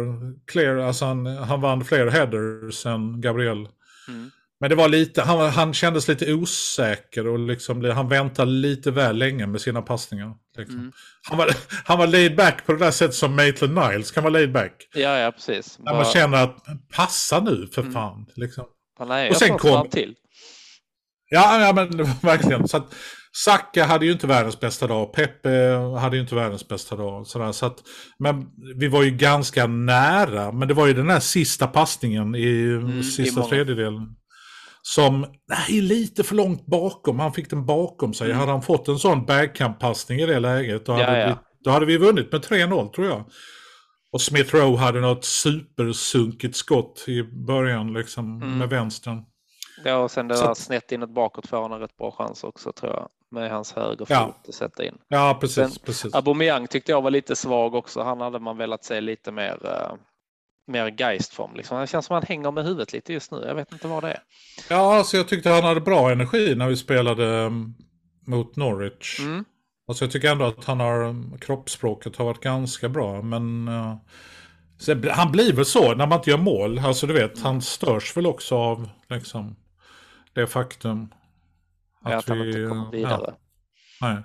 clear, 0.51 0.77
alltså 0.77 1.05
han, 1.05 1.25
han 1.25 1.61
vann 1.61 1.85
fler 1.85 2.07
headers 2.07 2.85
än 2.85 3.21
Gabriel. 3.21 3.67
Mm. 4.07 4.31
Men 4.59 4.69
det 4.69 4.75
var 4.75 4.89
lite, 4.89 5.21
han, 5.21 5.49
han 5.49 5.73
kändes 5.73 6.07
lite 6.07 6.33
osäker 6.33 7.27
och 7.27 7.39
liksom, 7.39 7.85
han 7.85 8.09
väntade 8.09 8.51
lite 8.51 8.91
väl 8.91 9.17
länge 9.17 9.47
med 9.47 9.61
sina 9.61 9.81
passningar. 9.81 10.33
Liksom. 10.57 10.77
Mm. 10.79 10.91
Han, 11.29 11.37
var, 11.37 11.49
han 11.85 11.97
var 11.99 12.07
laid 12.07 12.35
back 12.35 12.65
på 12.65 12.71
det 12.73 12.79
där 12.79 12.91
sättet 12.91 13.15
som 13.15 13.35
Maitland 13.35 13.75
Niles 13.75 14.11
kan 14.11 14.23
vara 14.23 14.33
laid 14.33 14.51
back. 14.51 14.87
ja, 14.93 15.17
ja, 15.17 15.31
precis. 15.31 15.79
När 15.79 15.85
man 15.93 16.03
Bara- 16.03 16.13
känner 16.13 16.43
att 16.43 16.57
passa 16.95 17.39
nu 17.39 17.67
för 17.73 17.81
Mm. 17.81 17.93
fan. 17.93 18.25
Liksom. 18.35 18.65
Ja, 18.99 19.05
nej, 19.05 19.29
och 19.29 19.35
sen 19.35 19.57
kom... 19.57 19.89
till. 19.89 20.15
Ja, 21.29 21.61
ja 21.65 21.73
men 21.73 21.89
verkligen. 22.21 22.67
Så 22.67 22.77
att, 22.77 22.95
Saka 23.35 23.85
hade 23.85 24.05
ju 24.05 24.11
inte 24.11 24.27
världens 24.27 24.59
bästa 24.59 24.87
dag. 24.87 25.13
Pepe 25.13 25.49
hade 25.99 26.15
ju 26.15 26.21
inte 26.21 26.35
världens 26.35 26.67
bästa 26.67 26.95
dag. 26.95 27.27
Sådär, 27.27 27.51
så 27.51 27.65
att, 27.65 27.77
men 28.19 28.45
vi 28.75 28.87
var 28.87 29.03
ju 29.03 29.11
ganska 29.11 29.67
nära. 29.67 30.51
Men 30.51 30.67
det 30.67 30.73
var 30.73 30.87
ju 30.87 30.93
den 30.93 31.09
här 31.09 31.19
sista 31.19 31.67
passningen 31.67 32.35
i 32.35 32.63
Mm, 32.63 33.03
sista 33.03 33.45
i 33.45 33.49
tredjedelen. 33.49 34.15
Som 34.81 35.25
nej, 35.49 35.81
lite 35.81 36.23
för 36.23 36.35
långt 36.35 36.65
bakom. 36.65 37.19
Han 37.19 37.33
fick 37.33 37.49
den 37.49 37.65
bakom 37.65 38.13
sig. 38.13 38.25
Mm. 38.27 38.39
Hade 38.39 38.51
han 38.51 38.61
fått 38.61 38.87
en 38.87 38.99
sån 38.99 39.25
backcamp-passning 39.25 40.19
i 40.19 40.25
det 40.25 40.39
läget 40.39 40.85
då, 40.85 40.91
Ja, 40.91 41.05
hade, 41.05 41.19
ja. 41.19 41.27
Vi, 41.27 41.33
då 41.63 41.71
hade 41.71 41.85
vi 41.85 41.97
vunnit 41.97 42.31
med 42.31 42.41
3-0 42.41 42.89
tror 42.91 43.07
jag. 43.07 43.25
Och 44.13 44.21
Smith 44.21 44.55
Rowe 44.55 44.77
hade 44.77 44.99
något 45.01 45.25
supersunkigt 45.25 46.55
skott 46.55 47.03
i 47.07 47.23
början 47.23 47.93
liksom 47.93 48.41
Mm. 48.41 48.57
med 48.57 48.69
vänstern. 48.69 49.21
Ja, 49.83 49.95
och 49.97 50.11
sen 50.11 50.27
det 50.27 50.35
Så 50.35 50.45
där 50.45 50.53
snett 50.53 50.91
inåt 50.91 51.13
bakåt 51.13 51.47
får 51.47 51.61
han 51.61 51.71
en 51.71 51.79
rätt 51.79 51.97
bra 51.97 52.11
chans 52.11 52.43
också 52.43 52.71
tror 52.73 52.91
jag. 52.91 53.07
Med 53.31 53.51
hans 53.51 53.73
högerfot 53.73 54.09
Ja. 54.09 54.35
att 54.47 54.53
sätta 54.53 54.85
in. 54.85 54.97
Ja, 55.07 55.37
precis. 55.41 55.55
Sen- 55.55 55.85
precis. 55.85 56.13
Aubameyang 56.15 56.67
tyckte 56.67 56.91
jag 56.91 57.01
var 57.01 57.11
lite 57.11 57.35
svag 57.35 57.75
också. 57.75 58.01
Han 58.03 58.21
hade 58.21 58.39
man 58.39 58.57
velat 58.57 58.83
se 58.83 59.01
lite 59.01 59.31
mer, 59.31 59.57
uh, 59.65 59.95
mer 60.67 60.95
geistform. 60.97 61.55
Liksom. 61.55 61.79
Det 61.79 61.87
känns 61.87 62.05
som 62.05 62.13
han 62.13 62.23
hänger 62.23 62.51
med 62.51 62.63
huvudet 62.63 62.93
lite 62.93 63.13
just 63.13 63.31
nu. 63.31 63.43
Jag 63.47 63.55
vet 63.55 63.71
inte 63.73 63.87
vad 63.87 64.03
det 64.03 64.11
är. 64.11 64.19
Ja, 64.69 64.95
alltså 64.97 65.17
jag 65.17 65.27
tyckte 65.27 65.49
han 65.49 65.63
hade 65.63 65.81
bra 65.81 66.11
energi 66.11 66.55
när 66.55 66.67
vi 66.67 66.77
spelade 66.77 67.25
um, 67.25 67.75
mot 68.27 68.55
Norwich. 68.55 69.19
Mm. 69.19 69.45
Alltså 69.87 70.05
jag 70.05 70.11
tycker 70.11 70.31
ändå 70.31 70.45
att 70.45 70.65
han 70.65 70.79
har, 70.79 71.03
um, 71.03 71.37
kroppsspråket 71.41 72.15
har 72.15 72.25
varit 72.25 72.41
ganska 72.41 72.89
bra. 72.89 73.21
Men 73.21 73.67
uh, 73.67 73.95
sen, 74.79 75.09
han 75.11 75.31
blir 75.31 75.53
väl 75.53 75.65
så 75.65 75.95
när 75.95 76.07
man 76.07 76.17
inte 76.17 76.29
gör 76.29 76.37
mål. 76.37 76.79
Alltså 76.79 77.07
du 77.07 77.13
vet, 77.13 77.41
han 77.41 77.61
störs 77.61 78.17
väl 78.17 78.25
också 78.27 78.55
av 78.55 78.89
liksom, 79.09 79.55
det 80.33 80.47
faktum 80.47 81.09
Att, 82.05 82.13
att 82.13 82.29
han 82.29 82.47
inte 82.47 82.67
kommer 82.67 82.91
vidare. 82.91 83.33
nej. 84.01 84.17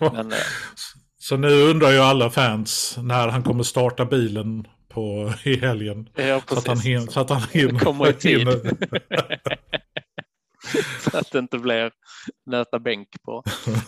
Men, 0.12 0.32
eh, 0.32 0.38
Så 1.18 1.36
nu 1.36 1.62
undrar 1.62 1.90
ju 1.90 1.98
alla 1.98 2.30
fans 2.30 2.98
när 3.02 3.28
han 3.28 3.42
kommer 3.42 3.62
starta 3.62 4.04
bilen 4.04 4.66
på, 4.88 5.32
i 5.44 5.56
helgen. 5.56 6.08
ja, 6.14 6.40
Så 6.48 6.58
att 6.58 6.66
han 6.66 6.80
hinner. 6.80 7.06
Så 7.06 7.20
att 7.20 7.30
han 7.30 7.42
hinner. 7.50 7.78
Kommer 7.80 8.10
i 8.10 8.12
tid. 8.12 8.48
Så 11.10 11.18
att 11.18 11.32
det 11.32 11.38
inte 11.38 11.58
blir 11.58 11.90
nöta 12.46 12.78
bänk 12.78 13.08
på, 13.22 13.42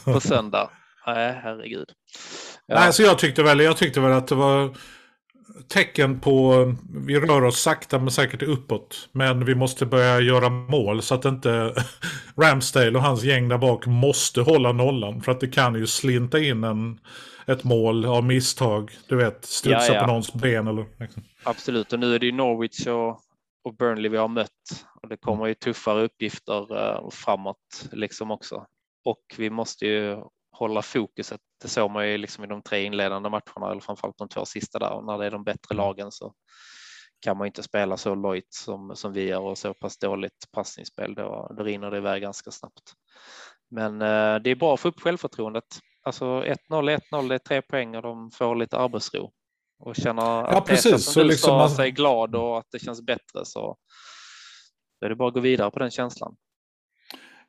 på 0.05 0.21
söndag. 0.21 0.71
Nej, 1.07 1.41
herregud. 1.43 1.89
Ja. 2.67 2.75
Nej, 2.75 2.93
så 2.93 3.03
jag 3.03 3.19
tyckte, 3.19 3.43
väl, 3.43 3.61
jag 3.61 3.77
tyckte 3.77 4.01
väl 4.01 4.13
att 4.13 4.27
det 4.29 4.35
var 4.35 4.77
tecken 5.69 6.21
på, 6.21 6.65
vi 7.07 7.21
rör 7.21 7.45
oss 7.45 7.61
sakta 7.61 7.99
men 7.99 8.11
säkert 8.11 8.43
uppåt. 8.43 9.09
Men 9.13 9.45
vi 9.45 9.55
måste 9.55 9.87
börja 9.87 10.21
göra 10.21 10.49
mål 10.49 11.03
så 11.03 11.15
att 11.15 11.25
inte 11.25 11.75
Ramsdale 12.37 12.99
och 12.99 13.05
hans 13.05 13.25
gäng 13.25 13.49
där 13.49 13.59
bak 13.59 13.87
måste 13.87 14.41
hålla 14.41 14.73
nollan. 14.73 15.23
För 15.23 15.33
att 15.33 15.41
det 15.41 15.49
kan 15.49 15.75
ju 15.75 15.87
slinta 15.87 16.39
in 16.39 16.65
en, 16.65 17.01
ett 17.47 17.65
mål 17.65 18.05
av 18.05 18.25
misstag. 18.25 18.91
Du 19.09 19.17
vet, 19.17 19.45
studsa 19.45 19.87
Ja, 19.87 19.95
ja. 19.95 20.01
på 20.01 20.07
någons 20.07 20.33
ben 20.33 20.67
eller 20.67 20.87
liksom. 21.01 21.23
Absolut, 21.43 21.93
och 21.93 21.99
nu 21.99 22.15
är 22.15 22.19
det 22.19 22.27
ju 22.27 22.33
Norwich 22.33 22.87
och, 22.87 23.21
och 23.65 23.77
Burnley 23.79 24.11
vi 24.11 24.17
har 24.17 24.29
mött. 24.29 24.87
Och 25.03 25.09
det 25.09 25.17
kommer 25.17 25.47
ju 25.47 25.55
tuffare 25.55 26.03
uppgifter 26.03 26.77
eh, 26.79 27.11
framåt 27.11 27.89
liksom 27.93 28.31
också. 28.31 28.67
Och 29.05 29.35
vi 29.39 29.51
måste 29.51 29.87
ju 29.87 30.17
hålla 30.53 30.83
fokuset. 30.83 31.41
Det 31.63 31.69
såg 31.69 31.91
man 31.91 32.09
ju 32.09 32.19
liksom 32.19 32.45
i 32.45 32.47
de 32.47 32.63
tre 32.63 32.85
inledande 32.85 33.29
matcherna, 33.31 33.71
eller 33.71 33.81
framförallt 33.81 34.19
de 34.19 34.29
två 34.29 34.45
sista 34.45 34.79
där. 34.79 34.93
Och 34.93 35.05
när 35.05 35.19
det 35.19 35.27
är 35.27 35.31
de 35.31 35.45
bättre 35.45 35.75
lagen 35.75 36.13
så 36.13 36.35
kan 37.21 37.37
man 37.37 37.47
inte 37.47 37.63
spela 37.63 37.97
så 37.97 38.15
lojt 38.15 38.55
som, 38.55 38.97
som 38.97 39.13
vi 39.13 39.29
gör 39.29 39.41
och 39.41 39.59
så 39.59 39.75
pass 39.75 39.99
dåligt 39.99 40.47
passningsspel. 40.53 41.15
Då, 41.15 41.55
då 41.57 41.63
rinner 41.65 41.91
det 41.91 41.97
iväg 41.97 42.23
ganska 42.23 42.51
snabbt. 42.51 42.93
Men 43.71 44.03
eh, 44.03 44.35
det 44.43 44.51
är 44.51 44.55
bra 44.57 44.75
att 44.75 44.81
få 44.81 44.89
upp 44.89 45.01
självförtroendet. 45.01 45.65
Alltså 46.05 46.25
1-0, 46.25 46.57
1-0, 47.13 47.29
det 47.29 47.35
är 47.35 47.39
tre 47.39 47.63
poäng 47.63 47.97
och 47.97 48.03
de 48.03 48.31
får 48.31 48.57
lite 48.57 48.79
arbetsro 48.79 49.33
och 49.79 49.97
känner 49.97 50.45
att 50.45 50.67
precis. 50.67 50.85
Peter 50.85 50.99
Så 50.99 51.13
som 51.13 51.23
du 51.23 51.29
liksom 51.29 51.49
sa 51.49 51.59
man- 51.59 51.71
sig 51.71 51.91
glad 51.91 52.35
och 52.35 52.59
att 52.59 52.67
det 52.73 52.79
känns 52.79 53.03
bättre 53.03 53.45
så 53.45 53.77
då 55.01 55.05
är 55.07 55.09
det 55.09 55.17
bara 55.17 55.29
att 55.29 55.35
gå 55.35 55.41
vidare 55.41 55.71
på 55.71 55.79
den 55.79 55.91
känslan. 55.91 56.37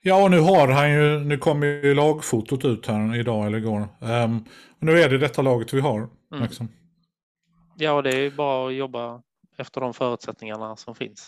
Ja, 0.05 0.23
och 0.23 0.31
nu 0.31 0.39
har 0.39 0.67
han 0.67 0.91
ju, 0.91 1.19
nu 1.19 1.37
kommer 1.37 1.67
ju 1.67 1.93
lagfotot 1.93 2.65
ut 2.65 2.87
här 2.87 3.15
idag 3.15 3.45
eller 3.45 3.57
igår. 3.57 3.87
Ehm, 4.01 4.37
och 4.79 4.83
nu 4.83 5.01
är 5.01 5.09
det 5.09 5.17
detta 5.17 5.41
laget 5.41 5.73
vi 5.73 5.79
har. 5.81 5.97
Mm. 5.97 6.43
Liksom. 6.43 6.69
Ja, 7.75 7.91
och 7.91 8.03
det 8.03 8.09
är 8.09 8.19
ju 8.19 8.31
bara 8.31 8.67
att 8.67 8.73
jobba 8.73 9.21
efter 9.57 9.81
de 9.81 9.93
förutsättningarna 9.93 10.75
som 10.75 10.95
finns. 10.95 11.27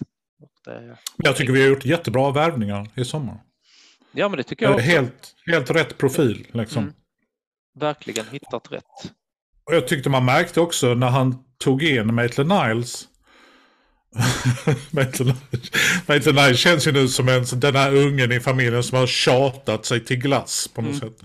Det, 0.65 0.97
Jag 1.17 1.35
tycker 1.35 1.53
vi 1.53 1.61
har 1.61 1.69
gjort 1.69 1.85
jättebra 1.85 2.31
värvningar 2.31 2.89
i 2.95 3.05
sommar. 3.05 3.37
ja, 4.11 4.29
men 4.29 4.37
det 4.37 4.43
tycker 4.43 4.65
jag 4.65 4.75
också. 4.75 4.85
Helt, 4.87 5.35
helt 5.45 5.71
rätt 5.71 5.97
profil 5.97 6.47
liksom. 6.51 6.83
Mm. 6.83 6.93
Verkligen 7.79 8.25
hittat 8.31 8.71
rätt. 8.71 9.11
Och 9.65 9.75
jag 9.75 9.87
tyckte 9.87 10.09
man 10.09 10.25
märkte 10.25 10.61
också 10.61 10.93
när 10.93 11.09
han 11.09 11.43
tog 11.57 11.83
in 11.83 12.15
Maitland 12.15 12.49
Niles. 12.49 13.07
Maitland 16.07 16.57
känns 16.57 16.87
ju 16.87 16.91
nu 16.91 17.07
som 17.07 17.29
en, 17.29 17.45
den 17.55 17.75
här 17.75 17.95
ungen 17.95 18.31
i 18.31 18.39
familjen 18.39 18.83
som 18.83 18.97
har 18.97 19.07
tjatat 19.07 19.85
sig 19.85 19.99
till 20.05 20.17
glass 20.17 20.69
på 20.75 20.81
något 20.81 20.97
sätt. 20.97 21.23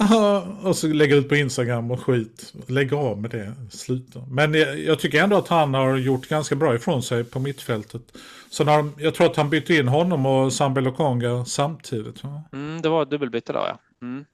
Aha, 0.00 0.46
och 0.62 0.76
så 0.76 0.86
lägger 0.86 1.16
ut 1.16 1.28
på 1.28 1.36
Instagram 1.36 1.90
och 1.90 2.00
skit. 2.00 2.52
Lägg 2.66 2.94
av 2.94 3.20
med 3.20 3.30
det. 3.30 3.52
Sluta. 3.70 4.20
Men 4.30 4.54
jag, 4.54 4.78
jag 4.78 4.98
tycker 4.98 5.22
ändå 5.22 5.36
att 5.36 5.48
han 5.48 5.74
har 5.74 5.96
gjort 5.96 6.28
ganska 6.28 6.54
bra 6.54 6.74
ifrån 6.74 7.02
sig 7.02 7.24
på 7.24 7.38
mittfältet. 7.40 8.02
Så 8.50 8.64
när, 8.64 8.76
de- 8.76 8.94
jag 8.98 9.14
tror 9.14 9.26
att 9.26 9.36
han 9.36 9.50
bytte 9.50 9.74
in 9.74 9.88
honom 9.88 10.26
och 10.26 10.52
Sambe 10.52 10.80
Lokonga 10.80 11.44
samtidigt. 11.44 12.22
Mm, 12.52 12.82
det 12.82 12.88
var 12.88 13.02
ett 13.02 13.10
dubbelbyte 13.10 13.52
där 13.52 13.60
ja. 13.60 13.78
Mm. 14.02 14.24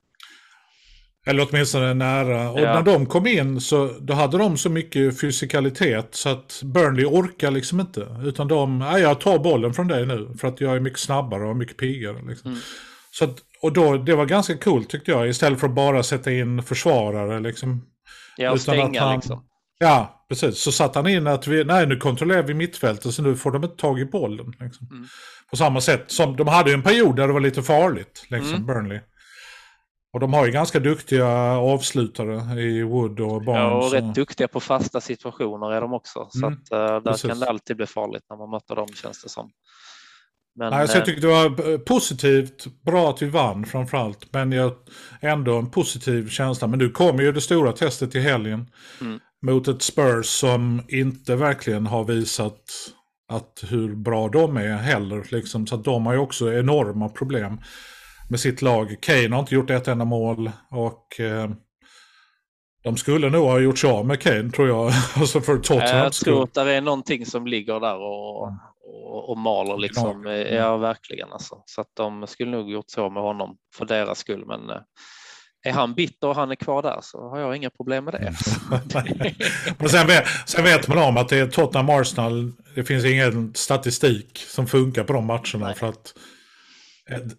Eller 1.27 1.49
åtminstone 1.51 1.95
nära. 1.95 2.51
Och 2.51 2.61
Ja. 2.61 2.75
när 2.75 2.83
de 2.83 3.07
kom 3.07 3.27
in 3.27 3.61
så 3.61 3.87
då 4.01 4.15
hade 4.15 4.39
de 4.39 4.57
så 4.59 4.71
mycket 4.71 5.21
fysikalitet 5.21 6.09
så 6.11 6.29
att 6.29 6.61
Burnley 6.65 7.05
orkar 7.07 7.51
liksom 7.51 7.81
inte. 7.81 8.07
Utan 8.25 8.49
de, 8.49 8.79
nej 8.79 9.03
jag 9.03 9.21
tar 9.21 9.39
bollen 9.39 9.75
från 9.75 9.89
dig 9.89 10.07
nu 10.07 10.35
för 10.41 10.49
att 10.49 10.61
jag 10.61 10.77
är 10.77 10.81
mycket 10.81 10.99
snabbare 10.99 11.45
och 11.49 11.57
mycket 11.57 11.77
piggare. 11.77 12.23
Liksom. 12.29 12.51
Mm. 12.51 12.63
Så 13.11 13.25
att, 13.25 13.37
och 13.63 13.73
då, 13.73 13.97
det 13.97 14.15
var 14.15 14.27
ganska 14.27 14.57
coolt 14.59 14.91
tyckte 14.91 15.11
jag. 15.11 15.29
Istället 15.29 15.61
för 15.61 15.67
att 15.67 15.75
bara 15.75 16.03
sätta 16.03 16.33
in 16.33 16.63
försvarare 16.63 17.41
liksom. 17.41 17.83
Ja, 18.37 18.51
och 18.51 18.57
Utan 18.57 18.75
att 18.75 18.81
stänga 18.81 19.01
han- 19.01 19.15
liksom. 19.15 19.45
Ja, 19.79 20.25
precis. 20.29 20.59
Så 20.59 20.73
satte 20.73 20.99
han 20.99 21.09
in 21.09 21.27
att 21.27 21.47
vi, 21.47 21.65
nej 21.65 21.87
nu 21.87 21.97
kontrollerar 21.97 22.43
vi 22.43 22.55
mittfältet 22.55 23.15
så 23.15 23.23
nu 23.23 23.37
får 23.37 23.51
de 23.51 23.65
inte 23.65 23.77
tag 23.77 24.01
i 24.01 24.05
bollen. 24.05 24.47
Liksom. 24.61 24.89
Mm. 24.91 25.07
På 25.51 25.57
samma 25.57 25.81
sätt 25.81 26.05
som 26.07 26.37
de 26.37 26.49
hade 26.49 26.71
ju 26.71 26.75
en 26.75 26.83
period 26.83 27.17
där 27.17 27.27
det 27.27 27.33
var 27.33 27.41
lite 27.41 27.63
farligt, 27.63 28.27
liksom, 28.31 28.55
Mm. 28.55 28.67
Burnley. 28.67 29.01
Och 30.17 30.21
de 30.21 30.35
har 30.35 30.47
ju 30.47 30.53
ganska 30.53 30.81
duktiga 30.81 31.27
avslutare 31.59 32.61
i 32.61 32.83
Wood 32.83 33.21
och 33.21 33.45
Barnes. 33.45 33.61
Ja, 33.61 33.87
och 33.87 33.93
rätt 33.93 34.15
duktiga 34.15 34.49
på 34.49 34.61
fasta 34.61 35.01
situationer 35.01 35.73
är 35.73 35.81
de 35.81 35.93
också. 35.93 36.29
Så 36.31 36.47
Mm, 36.47 36.53
att, 36.53 36.73
eh, 36.73 36.79
där 36.79 37.01
precis. 37.01 37.31
kan 37.31 37.41
det 37.41 37.49
alltid 37.49 37.77
bli 37.77 37.87
farligt 37.87 38.23
när 38.31 38.37
man 38.37 38.51
möter 38.51 38.77
dem 38.77 38.89
känns 38.89 39.23
det 39.23 39.29
som. 39.29 39.51
Men, 40.59 40.71
Nej, 40.71 40.89
så 40.89 40.97
jag 40.97 41.01
eh, 41.01 41.05
tyckte 41.05 41.27
det 41.27 41.33
var 41.33 41.73
eh, 41.73 41.79
positivt, 41.79 42.67
bra 42.85 43.11
att 43.11 43.23
vi 43.23 43.27
vann 43.27 43.65
framförallt. 43.65 44.33
Men 44.33 44.53
jag, 44.53 44.73
ändå 45.21 45.59
en 45.59 45.71
positiv 45.71 46.29
känsla. 46.29 46.67
Men 46.67 46.79
nu 46.79 46.91
kommer 46.91 47.23
ju 47.23 47.33
det 47.33 47.41
stora 47.41 47.73
testet 47.73 48.15
i 48.15 48.21
helgen. 48.21 48.71
Mm. 49.01 49.21
Mot 49.47 49.69
ett 49.69 49.83
Spurs 49.83 50.27
som 50.27 50.83
inte 50.89 51.37
verkligen 51.37 51.87
har 51.87 52.05
visat 52.05 52.61
att 53.33 53.65
hur 53.69 53.95
bra 53.95 54.29
de 54.29 54.57
är 54.57 54.77
heller. 54.77 55.27
Liksom. 55.31 55.67
Så 55.67 55.77
de 55.77 56.07
har 56.07 56.13
ju 56.13 56.19
också 56.19 56.53
enorma 56.53 57.09
problem 57.09 57.59
med 58.29 58.41
sitt 58.41 58.63
lag. 58.63 58.97
Kane 59.01 59.29
har 59.29 59.41
inte 59.41 59.55
gjort 59.55 59.71
ett 59.71 59.89
enda 59.89 60.05
mål. 60.05 60.51
Och 60.71 61.21
eh, 61.21 61.51
de 62.85 62.97
skulle 62.97 63.31
nog 63.31 63.47
ha 63.47 63.59
gjort 63.59 63.79
sig 63.79 63.91
av 63.91 64.07
med 64.07 64.21
Kane 64.21 64.51
tror 64.51 64.69
jag. 64.69 64.93
alltså 65.17 65.41
för 65.41 65.53
jag 65.53 65.65
Tottenhams 65.65 66.21
tror 66.21 66.43
att 66.43 66.55
det 66.55 66.73
är 66.73 66.81
någonting 66.81 67.27
som 67.27 67.47
ligger 67.47 67.81
där 67.81 67.97
och, 67.97 68.43
och, 68.43 69.31
och 69.31 69.39
maler 69.39 69.79
liksom. 69.79 70.23
Gnager. 70.23 70.55
Ja, 70.55 70.77
verkligen 70.77 71.33
alltså. 71.33 71.63
Så 71.67 71.81
att 71.81 71.91
de 71.95 72.27
skulle 72.27 72.51
nog 72.51 72.71
gjort 72.71 72.91
så 72.91 73.11
med 73.11 73.23
honom 73.23 73.57
för 73.75 73.85
deras 73.85 74.19
skull. 74.19 74.45
Men 74.47 74.71
eh, 74.71 74.77
är 75.67 75.73
han 75.73 75.95
bitter 75.95 76.29
och 76.29 76.35
han 76.35 76.51
är 76.51 76.55
kvar 76.55 76.83
där 76.83 76.99
så 77.03 77.29
har 77.29 77.39
jag 77.39 77.57
inga 77.57 77.71
problem 77.71 78.05
med 78.05 78.15
det. 78.15 78.35
Men 79.79 79.89
sen 79.89 80.07
vet, 80.07 80.25
sen 80.47 80.65
vet 80.65 80.89
man 80.89 80.99
om 80.99 81.17
att 81.17 81.29
det 81.29 81.39
är 81.39 81.47
Tottenham 81.47 81.91
Arsenal. 81.91 82.53
Det 82.75 82.85
finns 82.85 83.05
ingen 83.05 83.55
statistik 83.55 84.39
som 84.39 84.67
funkar 84.67 85.05
på 85.05 85.13
de 85.13 85.27
matcherna. 85.27 85.67
Nej. 85.67 85.75
För 85.75 85.89
att 85.89 86.15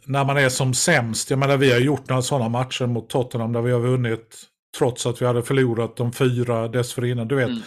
när 0.05 0.25
man 0.25 0.37
är 0.37 0.49
som 0.49 0.73
sämst. 0.73 1.29
Jag 1.29 1.39
menar 1.39 1.57
vi 1.57 1.71
har 1.71 1.79
gjort 1.79 2.09
några 2.09 2.21
sådana 2.21 2.49
matcher 2.49 2.85
mot 2.85 3.09
Tottenham 3.09 3.53
där 3.53 3.61
vi 3.61 3.71
har 3.71 3.79
vunnit. 3.79 4.43
Trots 4.77 5.05
att 5.05 5.21
vi 5.21 5.25
hade 5.25 5.43
förlorat 5.43 5.97
de 5.97 6.13
fyra 6.13 6.67
dessförinnan. 6.67 7.27
Du 7.27 7.35
vet, 7.35 7.47
Mm. 7.47 7.61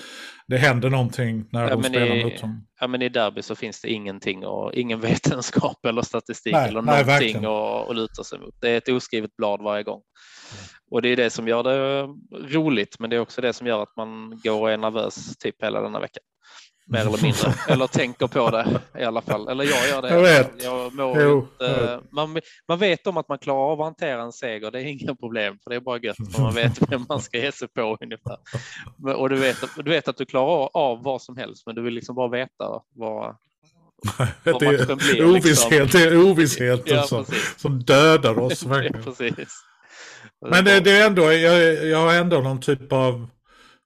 det 0.46 0.56
händer 0.56 0.90
någonting 0.90 1.44
när 1.52 1.62
Ja, 1.68 1.76
de 1.76 1.82
spelar 1.82 2.24
mot 2.24 2.40
dem. 2.40 2.66
Ja, 2.80 2.86
men 2.86 3.02
i 3.02 3.08
derby 3.08 3.42
så 3.42 3.54
finns 3.54 3.80
det 3.82 3.88
ingenting 3.88 4.46
och 4.46 4.74
ingen 4.74 5.00
vetenskap 5.10 5.86
eller 5.86 6.02
statistik 6.02 6.52
Nej, 6.52 6.68
eller 6.68 6.82
nej, 6.82 7.04
någonting 7.04 7.36
att, 7.88 7.96
luta 7.96 8.24
sig 8.24 8.38
mot. 8.38 8.54
Det 8.60 8.70
är 8.70 8.76
ett 8.76 8.88
oskrivet 8.88 9.36
blad 9.36 9.62
varje 9.62 9.82
gång. 9.82 10.00
Och 10.90 11.02
det 11.02 11.08
är 11.08 11.16
det 11.16 11.30
som 11.30 11.48
gör 11.48 11.62
det 11.62 12.02
roligt, 12.56 12.96
men 12.98 13.10
det 13.10 13.16
är 13.16 13.20
också 13.20 13.40
det 13.40 13.52
som 13.52 13.66
gör 13.66 13.82
att 13.82 13.96
man 13.96 14.40
går 14.44 14.60
och 14.60 14.70
är 14.70 14.76
nervös 14.76 15.36
typ 15.38 15.62
hela 15.62 15.80
denna 15.80 16.00
vecka. 16.00 16.20
Mer 16.90 17.00
eller 17.00 17.22
mindre. 17.22 17.54
eller 17.68 17.86
tänker 17.86 18.26
på 18.26 18.50
det 18.50 18.80
i 18.98 19.04
alla 19.04 19.22
fall. 19.22 19.48
Eller 19.48 19.64
jag 19.64 19.88
gör 19.88 20.02
det. 20.02 20.08
Jag 20.14 20.22
vet. 20.22 20.64
Jag 20.64 20.94
mår 20.94 21.20
Jo, 21.22 21.38
inte, 21.40 21.64
jag 21.64 21.96
vet. 21.96 22.12
man, 22.12 22.40
man 22.68 22.78
vet 22.78 23.06
om 23.06 23.16
att 23.16 23.28
man 23.28 23.38
klarar 23.38 23.72
av 23.72 23.80
att 23.80 23.86
hantera 23.86 24.22
en 24.22 24.32
seger. 24.32 24.70
Det 24.70 24.78
är 24.80 24.84
inga 24.84 25.14
problem, 25.14 25.58
för 25.64 25.70
det 25.70 25.76
är 25.76 25.80
bara 25.80 25.98
gött. 25.98 26.16
För 26.34 26.42
man 26.42 26.54
vet 26.54 26.92
vem 26.92 27.06
man 27.08 27.20
ska 27.20 27.38
ge 27.38 27.52
sig 27.52 27.68
på 27.68 27.98
ungefär. 28.00 28.36
Och 29.16 29.28
du 29.28 29.36
vet, 29.36 29.56
du 29.76 29.90
vet 29.90 30.08
att 30.08 30.16
du 30.16 30.26
klarar 30.26 30.70
av 30.74 31.02
vad 31.02 31.22
som 31.22 31.36
helst, 31.36 31.66
men 31.66 31.74
du 31.74 31.82
vill 31.82 31.94
liksom 31.94 32.14
bara 32.14 32.28
veta 32.28 32.82
vad, 32.94 33.36
Det 34.44 34.50
är 34.50 34.96
blir, 34.96 35.30
ovisshet, 35.30 35.92
det 35.92 36.02
är 36.02 36.30
ovissheten 36.30 36.96
Ja, 36.96 37.02
som, 37.02 37.24
som 37.56 37.82
dödar 37.82 38.38
oss. 38.38 38.64
Ja. 40.42 40.48
Men 40.50 40.64
det, 40.64 40.80
det 40.80 40.90
är 40.90 41.06
ändå, 41.06 41.32
jag, 41.32 41.86
jag 41.86 41.98
har 41.98 42.14
ändå 42.14 42.40
någon 42.40 42.60
typ 42.60 42.92
av 42.92 43.28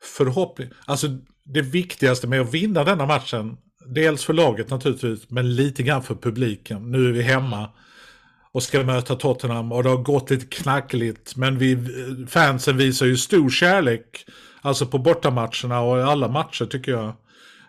förhoppning. 0.02 0.68
Alltså 0.86 1.06
det 1.44 1.62
viktigaste 1.62 2.26
med 2.26 2.40
att 2.40 2.54
vinna 2.54 2.84
denna 2.84 3.06
matchen, 3.06 3.56
dels 3.86 4.24
för 4.24 4.32
laget 4.32 4.70
naturligtvis, 4.70 5.30
men 5.30 5.56
lite 5.56 5.82
grann 5.82 6.02
för 6.02 6.14
publiken. 6.14 6.90
Nu 6.90 7.08
är 7.08 7.12
vi 7.12 7.22
hemma 7.22 7.70
och 8.52 8.62
ska 8.62 8.82
möta 8.82 9.14
Tottenham 9.14 9.72
och 9.72 9.82
det 9.82 9.88
har 9.88 9.96
gått 9.96 10.30
lite 10.30 10.46
knackligt. 10.46 11.36
Men 11.36 11.58
vi, 11.58 11.78
fansen 12.28 12.76
visar 12.76 13.06
ju 13.06 13.16
stor 13.16 13.50
kärlek, 13.50 14.26
alltså 14.60 14.86
på 14.86 14.98
bortamatcherna 14.98 15.80
och 15.80 15.98
i 15.98 16.02
alla 16.02 16.28
matcher 16.28 16.64
tycker 16.64 16.92
jag. 16.92 17.12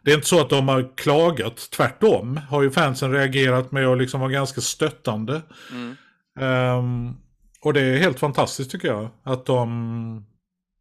Det 0.03 0.11
är 0.11 0.15
inte 0.15 0.27
så 0.27 0.41
att 0.41 0.49
de 0.49 0.67
har 0.67 0.97
klagat, 0.97 1.69
tvärtom 1.71 2.39
har 2.49 2.63
ju 2.63 2.71
fansen 2.71 3.11
reagerat 3.11 3.71
med 3.71 3.87
att 3.87 3.97
liksom 3.97 4.19
vara 4.19 4.31
ganska 4.31 4.61
stöttande. 4.61 5.41
Mm. 5.71 5.95
Ehm, 6.39 7.13
och 7.61 7.73
det 7.73 7.81
är 7.81 7.97
helt 7.97 8.19
fantastiskt 8.19 8.71
tycker 8.71 8.87
jag. 8.87 9.09
Att 9.23 9.45
de 9.45 10.25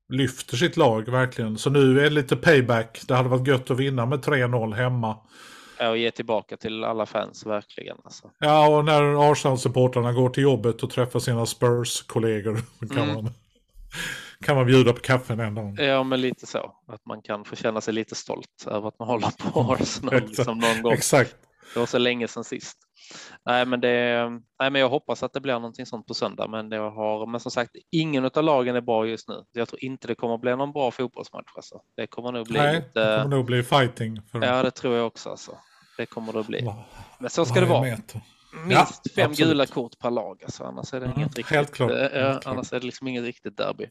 lyfter 0.08 0.56
sitt 0.56 0.76
lag 0.76 1.08
verkligen. 1.08 1.58
Så 1.58 1.70
nu 1.70 1.98
är 2.00 2.04
det 2.04 2.10
lite 2.10 2.36
payback. 2.36 3.00
Det 3.08 3.14
hade 3.14 3.28
varit 3.28 3.46
gött 3.48 3.70
att 3.70 3.78
vinna 3.78 4.06
med 4.06 4.18
3-0 4.24 4.74
hemma. 4.74 5.16
Ja, 5.78 5.90
och 5.90 5.98
ge 5.98 6.10
tillbaka 6.10 6.56
till 6.56 6.84
alla 6.84 7.06
fans, 7.06 7.46
verkligen. 7.46 7.96
Alltså. 8.04 8.30
Ja, 8.38 8.68
och 8.68 8.84
när 8.84 9.30
Arsenal-supportrarna 9.32 10.12
går 10.12 10.28
till 10.30 10.42
jobbet 10.42 10.82
och 10.82 10.90
träffar 10.90 11.20
sina 11.20 11.46
Spurs-kollegor 11.46 12.58
kan, 12.94 12.98
Mm. 12.98 13.14
man, 13.14 13.32
kan 14.40 14.56
man 14.56 14.66
bjuda 14.66 14.92
på 14.92 15.00
kaffe 15.00 15.32
en 15.32 15.54
dag. 15.54 15.76
Ja, 15.80 16.02
men 16.02 16.20
lite 16.20 16.46
så. 16.46 16.72
Att 16.88 17.06
man 17.06 17.22
kan 17.22 17.44
få 17.44 17.56
känna 17.56 17.80
sig 17.80 17.94
lite 17.94 18.14
stolt 18.14 18.66
över 18.66 18.88
att 18.88 18.98
man 18.98 19.08
håller 19.08 19.28
på 19.52 19.60
Arsenal 19.72 20.14
Exakt. 20.14 20.28
liksom 20.28 20.58
någon 20.58 20.82
gång. 20.82 20.92
Exakt. 20.92 21.36
Det 21.74 21.80
var 21.80 21.86
så 21.86 21.98
länge 21.98 22.28
sedan 22.28 22.44
sist. 22.44 22.78
Nej, 23.46 23.66
men, 23.66 23.80
det, 23.80 24.28
nej, 24.60 24.70
men 24.70 24.74
jag 24.80 24.88
hoppas 24.88 25.22
att 25.22 25.32
det 25.32 25.40
blir 25.40 25.52
någonting 25.54 25.86
sånt 25.86 26.06
på 26.06 26.14
söndag. 26.14 26.48
Men, 26.48 26.68
det 26.68 26.76
har, 26.76 27.26
men 27.26 27.40
som 27.40 27.50
sagt, 27.50 27.70
ingen 27.90 28.24
av 28.24 28.42
lagen 28.44 28.76
är 28.76 28.80
bra 28.80 29.06
just 29.06 29.28
nu. 29.28 29.44
Jag 29.52 29.68
tror 29.68 29.84
inte 29.84 30.06
det 30.06 30.14
kommer 30.14 30.38
bli 30.38 30.56
någon 30.56 30.72
bra 30.72 30.90
fotbollsmatch. 30.90 31.52
Alltså. 31.56 31.80
Det 31.96 32.06
kommer 32.06 32.32
nog 32.32 32.46
bli 32.46 32.58
Nej, 32.58 32.72
det 32.72 32.78
lite... 32.78 33.16
kommer 33.22 33.36
nog 33.36 33.44
bli 33.46 33.62
fighting. 33.62 34.22
För 34.32 34.42
Ja, 34.44 34.62
det 34.62 34.70
tror 34.70 34.94
jag 34.96 35.06
också. 35.06 35.30
Alltså. 35.30 35.58
Det 35.96 36.06
kommer 36.06 36.32
det 36.32 36.40
att 36.40 36.46
bli. 36.46 36.68
Men 37.18 37.30
så 37.30 37.44
ska 37.44 37.60
det 37.60 37.66
vara. 37.66 37.82
meter. 37.82 38.20
Minst 38.66 39.14
fem 39.14 39.30
absolut. 39.30 39.50
gula 39.50 39.66
kort 39.66 39.98
per 39.98 40.10
lag. 40.10 40.40
Alltså, 40.44 40.64
annars 40.64 40.94
är 40.94 41.00
det 41.00 41.06
Mm, 41.06 41.18
inget 41.18 41.36
riktigt. 41.36 41.56
helt 41.56 41.72
klart, 41.72 41.90
eh, 41.90 41.96
helt 41.96 42.12
ja, 42.14 42.32
klart. 42.32 42.46
annars 42.46 42.72
är 42.72 42.80
det 42.80 42.86
liksom 42.86 43.08
inget 43.08 43.24
riktigt 43.24 43.56
derby. 43.56 43.86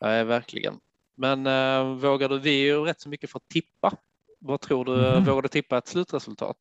Nej, 0.00 0.24
verkligen. 0.24 0.74
Men 1.16 1.46
äh, 1.46 1.84
vågar 1.96 2.28
du? 2.28 2.38
Vi 2.38 2.60
är 2.60 2.64
ju 2.64 2.84
rätt 2.84 3.00
så 3.00 3.08
mycket 3.08 3.30
för 3.30 3.38
att 3.38 3.48
tippa. 3.48 3.92
Vad 4.40 4.60
tror 4.60 4.84
du? 4.84 4.96
Mhm. 4.96 5.24
Vågar 5.24 5.42
du 5.42 5.48
tippa 5.48 5.78
ett 5.78 5.88
slutresultat? 5.88 6.56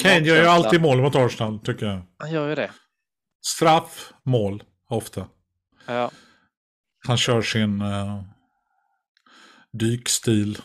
Kane 0.00 0.18
gör 0.26 0.36
ju 0.42 0.46
alltid 0.46 0.80
mål 0.82 1.00
mot 1.02 1.14
Arsenal 1.14 1.58
tycker 1.58 1.86
jag. 1.86 2.00
Han 2.18 2.30
gör 2.30 2.48
ju 2.48 2.54
det. 2.54 2.70
Straff, 3.46 4.12
mål, 4.24 4.62
ofta. 4.88 5.26
Ja, 5.86 6.10
Han 7.06 7.16
kör 7.16 7.42
sin 7.42 7.82
uh, 7.82 8.22
dykstil. 9.72 10.58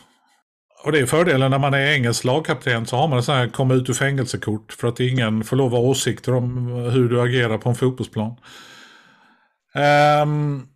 Och 0.84 0.92
det 0.92 0.98
är 0.98 1.06
fördelen 1.06 1.50
när 1.50 1.58
man 1.58 1.74
är 1.74 1.92
engelsk 1.94 2.24
lagkapten 2.24 2.86
så 2.86 2.96
har 2.96 3.08
man 3.08 3.16
en 3.18 3.22
sån 3.24 3.34
här 3.34 3.48
komma 3.48 3.74
ut 3.74 3.88
ur 3.88 3.94
fängelsekort 3.94 4.72
för 4.72 4.88
att 4.88 5.00
ingen 5.00 5.44
får 5.44 5.56
lov 5.56 5.66
att 5.74 5.80
ha 5.80 5.88
åsikter 5.88 6.34
om 6.34 6.66
hur 6.68 7.08
du 7.08 7.20
agerar 7.20 7.58
på 7.58 7.68
en 7.68 7.74
fotbollsplan. 7.74 8.36
Um, 10.22 10.68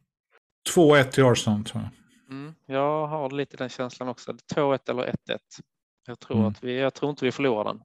2-1 0.75 1.05
till 1.05 1.25
Arsenal 1.25 1.65
tror 1.65 1.83
jag. 1.83 1.91
mm, 2.37 2.55
jag 2.67 3.07
har 3.07 3.31
lite 3.31 3.57
den 3.57 3.69
känslan 3.69 4.09
också. 4.09 4.33
2-1 4.55 4.91
eller 4.91 5.03
1-1. 5.03 5.15
Jag 6.07 6.21
tror, 6.21 6.37
Mm. 6.37 6.49
att 6.49 6.65
vi, 6.65 6.79
jag 6.81 6.95
tror 6.95 7.11
inte 7.11 7.25
vi 7.25 7.33
förlorar 7.33 7.65
den. 7.65 7.81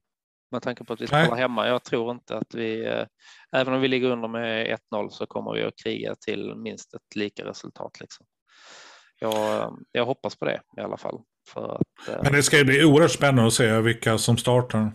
Med 0.53 0.61
tanke 0.61 0.83
på 0.83 0.93
att 0.93 1.01
vi 1.01 1.07
Nej. 1.11 1.25
spelar 1.25 1.37
hemma. 1.37 1.67
Jag 1.67 1.83
tror 1.83 2.11
inte 2.11 2.37
att 2.37 2.53
vi, 2.53 2.85
eh, 2.85 3.05
även 3.55 3.73
om 3.73 3.81
vi 3.81 3.87
ligger 3.87 4.09
under 4.09 4.27
med 4.27 4.67
1-0 4.67 5.09
så 5.09 5.25
kommer 5.25 5.53
vi 5.53 5.63
att 5.63 5.73
kriga 5.83 6.15
till 6.15 6.55
minst 6.55 6.93
ett 6.93 7.15
lika 7.15 7.45
resultat. 7.45 7.99
Liksom. 7.99 8.25
Jag, 9.19 9.73
jag 9.91 10.05
hoppas 10.05 10.35
på 10.35 10.45
det 10.45 10.61
i 10.77 10.81
alla 10.81 10.97
fall. 10.97 11.19
Att, 11.55 12.09
eh, 12.09 12.19
Men 12.23 12.33
det 12.33 12.43
ska 12.43 12.57
ju 12.57 12.63
bli 12.63 12.85
oerhört 12.85 13.11
spännande 13.11 13.47
att 13.47 13.53
se 13.53 13.79
vilka 13.79 14.17
som 14.17 14.37
startar. 14.37 14.91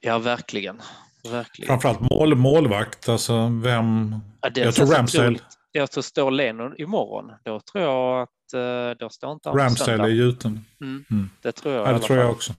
ja, 0.00 0.18
verkligen. 0.18 0.80
verkligen. 1.30 1.66
Framförallt 1.66 2.10
mål, 2.10 2.34
målvakt, 2.34 3.08
alltså 3.08 3.60
vem... 3.62 4.14
Ja, 4.40 4.50
jag 4.54 4.74
tror 4.74 4.86
Ramsdale. 4.86 5.38
Jag 5.72 5.90
tror 5.90 6.02
står 6.02 6.30
Lennon 6.30 6.74
imorgon, 6.78 7.32
då 7.44 7.60
tror 7.60 7.84
jag 7.84 8.22
att 8.22 8.54
eh, 8.54 8.98
då 8.98 9.10
står 9.10 9.32
inte 9.32 9.48
Ramsdale 9.48 10.02
är 10.02 10.08
gjuten. 10.08 10.64
Mm, 10.80 11.04
Mm. 11.10 11.30
Det 11.42 11.52
tror 11.52 11.74
jag 11.74 11.88
Ja, 11.88 11.92
det 11.92 11.98
tror 11.98 12.18
jag 12.18 12.30
också. 12.30 12.52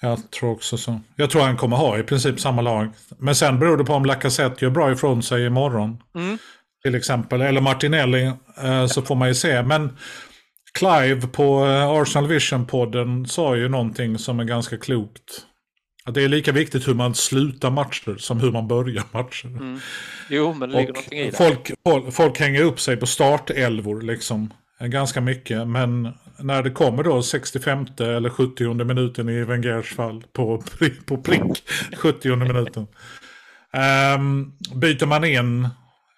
Jag 0.00 0.30
tror 0.30 0.50
också 0.50 0.76
så. 0.76 1.00
Jag 1.16 1.30
tror 1.30 1.42
han 1.42 1.56
kommer 1.56 1.76
ha 1.76 1.98
i 1.98 2.02
princip 2.02 2.40
samma 2.40 2.62
lag. 2.62 2.88
Men 3.18 3.34
sen 3.34 3.58
beror 3.58 3.76
det 3.76 3.84
på 3.84 3.92
om 3.94 4.04
Lacazette 4.04 4.64
gör 4.64 4.70
bra 4.70 4.92
ifrån 4.92 5.22
sig 5.22 5.46
imorgon. 5.46 6.02
Mm. 6.14 6.38
Till 6.82 6.94
exempel. 6.94 7.40
Eller 7.40 7.60
Martinelli. 7.60 8.32
Eh, 8.62 8.86
så 8.86 9.02
får 9.02 9.14
man 9.14 9.28
ju 9.28 9.34
se. 9.34 9.62
Men 9.62 9.96
Clive 10.78 11.20
på 11.26 11.66
eh, 11.66 11.88
Arsenal 11.90 12.28
Vision-podden 12.28 13.24
sa 13.26 13.56
ju 13.56 13.68
någonting 13.68 14.18
som 14.18 14.40
är 14.40 14.44
ganska 14.44 14.76
klokt. 14.78 15.46
Att 16.04 16.14
det 16.14 16.22
är 16.24 16.28
lika 16.28 16.52
viktigt 16.52 16.88
hur 16.88 16.94
man 16.94 17.14
slutar 17.14 17.70
matcher 17.70 18.16
som 18.18 18.40
hur 18.40 18.50
man 18.52 18.68
börjar 18.68 19.04
matcher. 19.12 19.46
Mm. 19.46 19.80
Jo, 20.30 20.52
men 20.54 20.70
det 20.70 20.76
ligger 20.76 20.88
Och 20.90 20.94
någonting 20.96 21.18
i 21.18 21.30
det. 21.30 21.36
folk, 21.36 21.70
folk, 21.88 22.12
folk 22.14 22.38
hänger 22.40 22.62
upp 22.62 22.80
sig 22.80 22.96
på 22.96 23.06
startelvor 23.06 24.00
liksom. 24.02 24.52
eh, 24.80 24.86
Ganska 24.86 25.20
mycket. 25.20 25.68
Men 25.68 26.08
när 26.42 26.62
det 26.62 26.70
kommer 26.70 27.02
då 27.02 27.22
65 27.22 27.86
eller 27.98 28.30
70 28.30 28.84
minuten 28.84 29.28
i 29.28 29.44
Wengers 29.44 29.94
fall 29.94 30.24
på, 30.32 30.62
på 31.06 31.16
prick 31.16 31.64
70 31.96 32.36
minuten. 32.36 32.86
Um, 34.16 34.52
byter 34.74 35.06
man 35.06 35.24
in 35.24 35.68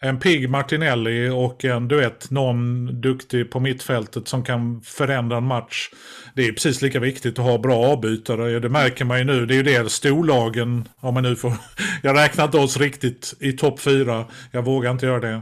en 0.05 0.19
pigg 0.19 0.51
Martinelli 0.51 1.29
och 1.29 1.65
en, 1.65 1.89
du 1.89 1.97
vet, 1.97 2.31
någon 2.31 2.87
duktig 3.01 3.51
på 3.51 3.61
mittfältet 3.61 4.29
som 4.29 4.45
kan 4.45 4.81
förändra 4.81 5.37
en 5.37 5.45
match. 5.45 5.91
Det 6.35 6.47
är 6.47 6.53
precis 6.53 6.83
lika 6.83 7.01
viktigt 7.01 7.39
att 7.39 7.45
ha 7.45 7.59
bra 7.59 7.77
avbytare. 7.77 8.61
Det 8.61 8.69
märker 8.69 9.05
man 9.05 9.19
ju 9.19 9.25
nu. 9.25 9.47
Det 9.47 9.55
är 9.55 9.57
ju 9.57 9.63
det 9.63 9.91
storlagen, 9.93 10.89
om 11.01 11.15
man 11.15 11.23
nu 11.23 11.37
får... 11.37 11.53
Jag 12.03 12.17
räknar 12.17 12.45
inte 12.45 12.59
oss 12.59 12.77
riktigt 12.77 13.35
i 13.41 13.53
topp 13.53 13.81
fyra. 13.81 14.25
Jag 14.51 14.65
vågar 14.65 14.91
inte 14.91 15.07
göra 15.07 15.21
det. 15.21 15.41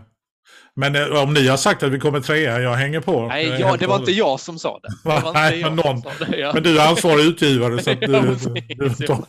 Men 0.80 0.96
eh, 0.96 1.22
om 1.22 1.34
ni 1.34 1.46
har 1.48 1.56
sagt 1.56 1.82
att 1.82 1.92
vi 1.92 1.98
kommer 2.00 2.20
trea, 2.20 2.60
jag 2.60 2.74
hänger 2.74 3.00
på. 3.00 3.26
Nej, 3.28 3.44
Jag 3.46 3.54
är 3.56 3.60
ja, 3.60 3.66
helt 3.66 3.80
det 3.80 3.86
var 3.86 3.96
inte 3.98 4.12
jag 4.12 4.40
som 4.40 4.58
sa 4.58 4.80
det. 4.82 4.88
det 4.88 5.20
var 5.20 5.32
Nej, 5.34 5.60
jag 5.60 5.72
men 5.76 5.84
någon- 5.86 6.02
det, 6.30 6.36
ja. 6.38 6.50
Men 6.54 6.62
du 6.62 6.80
är 6.80 6.88
ansvarig 6.88 7.24
utgivare 7.24 7.82
så 7.82 7.90
att 7.90 8.00
du, 8.00 8.06
du, 8.06 8.34
du, 8.76 8.84
Jag 8.86 8.96
tar, 9.06 9.24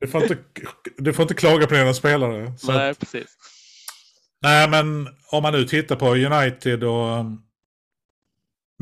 du, 0.00 0.06
får 0.08 0.22
inte, 0.22 0.36
du 0.98 1.12
får 1.12 1.22
inte 1.22 1.34
klaga 1.34 1.66
på 1.66 1.74
dina 1.74 1.94
spelare. 1.94 2.52
Nej, 2.62 2.90
att, 2.90 2.98
precis. 2.98 3.26
nej, 4.42 4.68
men 4.68 5.08
om 5.32 5.42
man 5.42 5.52
nu 5.52 5.64
tittar 5.64 5.96
på 5.96 6.14
United 6.14 6.84
och... 6.84 7.24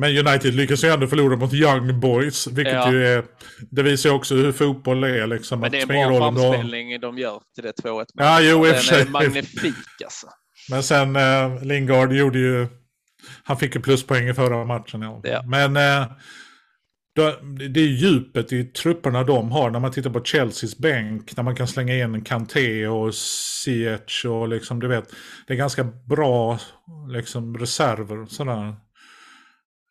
Men 0.01 0.27
United 0.27 0.55
lyckas 0.55 0.85
ju 0.85 0.89
ändå 0.89 1.07
förlora 1.07 1.37
mot 1.37 1.53
Young 1.55 2.01
Boys, 2.01 2.47
vilket 2.47 2.75
Ja. 2.75 2.93
ju 2.93 3.07
är... 3.07 3.25
Det 3.71 3.83
visar 3.83 4.09
ju 4.11 4.15
också 4.17 4.35
hur 4.35 4.53
fotboll 4.53 5.05
är 5.05 5.27
liksom. 5.27 5.61
Men 5.61 5.71
det 5.71 5.79
är 5.79 5.83
en 5.83 5.89
bra 5.89 6.19
framspelning 6.19 7.01
de 7.01 7.19
gör 7.19 7.41
till 7.55 7.65
det 7.65 7.73
2-1. 7.83 8.07
Ja, 8.15 8.41
jo, 8.41 8.67
i 8.67 8.71
och 8.73 8.77
för 8.77 8.91
Den 8.91 9.01
är 9.01 9.05
sig. 9.05 9.11
magnifik 9.13 9.75
alltså. 10.05 10.27
Men 10.71 10.83
sen 10.83 11.17
eh, 11.17 11.63
Lingard 11.63 12.13
gjorde 12.13 12.39
ju... 12.39 12.67
Han 13.43 13.57
fick 13.57 13.75
ju 13.75 13.81
pluspoäng 13.81 14.29
i 14.29 14.35
förra 14.35 14.65
matchen. 14.65 15.03
Ja. 15.03 15.21
Ja. 15.25 15.43
Men 15.47 15.77
eh, 15.77 16.07
det 17.71 17.81
är 17.81 17.87
djupet 17.87 18.53
i 18.53 18.65
trupperna 18.65 19.25
de 19.25 19.51
har. 19.51 19.71
När 19.71 19.81
man 19.81 19.93
tittar 19.93 20.11
på 20.11 20.25
Chelseas 20.25 20.79
bänk. 20.79 21.37
När 21.37 21.45
man 21.45 21.57
kan 21.57 21.69
slänga 21.69 21.95
in 21.95 22.25
Kanté 22.25 22.87
och 22.87 23.15
Ziyech 23.15 24.25
och 24.27 24.49
liksom 24.49 24.81
du 24.81 24.89
vet. 24.89 25.11
Det 25.47 25.53
är 25.53 25.57
ganska 25.57 25.85
bra 25.85 26.59
liksom, 27.09 27.59
reserver. 27.59 28.27
Sådär. 28.27 28.77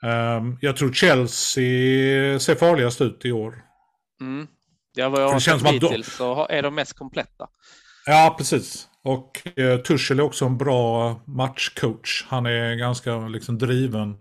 Ehm, 0.04 0.58
jag 0.62 0.78
tror 0.78 0.94
Chelsea 0.94 2.40
ser 2.40 2.56
farligast 2.56 3.02
ut 3.02 3.26
i 3.26 3.32
år. 3.32 3.56
Mm. 4.22 4.48
Ja, 4.96 5.10
vad 5.10 5.22
jag 5.22 5.30
har 5.30 5.40
sett 5.40 5.64
de- 5.64 5.74
hittills 5.74 6.16
så 6.16 6.48
är 6.50 6.62
de 6.64 6.76
mest 6.76 6.94
kompletta. 6.94 7.48
Ja, 8.06 8.36
precis. 8.38 8.88
Och 9.08 9.60
eh, 9.60 9.78
Tuchel 9.78 10.20
är 10.20 10.24
också 10.24 10.46
en 10.46 10.58
bra 10.58 11.16
matchcoach. 11.26 12.26
Han 12.28 12.46
är 12.46 12.76
ganska 12.76 13.18
liksom 13.18 13.58
driven. 13.58 14.18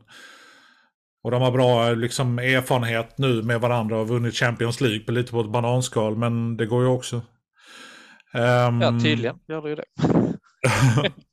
Och 1.23 1.31
de 1.31 1.43
har 1.43 1.53
bra 1.53 1.91
liksom, 1.91 2.39
erfarenhet 2.39 3.19
nu 3.19 3.43
med 3.43 3.61
varandra 3.61 3.97
och 3.97 4.07
har 4.07 4.15
vunnit 4.15 4.35
Champions 4.35 4.81
League 4.81 5.01
på 5.01 5.13
lite 5.13 5.33
på 5.33 5.41
ett 5.41 5.51
bananskal. 5.51 6.17
Men 6.17 6.57
det 6.57 6.67
går 6.67 6.83
ju 6.83 6.89
också. 6.89 7.17
Ehm, 8.35 8.81
Ja, 8.81 9.01
tydligen 9.03 9.37
gör 9.49 9.63
det 9.63 9.69
ju 9.69 9.75
det. 9.75 9.85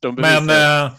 de 0.00 0.14
Men 0.14 0.50
eh, 0.50 0.92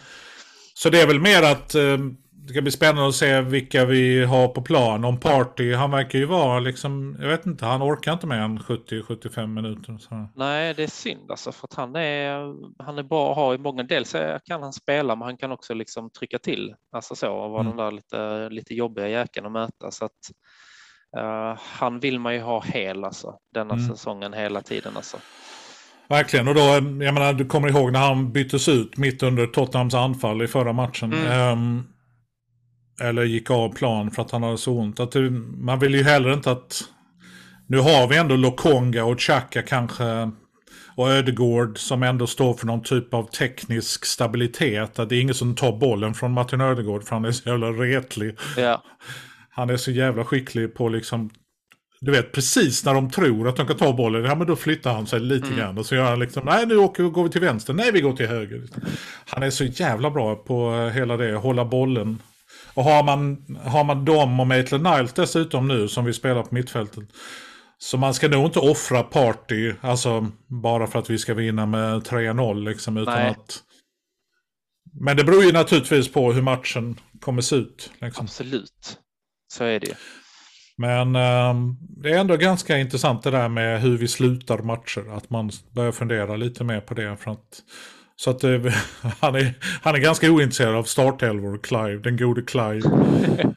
så 0.74 0.90
det 0.90 1.02
är 1.02 1.08
väl 1.08 1.22
mer 1.22 1.44
att 1.44 1.76
eh, 1.76 1.98
det 2.46 2.54
ska 2.54 2.62
bli 2.62 2.72
spännande 2.72 3.08
att 3.08 3.16
se 3.16 3.42
vilka 3.42 3.86
vi 3.86 4.26
har 4.26 4.48
på 4.48 4.62
plan. 4.62 5.06
Om 5.06 5.20
Party, 5.20 5.74
han 5.74 5.92
verkar 5.92 6.20
ju 6.20 6.26
vara 6.26 6.60
liksom, 6.60 7.18
jag 7.22 7.28
vet 7.28 7.46
inte, 7.46 7.66
han 7.66 7.84
orkar 7.84 8.14
inte 8.14 8.28
mer 8.28 8.38
än 8.38 8.60
70-75 8.60 9.48
minuter. 9.48 9.98
Så. 9.98 10.30
Nej, 10.36 10.74
det 10.74 10.84
är 10.84 10.88
synd 10.88 11.32
alltså 11.32 11.52
för 11.52 11.68
att 11.68 11.74
han 11.74 11.96
är, 11.96 12.56
han 12.84 12.98
är 12.98 13.04
bra 13.04 13.32
att 13.32 13.36
ha 13.36 13.54
i 13.54 13.58
många 13.58 13.84
del 13.84 14.06
så 14.06 14.40
kan 14.46 14.64
han 14.64 14.74
spela, 14.74 15.16
men 15.16 15.26
han 15.26 15.38
kan 15.38 15.52
också 15.52 15.74
liksom 15.74 16.10
trycka 16.10 16.40
till. 16.40 16.76
Alltså 16.92 17.16
så, 17.16 17.32
och 17.32 17.52
vara 17.52 17.62
mm. 17.62 17.78
den 17.78 17.86
där 17.86 17.92
lite, 17.92 18.50
lite 18.50 18.74
jobbiga 18.74 19.08
jäkeln 19.08 19.46
att 19.46 19.52
möta. 19.52 19.92
Så 19.92 20.06
att, 20.06 20.12
uh, 21.18 21.58
han 21.58 22.00
vill 22.00 22.20
man 22.20 22.34
ju 22.34 22.42
ha 22.42 22.64
hel 22.64 23.04
alltså, 23.04 23.38
denna 23.54 23.74
mm. 23.74 23.88
säsongen 23.88 24.34
hela 24.34 24.62
tiden 24.62 24.94
alltså. 24.96 25.18
Verkligen, 26.08 26.48
och 26.48 26.56
då, 26.56 26.62
jag 26.62 27.14
menar, 27.14 27.34
du 27.34 27.46
kommer 27.46 27.70
ihåg 27.70 27.92
när 27.92 28.00
han 28.00 28.32
byttes 28.32 28.70
ut 28.70 28.98
mitt 28.98 29.24
under 29.24 29.48
Tottenhams 29.48 29.94
anfall 29.94 30.42
i 30.42 30.48
förra 30.48 30.74
matchen. 30.74 31.14
Mm. 31.14 31.52
Um, 31.52 31.95
eller 33.02 33.24
gick 33.24 33.52
av 33.52 33.74
plan 33.74 34.12
för 34.12 34.22
att 34.22 34.32
han 34.32 34.44
hade 34.44 34.58
så 34.58 34.74
ont. 34.74 35.00
Att 35.00 35.12
det, 35.12 35.30
man 35.58 35.80
vill 35.80 35.96
ju 35.96 36.04
heller 36.04 36.34
inte 36.34 36.52
att... 36.52 36.84
Nu 37.68 37.78
har 37.78 38.08
vi 38.08 38.18
ändå 38.18 38.36
Lokonga 38.36 39.06
och 39.06 39.22
Chaka 39.22 39.62
kanske 39.62 40.32
och 40.96 41.12
Ödegård 41.12 41.78
som 41.78 42.04
ändå 42.04 42.28
står 42.28 42.54
för 42.54 42.68
någon 42.68 42.84
typ 42.84 43.14
av 43.14 43.24
teknisk 43.24 44.06
stabilitet. 44.06 45.00
Att 45.00 45.10
det 45.10 45.16
är 45.16 45.22
ingen 45.22 45.36
som 45.36 45.56
tar 45.56 45.78
bollen 45.78 46.14
från 46.14 46.32
Martin 46.32 46.62
Ödegård 46.62 47.04
för 47.04 47.16
han 47.16 47.26
är 47.26 47.32
så 47.32 47.50
jävla 47.50 47.68
retlig. 47.68 48.38
Ja. 48.58 48.84
Han 49.50 49.70
är 49.70 49.78
så 49.78 49.92
jävla 49.92 50.26
skicklig 50.26 50.76
på 50.76 50.90
liksom 50.90 51.30
du 52.02 52.12
vet, 52.12 52.32
precis 52.32 52.86
när 52.86 52.94
de 52.94 53.12
tror 53.12 53.48
att 53.48 53.56
de 53.56 53.68
kan 53.68 53.78
ta 53.78 53.94
bollen, 53.94 54.24
ja 54.24 54.36
men 54.36 54.48
då 54.48 54.56
flyttar 54.56 54.94
han 54.94 55.08
sig 55.08 55.20
lite 55.20 55.48
mm. 55.48 55.60
grann. 55.60 55.78
Och 55.78 55.86
så 55.86 55.96
gör 55.96 56.04
han 56.04 56.20
liksom, 56.20 56.46
nej 56.46 56.66
nu 56.66 56.78
åker, 56.78 57.04
går 57.04 57.24
vi 57.24 57.30
till 57.30 57.42
vänster, 57.42 57.74
nej 57.74 57.92
vi 57.92 58.02
går 58.02 58.14
till 58.14 58.28
höger. 58.28 58.64
Han 59.26 59.44
är 59.44 59.50
så 59.50 59.64
jävla 59.64 60.12
bra 60.12 60.36
på 60.36 60.74
eh, 60.74 60.94
hela 60.94 61.18
det, 61.18 61.36
hålla 61.36 61.66
bollen. 61.66 62.20
Och 62.76 62.84
har 62.84 63.04
man, 63.04 63.46
har 63.64 63.84
man 63.84 64.06
dem 64.06 64.40
och 64.40 64.48
Maitland 64.48 64.84
Niles 64.84 65.14
dessutom 65.14 65.68
nu 65.68 65.88
som 65.88 66.06
vi 66.06 66.14
spelar 66.14 66.44
på 66.44 66.56
mittfältet. 66.56 67.04
Så 67.78 67.98
man 67.98 68.14
ska 68.14 68.28
nog 68.28 68.46
inte 68.46 68.60
offra 68.60 69.04
party, 69.04 69.74
alltså 69.82 70.28
bara 70.48 70.88
för 70.88 71.00
att 71.00 71.10
vi 71.10 71.18
ska 71.18 71.34
vinna 71.34 71.66
med 71.66 72.02
3-0 72.02 72.66
liksom. 72.70 72.98
Utan 72.98 73.14
nej. 73.14 73.30
att... 73.30 73.60
Men 75.02 75.18
det 75.18 75.24
beror 75.24 75.44
ju 75.44 75.52
naturligtvis 75.52 76.12
på 76.12 76.34
hur 76.34 76.42
matchen 76.42 77.00
kommer 77.22 77.42
se 77.42 77.56
ut. 77.56 77.92
Liksom. 78.02 78.26
Absolut, 78.26 78.98
så 79.54 79.64
är 79.64 79.80
det 79.80 79.88
ju. 79.88 79.94
Men 80.78 81.16
eh, 81.16 81.56
det 81.80 82.12
är 82.12 82.20
ändå 82.20 82.38
ganska 82.38 82.78
intressant 82.78 83.24
det 83.24 83.32
där 83.32 83.50
med 83.50 83.82
hur 83.82 83.98
vi 83.98 84.08
slutar 84.08 84.58
matcher. 84.58 85.16
Att 85.18 85.30
man 85.30 85.52
börjar 85.72 85.92
fundera 85.92 86.36
lite 86.36 86.64
mer 86.64 86.82
på 86.82 86.94
det. 86.94 87.18
För 87.18 87.32
att, 87.32 87.64
så 88.16 88.30
att 88.30 88.44
eh, 88.44 88.52
han, 89.20 89.36
är, 89.36 89.54
han 89.82 89.96
är 89.96 90.00
ganska 90.00 90.32
ointresserad 90.32 90.76
av 90.76 90.84
startelvor, 90.84 91.60
Clive, 91.64 91.98
den 91.98 92.18
gode 92.18 92.42
Clive. 92.42 92.90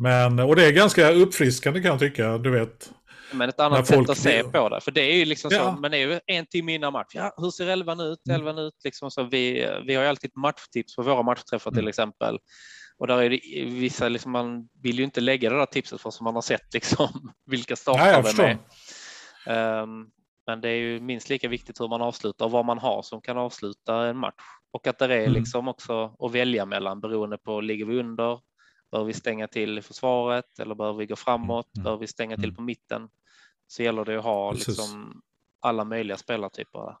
Men, 0.00 0.38
och 0.38 0.56
det 0.56 0.66
är 0.66 0.72
ganska 0.72 1.10
uppfriskande 1.10 1.82
kan 1.82 1.90
jag 1.90 2.00
tycka, 2.00 2.38
du 2.38 2.50
vet. 2.50 2.90
Men 3.32 3.48
ett 3.48 3.60
annat 3.60 3.86
sätt 3.86 4.10
att 4.10 4.18
se 4.18 4.42
på 4.42 4.68
det, 4.68 4.80
för 4.80 4.90
det 4.90 5.00
är 5.00 5.16
ju 5.16 5.24
liksom 5.24 5.50
ja. 5.52 5.58
så, 5.58 5.80
men 5.80 5.90
det 5.90 5.96
är 5.96 6.08
ju 6.08 6.20
en 6.26 6.46
timme 6.46 6.74
innan 6.74 6.92
match. 6.92 7.12
Ja, 7.14 7.34
hur 7.36 7.50
ser 7.50 7.66
elvan 7.66 8.00
ut? 8.00 8.18
Elvan 8.30 8.58
ut 8.58 8.74
liksom 8.84 9.10
så 9.10 9.22
vi, 9.22 9.68
vi 9.86 9.94
har 9.94 10.02
ju 10.02 10.08
alltid 10.08 10.30
matchtips 10.36 10.96
på 10.96 11.02
våra 11.02 11.22
matchträffar 11.22 11.70
till 11.70 11.78
mm. 11.78 11.88
exempel. 11.88 12.38
Och 12.98 13.06
där 13.06 13.22
är 13.22 13.30
det 13.30 13.64
vissa, 13.64 14.08
liksom, 14.08 14.32
man 14.32 14.68
vill 14.82 14.98
ju 14.98 15.04
inte 15.04 15.20
lägga 15.20 15.50
det 15.50 15.56
där 15.56 15.66
tipset 15.66 16.00
för 16.00 16.10
som 16.10 16.24
man 16.24 16.34
har 16.34 16.42
sett 16.42 16.74
liksom, 16.74 17.32
vilka 17.46 17.76
startar 17.76 18.22
det 18.22 18.58
med. 19.46 19.82
Um, 19.82 20.10
men 20.48 20.60
det 20.60 20.68
är 20.68 20.76
ju 20.76 21.00
minst 21.00 21.28
lika 21.28 21.48
viktigt 21.48 21.80
hur 21.80 21.88
man 21.88 22.02
avslutar 22.02 22.44
och 22.44 22.50
vad 22.50 22.64
man 22.64 22.78
har 22.78 23.02
som 23.02 23.20
kan 23.20 23.38
avsluta 23.38 24.06
en 24.06 24.16
match. 24.16 24.42
Och 24.70 24.86
att 24.86 24.98
det 24.98 25.04
är 25.04 25.20
mm. 25.20 25.32
liksom 25.32 25.68
också 25.68 26.16
att 26.18 26.32
välja 26.32 26.66
mellan 26.66 27.00
beroende 27.00 27.38
på, 27.38 27.60
ligger 27.60 27.84
vi 27.84 27.98
under? 27.98 28.40
Bör 28.90 29.04
vi 29.04 29.12
stänga 29.12 29.48
till 29.48 29.78
i 29.78 29.82
försvaret 29.82 30.58
eller 30.58 30.74
bör 30.74 30.92
vi 30.92 31.06
gå 31.06 31.16
framåt? 31.16 31.76
Mm. 31.76 31.84
Bör 31.84 31.96
vi 31.96 32.06
stänga 32.06 32.36
till 32.36 32.44
mm. 32.44 32.56
på 32.56 32.62
mitten? 32.62 33.08
Så 33.66 33.82
gäller 33.82 34.04
det 34.04 34.18
att 34.18 34.24
ha 34.24 34.52
liksom 34.52 35.22
alla 35.60 35.84
möjliga 35.84 36.16
spelartyper 36.16 36.96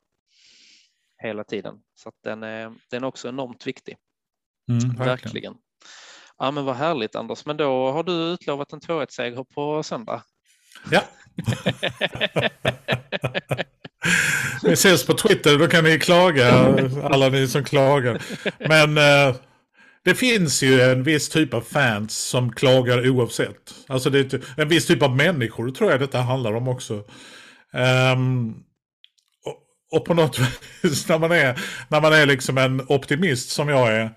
hela 1.22 1.44
tiden. 1.44 1.80
Så 1.94 2.08
att 2.08 2.22
den 2.24 2.42
är, 2.42 2.74
den 2.90 3.04
är 3.04 3.06
också 3.06 3.28
enormt 3.28 3.66
viktig. 3.66 3.96
Mm, 4.70 4.78
verkligen. 4.78 5.06
verkligen. 5.06 5.56
Ja, 6.38 6.50
men 6.50 6.64
vad 6.64 6.76
härligt 6.76 7.16
Anders. 7.16 7.46
Men 7.46 7.56
då 7.56 7.90
har 7.90 8.02
du 8.02 8.12
utlovat 8.12 8.72
en 8.72 8.80
2-1-seger 8.80 9.44
på 9.44 9.82
söndag. 9.82 10.22
Ja. 10.90 11.02
Vi 14.62 14.72
ses 14.72 15.06
på 15.06 15.12
Twitter, 15.12 15.58
då 15.58 15.66
kan 15.66 15.84
ni 15.84 15.98
klaga, 15.98 16.78
alla 17.02 17.28
ni 17.28 17.48
som 17.48 17.64
klagar. 17.64 18.22
Men 18.58 18.98
eh, 18.98 19.34
det 20.04 20.14
finns 20.14 20.62
ju 20.62 20.80
en 20.80 21.02
viss 21.02 21.28
typ 21.28 21.54
av 21.54 21.60
fans 21.60 22.18
som 22.18 22.52
klagar 22.52 23.08
oavsett. 23.08 23.74
Alltså 23.86 24.10
det 24.10 24.32
är 24.32 24.40
en 24.56 24.68
viss 24.68 24.86
typ 24.86 25.02
av 25.02 25.16
människor 25.16 25.70
tror 25.70 25.90
jag 25.90 26.00
detta 26.00 26.18
handlar 26.18 26.54
om 26.54 26.68
också. 26.68 26.94
Um, 28.14 28.50
och, 29.44 29.56
och, 29.92 30.04
på 30.04 30.14
något 30.14 30.38
vis 30.82 31.08
när 31.08 31.18
man 31.18 31.32
är, 31.32 31.60
när 31.88 32.00
man 32.00 32.12
är 32.12 32.26
liksom 32.26 32.58
en 32.58 32.82
optimist 32.88 33.50
som 33.50 33.68
jag 33.68 33.92
är 33.92 34.10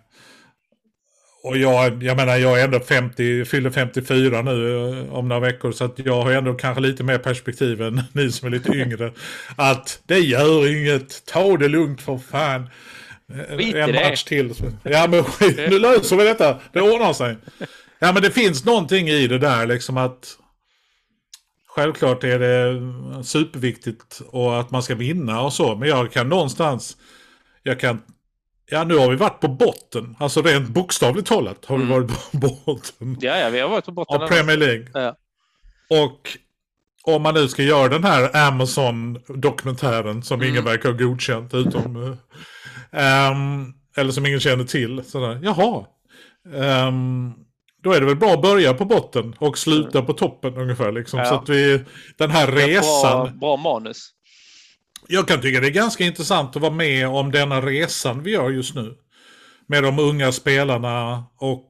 och 1.44 1.58
jag, 1.58 2.04
jag 2.04 2.18
menar, 2.18 2.38
jag 2.38 2.60
är 2.60 2.64
ändå 2.64 2.80
50, 2.80 3.46
fyller 3.46 3.70
54 3.70 4.42
nu 4.42 4.89
eh, 5.00 5.14
om 5.14 5.28
några 5.28 5.39
veckor. 5.39 5.72
Så 5.72 5.84
att 5.84 6.00
jag 6.00 6.22
har 6.22 6.32
ändå 6.32 6.54
kanske 6.54 6.82
lite 6.82 7.04
mer 7.04 7.18
perspektiv 7.18 7.82
än 7.82 8.02
ni 8.14 8.32
som 8.32 8.48
är 8.48 8.52
lite 8.52 8.72
yngre. 8.72 9.12
Att 9.56 10.02
det 10.06 10.20
gör 10.20 10.68
inget, 10.68 11.26
ta 11.26 11.58
det 11.58 11.68
lugnt 11.68 12.02
för 12.02 12.18
fan. 12.18 12.70
Eh, 13.34 13.58
skit 13.58 13.76
en 13.76 13.96
match 13.96 14.24
det. 14.24 14.30
till. 14.30 14.54
Ja 14.84 15.08
men 15.08 15.24
nu 15.70 15.80
löser 15.80 16.16
vi 16.16 16.24
detta, 16.24 16.60
det 16.74 16.82
ordnar 16.82 17.14
sig. 17.14 17.38
Ja 18.00 18.12
men 18.14 18.22
det 18.22 18.32
finns 18.32 18.66
någonting 18.66 19.10
i 19.10 19.28
det 19.28 19.38
där 19.38 19.68
liksom 19.68 19.98
att 19.98 20.38
Självklart 21.76 22.24
är 22.24 22.39
det 22.39 23.24
superviktigt 23.24 24.22
och 24.28 24.60
att 24.60 24.72
man 24.72 24.84
ska 24.84 24.96
vinna 24.96 25.42
och 25.42 25.54
så. 25.54 25.76
Men 25.76 25.89
jag 25.89 26.12
kan 26.12 26.30
någonstans 26.30 26.98
Jag 27.64 27.80
kan 27.80 28.02
Ja, 28.74 28.84
nu 28.84 28.97
har 28.97 29.09
vi 29.09 29.15
varit 29.15 29.39
på 29.39 29.47
botten. 29.47 30.15
Alltså 30.19 30.41
rent 30.41 30.69
bokstavligt 30.69 31.28
talat 31.28 31.65
har 31.65 31.78
vi 31.78 31.84
mm. 31.84 31.93
varit 31.93 32.07
på 32.32 32.38
botten. 32.65 33.17
Ja, 33.22 33.38
ja, 33.38 33.49
vi 33.49 33.59
har 33.59 33.69
varit 33.69 33.86
på 33.86 33.91
botten. 33.91 34.22
Av 34.22 34.28
Premier 34.28 34.57
League. 34.57 34.88
Ja. 34.93 35.15
Och 35.89 36.38
om 37.03 37.22
man 37.22 37.34
nu 37.34 37.47
ska 37.47 37.63
göra 37.63 37.89
den 37.89 38.03
här 38.03 38.47
Amazon-dokumentären 38.47 40.24
som 40.24 40.41
mm. 40.41 40.49
ingen 40.49 40.65
verkar 40.65 40.89
ha 40.89 40.97
godkänt 40.97 41.53
utom... 41.53 41.95
um, 41.95 43.74
eller 43.97 44.11
som 44.11 44.26
ingen 44.26 44.39
känner 44.39 44.63
till. 44.63 45.03
Sådär. 45.03 45.39
Jaha. 45.43 45.86
Um, 46.88 47.34
då 47.84 47.91
är 47.91 47.99
det 47.99 48.05
väl 48.05 48.15
bra 48.15 48.34
att 48.34 48.41
börja 48.41 48.74
på 48.74 48.86
botten 48.86 49.36
och 49.39 49.57
sluta 49.57 49.97
mm. 49.97 50.05
på 50.05 50.13
toppen 50.13 50.57
ungefär. 50.57 50.91
Liksom, 50.91 51.19
ja. 51.19 51.26
Så 51.26 51.36
att 51.36 51.49
vi, 51.49 51.84
den 52.17 52.32
här 52.32 52.51
resan... 52.51 53.24
Bra, 53.24 53.32
bra 53.39 53.57
manus 53.57 54.11
jag 55.12 55.28
kan 55.28 55.41
tycka 55.41 55.59
det 55.59 55.68
är 55.68 55.72
ganska 55.72 56.03
intressant 56.03 56.55
att 56.55 56.62
vara 56.62 56.74
med 56.74 57.07
om 57.07 57.32
denna 57.32 57.62
resan 57.62 58.24
vi 58.24 58.32
gör 58.32 58.49
just 58.49 58.76
nu. 58.76 58.93
Med 59.68 59.84
de 59.84 59.99
unga 59.99 60.32
spelarna 60.32 61.24
och 61.38 61.70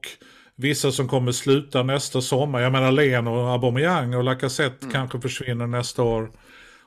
vissa 0.56 0.92
som 0.92 1.08
kommer 1.08 1.32
sluta 1.32 1.82
nästa 1.82 2.20
sommar. 2.20 2.60
Jag 2.60 2.72
menar 2.72 2.92
Len 2.92 3.26
och 3.26 3.50
Aubameyang 3.52 4.14
och 4.14 4.24
Lacazette 4.24 4.82
mm. 4.82 4.92
kanske 4.92 5.20
försvinner 5.20 5.66
nästa 5.66 6.02
år. 6.02 6.30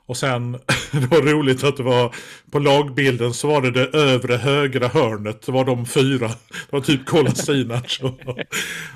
Och 0.06 0.16
sen, 0.16 0.52
det 0.92 1.06
var 1.10 1.22
roligt 1.22 1.64
att 1.64 1.76
det 1.76 1.82
var 1.82 2.14
på 2.50 2.58
lagbilden 2.58 3.34
så 3.34 3.48
var 3.48 3.62
det 3.62 3.70
det 3.70 3.98
övre 3.98 4.36
högra 4.36 4.88
hörnet. 4.88 5.42
Det 5.46 5.52
var 5.52 5.64
de 5.64 5.86
fyra. 5.86 6.28
Det 6.28 6.72
var 6.72 6.80
typ 6.80 7.06
Kolasinac 7.06 8.00
och, 8.02 8.20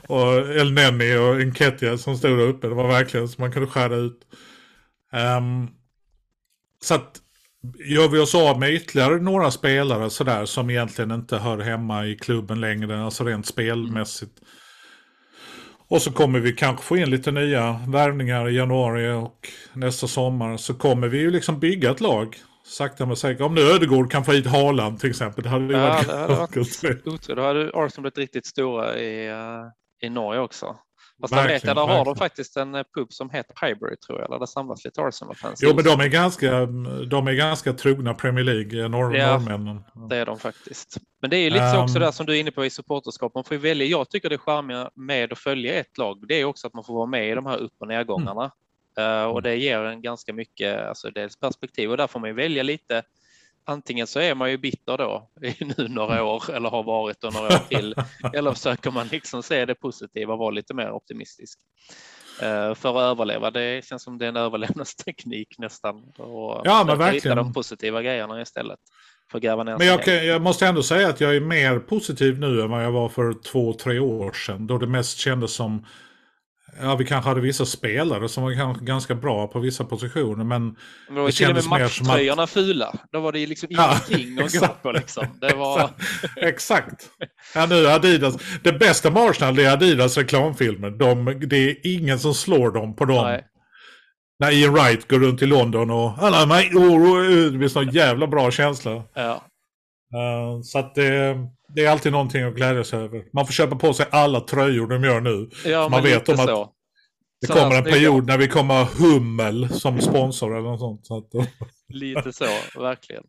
och 0.07 0.57
El 0.57 0.73
Neni 0.73 1.17
och 1.17 1.41
Enketia 1.41 1.99
som 1.99 2.17
stod 2.17 2.39
där 2.39 2.47
uppe. 2.47 2.69
Det 2.69 2.75
var 2.75 2.89
verkligen 2.89 3.29
så 3.29 3.41
man 3.41 3.53
kunde 3.53 3.69
skära 3.69 3.97
ut. 3.97 4.21
Um, 5.13 5.69
så 6.83 6.95
att 6.95 7.21
gör 7.79 8.09
vi 8.09 8.19
oss 8.19 8.35
av 8.35 8.61
med 8.61 8.75
ytterligare 8.75 9.19
några 9.19 9.51
spelare 9.51 10.11
sådär 10.11 10.45
som 10.45 10.71
egentligen 10.71 11.11
inte 11.11 11.37
hör 11.37 11.59
hemma 11.59 12.07
i 12.07 12.17
klubben 12.17 12.61
längre, 12.61 13.05
alltså 13.05 13.25
rent 13.25 13.47
spelmässigt. 13.47 14.41
Och 15.89 16.03
så 16.03 16.13
kommer 16.13 16.41
vi 16.41 16.53
kanske 16.53 16.85
få 16.85 16.97
in 16.97 17.11
lite 17.11 17.31
nya 17.31 17.81
värvningar 17.89 18.49
i 18.49 18.57
januari 18.57 19.13
och 19.13 19.49
nästa 19.73 20.07
sommar 20.07 20.57
så 20.57 20.75
kommer 20.75 21.09
vi 21.09 21.19
ju 21.19 21.31
liksom 21.31 21.61
bygga 21.61 21.91
ett 21.91 22.01
lag. 22.01 22.37
Sakta 22.67 23.07
men 23.07 23.17
säkert. 23.17 23.41
Om 23.41 23.55
nu 23.55 23.61
Ödegård 23.61 24.11
kan 24.11 24.25
få 24.25 24.33
hit 24.33 24.47
Haaland 24.47 25.01
till 25.01 25.11
exempel. 25.11 25.45
Det 25.45 25.51
hade 25.51 25.65
ju 25.65 25.73
ja, 25.73 25.89
varit 25.89 26.09
det 26.09 26.17
hade 26.17 26.35
varit 26.55 27.27
Då 27.27 27.43
hade 27.43 27.71
Arsenal 27.75 28.03
blivit 28.03 28.19
riktigt 28.19 28.47
stora 28.47 28.99
i, 28.99 29.31
uh, 29.31 29.37
i 30.03 30.11
Norge 30.11 30.41
också. 30.41 30.77
Fast 31.21 31.35
där 31.35 31.49
vet 31.49 31.65
jag, 31.65 31.77
där 31.77 31.87
har 31.87 32.05
de 32.05 32.17
faktiskt 32.17 32.57
en 32.57 32.75
eh, 32.75 32.83
pub 32.95 33.13
som 33.13 33.31
heter 33.31 33.67
Highbury 33.67 33.97
tror 33.97 34.21
jag, 34.21 34.31
där 34.31 34.39
det 34.39 34.47
samlas 34.47 34.85
lite 34.85 35.03
Arsenal-fans. 35.03 35.61
Jo, 35.63 35.75
men 35.75 35.85
de 35.85 36.01
är, 36.01 36.09
ganska, 36.09 36.67
de 37.07 37.27
är 37.27 37.33
ganska 37.33 37.73
trogna 37.73 38.15
Premier 38.15 38.45
League, 38.45 38.89
norr, 38.89 39.17
ja, 39.17 39.39
norrmännen. 39.39 39.85
det 40.09 40.17
är 40.17 40.27
de 40.27 40.39
faktiskt. 40.39 40.97
Men 41.21 41.31
det 41.31 41.37
är 41.37 41.51
lite 41.51 41.77
um, 41.77 41.83
också 41.83 41.99
där 41.99 42.11
som 42.11 42.27
du 42.27 42.37
är 42.37 42.41
inne 42.41 42.51
på 42.51 42.65
i 42.65 42.71
supporterskap. 42.71 43.35
Man 43.35 43.45
får 43.45 43.55
ju 43.55 43.61
välja. 43.61 43.87
Jag 43.87 44.11
tycker 44.11 44.29
det 44.29 44.39
charmiga 44.39 44.91
med 44.95 45.33
att 45.33 45.39
följa 45.39 45.75
ett 45.75 45.99
lag, 45.99 46.25
det 46.29 46.35
är 46.35 46.45
också 46.45 46.67
att 46.67 46.75
man 46.75 46.85
får 46.85 46.95
vara 46.95 47.07
med 47.07 47.29
i 47.31 47.35
de 47.35 47.47
här 47.47 47.57
upp 47.57 47.75
och 47.79 47.89
nedgångarna. 47.89 48.51
Mm. 48.99 49.21
Uh, 49.23 49.25
och 49.25 49.43
det 49.43 49.57
ger 49.57 49.81
en 49.81 50.03
ganska 50.03 50.33
mycket, 50.33 50.87
alltså 50.89 51.11
dels 51.11 51.37
perspektiv 51.37 51.91
och 51.91 51.97
där 51.97 52.07
får 52.07 52.21
man 52.21 52.31
ju 52.31 52.35
välja 52.35 52.63
lite 52.63 53.03
antingen 53.71 54.07
så 54.07 54.21
är 54.21 54.35
man 54.35 54.51
ju 54.51 54.59
bitter 54.59 54.99
då 54.99 55.31
i 55.43 55.65
nu 55.65 55.89
några 55.89 56.25
år 56.25 56.51
eller 56.55 56.71
har 56.71 56.83
varit 56.83 57.21
då 57.21 57.31
några 57.31 57.47
år 57.47 57.69
till. 57.69 57.95
eller 58.35 58.53
försöker 58.53 58.91
man 58.91 59.07
liksom 59.07 59.43
se 59.43 59.65
det 59.67 59.75
positiva 59.75 60.33
och 60.33 60.39
vara 60.39 60.51
lite 60.51 60.75
mer 60.75 60.91
optimistisk. 60.91 61.59
Eh, 62.43 62.75
för 62.75 62.89
att 62.99 63.13
överleva. 63.13 63.51
Det 63.51 63.85
känns 63.87 64.03
som 64.03 64.19
det 64.19 64.25
är 64.25 64.29
en 64.29 64.37
överlevnadsteknik 64.37 65.59
nästan. 65.59 65.97
Och 66.19 66.61
Ja, 66.65 66.85
men 66.87 66.99
verkligen. 66.99 67.15
Hitta 67.15 67.35
de 67.35 67.53
positiva 67.53 68.03
grejerna 68.03 68.41
istället. 68.43 68.79
För 69.31 69.39
att 69.39 69.43
gräva 69.45 69.65
ner 69.65 69.79
Men 69.79 69.87
jag, 69.87 70.05
kan- 70.05 70.27
jag 70.27 70.43
måste 70.43 70.67
ändå 70.67 70.83
säga 70.83 71.09
att 71.09 71.21
jag 71.21 71.37
är 71.37 71.41
mer 71.41 71.79
positiv 71.79 72.39
nu 72.39 72.63
än 72.63 72.71
vad 72.71 72.85
jag 72.85 72.93
var 72.93 73.09
för 73.09 73.33
två, 73.43 73.73
tre 73.73 73.99
år 73.99 74.33
sedan. 74.33 74.67
Då 74.67 74.79
det 74.79 74.87
mest 74.87 75.19
kändes 75.19 75.53
som... 75.55 75.87
Ja, 76.83 76.97
vi 76.97 77.05
kanske 77.05 77.29
hade 77.29 77.41
vissa 77.41 77.67
spelare 77.67 78.29
som 78.29 78.43
var 78.43 78.55
kanske 78.55 78.85
ganska 78.85 79.15
bra 79.15 79.47
på 79.47 79.59
vissa 79.61 79.85
positioner, 79.85 80.45
men... 80.45 80.65
Men 80.65 80.75
det 81.15 81.21
var 81.21 81.27
det 81.27 81.33
till 81.33 81.49
och 81.49 81.55
med 81.55 81.63
som 81.65 81.73
att- 81.73 81.81
matchtröjorna 81.81 82.47
fula. 82.47 82.95
Då 83.13 83.21
var 83.21 83.33
det 83.33 83.47
liksom 83.47 83.69
Ja, 83.71 83.97
ingenting 84.09 84.45
att 84.45 84.61
gå 84.61 84.67
på 84.83 84.93
liksom. 84.93 85.27
Det 85.41 85.55
var... 85.55 85.91
Exakt. 86.37 87.11
Ja, 87.55 87.67
nu 87.67 87.87
Adidas. 87.87 88.37
Det 88.63 88.73
bästa 88.73 89.11
med 89.11 89.23
Arsenal 89.23 89.59
är 89.59 89.71
Adidas 89.73 90.17
reklamfilmer. 90.17 90.91
De, 90.91 91.25
det 91.49 91.57
är 91.71 91.77
ingen 91.83 92.19
som 92.19 92.35
slår 92.35 92.71
dem 92.71 92.97
på 92.97 93.05
dem. 93.05 93.25
Nej. 93.25 93.45
När 94.39 94.51
Ian 94.51 94.73
Wright 94.75 95.09
går 95.09 95.19
runt 95.19 95.43
i 95.43 95.47
London 95.47 95.91
och 95.91 96.13
alla 96.19 96.47
mig, 96.47 96.71
oh, 96.75 97.13
oh, 97.13 97.51
det 97.53 97.59
blir 97.59 97.69
sån 97.69 97.91
jävla 97.91 98.27
bra 98.27 98.51
känsla. 98.51 99.03
Ja. 99.15 99.45
Eh, 100.15 100.63
så 100.63 100.79
att 100.79 100.95
det, 100.95 101.37
det 101.75 101.85
är 101.85 101.91
alltid 101.91 102.13
någonting 102.13 102.43
att 102.43 102.55
glädja 102.55 102.85
sig 102.85 102.99
över. 102.99 103.25
Man 103.33 103.47
får 103.47 103.53
köpa 103.53 103.77
på 103.77 103.95
sig 103.95 104.07
alla 104.11 104.41
tröjor 104.41 104.87
de 104.87 105.05
gör 105.05 105.21
nu. 105.21 105.51
Ja, 105.65 105.89
man 105.89 106.03
vet 106.03 106.29
om 106.29 106.35
att 106.35 106.47
så. 106.47 106.73
Det 107.41 107.47
Så 107.47 107.53
kommer 107.53 107.77
en 107.77 107.85
period 107.85 108.27
när 108.27 108.39
vi 108.39 108.49
kommer 108.49 108.75
ha 108.75 108.85
Hummel 108.85 109.69
som 109.69 110.01
sponsor 110.01 110.57
eller 110.59 110.69
något 110.69 110.81
sånt. 110.81 111.07
Så 111.07 111.19
att, 111.19 111.49
Lite 111.89 112.33
så, 112.33 112.45
verkligen. 112.81 113.25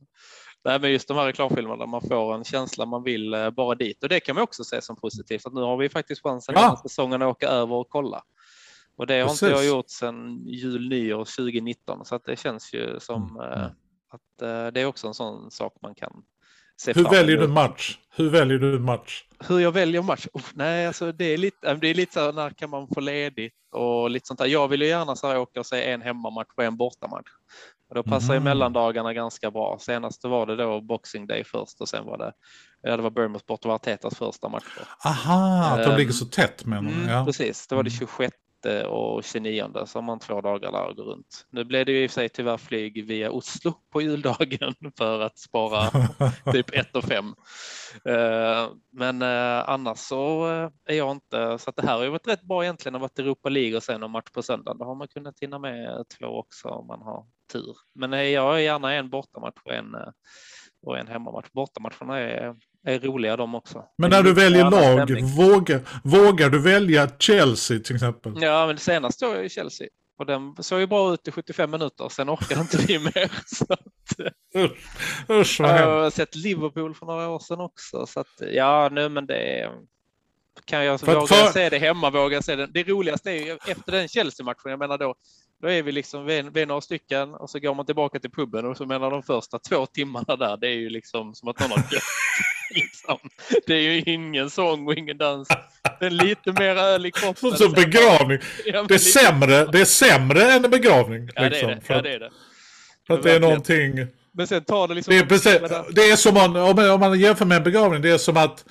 Nej, 0.65 0.79
men 0.79 0.91
just 0.91 1.07
de 1.07 1.17
här 1.17 1.25
reklamfilmerna 1.25 1.85
man 1.85 2.01
får 2.01 2.35
en 2.35 2.43
känsla 2.43 2.85
man 2.85 3.03
vill 3.03 3.33
eh, 3.33 3.49
bara 3.49 3.75
dit. 3.75 4.03
Och 4.03 4.09
det 4.09 4.19
kan 4.19 4.35
man 4.35 4.43
också 4.43 4.63
se 4.63 4.81
som 4.81 4.95
positivt. 4.95 5.45
Att 5.45 5.53
nu 5.53 5.61
har 5.61 5.77
vi 5.77 5.89
faktiskt 5.89 6.23
chansen 6.23 6.55
Ja. 6.57 6.61
här 6.61 6.75
säsongen 6.75 7.21
att 7.21 7.27
åka 7.27 7.47
över 7.47 7.75
och 7.75 7.89
kolla. 7.89 8.23
Och 8.95 9.07
det 9.07 9.13
har 9.13 9.31
inte 9.31 9.45
Precis. 9.45 9.49
jag 9.49 9.65
gjort 9.65 9.89
sedan 9.89 10.43
jul, 10.47 10.89
nyår 10.89 11.25
2019. 11.25 12.05
Så 12.05 12.15
att 12.15 12.25
det 12.25 12.39
känns 12.39 12.73
ju 12.73 12.99
som 12.99 13.39
Mm, 13.39 13.51
eh, 13.51 13.65
att 14.09 14.41
eh, 14.41 14.67
det 14.73 14.81
är 14.81 14.85
också 14.85 15.07
en 15.07 15.13
sån 15.13 15.51
sak 15.51 15.73
man 15.81 15.95
kan 15.95 16.23
se 16.81 16.93
hur 16.93 17.03
väljer 17.09 17.37
du 17.37 17.47
match? 17.47 17.97
Hur 18.15 18.29
väljer 18.29 18.57
du 18.57 18.79
match? 18.79 19.23
Hur 19.47 19.59
jag 19.59 19.71
väljer 19.71 20.01
match? 20.01 20.27
Uff, 20.33 20.51
nej, 20.55 20.87
alltså 20.87 21.11
det 21.11 21.25
är 21.25 21.37
lite, 21.37 21.69
äh, 21.71 21.77
det 21.77 21.87
är 21.87 21.93
lite 21.93 22.13
så 22.13 22.19
här, 22.19 22.33
när 22.33 22.49
kan 22.49 22.69
man 22.69 22.87
få 22.93 22.99
ledigt 22.99 23.53
och 23.71 24.09
lite 24.09 24.27
sånt 24.27 24.39
där. 24.39 24.45
Jag 24.45 24.67
vill 24.67 24.81
ju 24.81 24.87
gärna 24.87 25.15
så 25.15 25.27
här 25.27 25.37
åka 25.37 25.59
och 25.59 25.65
se 25.65 25.91
en 25.91 26.01
hemmamatch 26.01 26.47
och 26.57 26.63
en 26.63 26.77
bortamatch. 26.77 27.27
Och 27.89 27.95
då 27.95 28.03
passar 28.03 28.33
ju 28.33 28.39
Mhm. 28.39 28.43
mellandagarna 28.43 29.13
ganska 29.13 29.51
bra. 29.51 29.77
Senast 29.81 30.23
var 30.23 30.45
det 30.45 30.55
då 30.55 30.81
Boxing 30.81 31.27
Day 31.27 31.43
först 31.43 31.81
och 31.81 31.89
sen 31.89 32.05
var 32.05 32.17
det, 32.17 32.31
ja, 32.81 32.97
det 32.97 33.03
var 33.03 33.09
Bournemouth 33.09 33.45
bort 33.45 33.65
och 33.65 33.71
Artetas 33.71 34.15
första 34.17 34.49
match. 34.49 34.63
Aha, 35.05 35.63
att 35.65 35.83
de 35.83 35.91
Ehm, 35.91 35.97
ligger 35.97 36.11
så 36.13 36.25
tätt 36.25 36.65
du? 36.65 36.87
Mm, 36.87 37.09
Ja. 37.09 37.25
Precis, 37.25 37.67
det 37.67 37.75
var 37.75 37.83
det 37.83 37.89
Mm. 37.89 37.99
26 37.99 38.33
och 38.65 39.23
29 39.23 39.85
så 39.85 39.97
har 39.97 40.03
man 40.03 40.19
två 40.19 40.41
dagar 40.41 40.71
där 40.71 40.87
och 40.87 40.95
går 40.95 41.03
runt. 41.03 41.47
Nu 41.49 41.63
blev 41.63 41.85
det 41.85 41.91
ju 41.91 42.03
i 42.03 42.07
och 42.07 42.11
för 42.11 42.15
sig 42.15 42.29
tyvärr 42.29 42.57
flyg 42.57 43.05
via 43.05 43.31
Oslo 43.31 43.73
på 43.89 44.01
juldagen 44.01 44.75
för 44.97 45.19
att 45.19 45.37
spara 45.39 45.89
typ 46.51 46.73
1 46.73 46.95
och 46.95 47.03
5. 47.03 47.35
Men 48.91 49.21
eh, 49.21 49.69
annars 49.69 49.97
så 49.97 50.51
eh, 50.51 50.69
är 50.85 50.95
jag 50.95 51.11
inte, 51.11 51.57
så 51.59 51.69
att 51.69 51.75
det 51.75 51.87
här 51.87 51.97
har 51.97 52.03
ju 52.03 52.09
varit 52.09 52.27
rätt 52.27 52.41
bra 52.41 52.63
egentligen 52.63 52.95
att 52.95 53.01
vara 53.01 53.11
Europa 53.17 53.49
League 53.49 53.75
och 53.77 53.83
sen 53.83 54.03
en 54.03 54.11
match 54.11 54.31
på 54.33 54.41
söndag. 54.41 54.73
Då 54.73 54.85
har 54.85 54.95
man 54.95 55.07
kunnat 55.07 55.39
hinna 55.39 55.59
med 55.59 56.05
två 56.19 56.25
också 56.25 56.67
om 56.67 56.87
man 56.87 57.01
har 57.01 57.25
tur. 57.51 57.77
Men 57.93 58.13
eh, 58.13 58.21
jag 58.21 58.55
är 58.55 58.59
gärna 58.59 58.93
en 58.93 59.09
bortamatch 59.09 59.61
och 59.65 59.73
en, 59.73 59.95
eh, 59.95 60.09
och 60.81 60.97
en 60.97 61.07
hemmamatch. 61.07 61.49
Bortamatcherna 61.51 62.19
är, 62.19 62.55
är 62.87 62.99
roliga 62.99 63.37
de 63.37 63.55
också. 63.55 63.83
Men 63.97 64.09
när 64.09 64.23
du 64.23 64.33
väljer 64.33 64.63
lag, 64.71 65.07
stämning. 65.07 65.25
vågar, 65.25 65.81
vågar 66.03 66.49
du 66.49 66.59
välja 66.61 67.09
Chelsea 67.19 67.79
till 67.79 67.95
exempel? 67.95 68.33
Ja, 68.41 68.67
men 68.67 68.77
senast 68.77 69.19
såg 69.19 69.35
jag 69.35 69.43
ju 69.43 69.49
Chelsea 69.49 69.87
och 70.19 70.25
den 70.25 70.55
såg 70.59 70.79
ju 70.79 70.87
bra 70.87 71.13
ut 71.13 71.27
i 71.27 71.31
75 71.31 71.71
minuter. 71.71 72.09
Sen 72.09 72.29
orkade 72.29 72.61
inte 72.61 72.77
vi 72.77 72.99
mer. 72.99 73.31
Så 73.45 73.65
att, 73.73 73.79
Usch, 74.55 74.71
usch 75.29 75.59
vad 75.59 75.69
jag 75.79 76.01
har 76.03 76.09
sett 76.09 76.35
Liverpool 76.35 76.95
för 76.95 77.05
några 77.05 77.29
år 77.29 77.39
sedan 77.39 77.59
också. 77.59 78.05
Så 78.05 78.19
att, 78.19 78.41
ja, 78.53 78.89
nu 78.91 79.09
men 79.09 79.25
det 79.25 79.59
är... 79.61 79.71
Kan 80.65 80.85
jag, 80.85 80.99
För- 80.99 81.15
våga 81.15 81.27
för- 81.27 81.51
se 81.51 81.69
det 81.69 81.77
hemma, 81.77 82.09
våga 82.09 82.41
se 82.41 82.55
det. 82.55 82.67
Det 82.67 82.83
roligaste 82.83 83.31
är 83.31 83.45
ju 83.45 83.57
efter 83.67 83.91
den 83.91 84.07
Chelsea-matchen, 84.07 84.71
jag 84.71 84.79
menar 84.79 84.97
då, 84.97 85.15
då 85.61 85.69
är 85.69 85.83
vi 85.83 85.91
liksom, 85.91 86.25
vi 86.25 86.37
är, 86.37 86.43
vi 86.43 86.61
är 86.61 86.65
några 86.65 86.81
stycken 86.81 87.33
och 87.33 87.49
så 87.49 87.59
går 87.59 87.75
man 87.75 87.85
tillbaka 87.85 88.19
till 88.19 88.31
puben 88.31 88.65
och 88.65 88.77
så 88.77 88.85
menar 88.85 89.11
de 89.11 89.23
första 89.23 89.59
två 89.59 89.85
timmarna 89.85 90.35
där, 90.35 90.57
det 90.57 90.67
är 90.67 90.75
ju 90.75 90.89
liksom 90.89 91.35
som 91.35 91.47
att 91.49 91.59
någon 91.59 91.69
har 91.71 91.77
dött. 91.91 92.03
liksom. 92.75 93.17
Det 93.67 93.73
är 93.73 93.81
ju 93.81 94.03
ingen 94.13 94.49
sång 94.49 94.87
och 94.87 94.93
ingen 94.93 95.17
dans. 95.17 95.47
Det 95.99 96.05
är 96.05 96.09
lite 96.09 96.51
mer 96.51 96.75
öl 96.75 97.05
i 97.05 97.11
kroppen. 97.11 97.35
Som, 97.49 97.57
som 97.57 97.71
begravning. 97.71 98.37
Ja, 98.65 98.83
Det 98.83 98.93
är, 98.93 98.97
sämre, 98.97 99.65
det 99.65 99.81
är 99.81 99.85
sämre 99.85 100.51
än 100.51 100.65
en 100.65 100.71
begravning. 100.71 101.29
Ja, 101.35 101.41
det 101.41 101.49
liksom, 101.49 101.69
är 101.69 101.75
det. 101.75 101.81
För, 101.81 101.93
Ja, 101.93 102.01
det 102.01 102.13
är 102.13 102.19
det. 102.19 102.29
för 103.07 103.13
att 103.13 103.23
det 103.23 103.31
är 103.31 103.39
någonting... 103.39 103.93
Men 104.33 104.47
sen 104.47 104.63
tar 104.63 104.87
det 104.87 104.93
liksom... 104.93 105.13
Det 105.13 105.19
är, 105.19 105.25
precis, 105.25 105.59
det 105.91 106.01
är 106.01 106.15
som 106.15 106.37
om, 106.37 106.55
om 106.55 106.99
man- 106.99 107.19
jämför 107.19 107.45
med 107.45 107.57
en 107.57 107.63
begravning, 107.63 108.01
det 108.01 108.09
är 108.09 108.17
som 108.17 108.37
att 108.37 108.65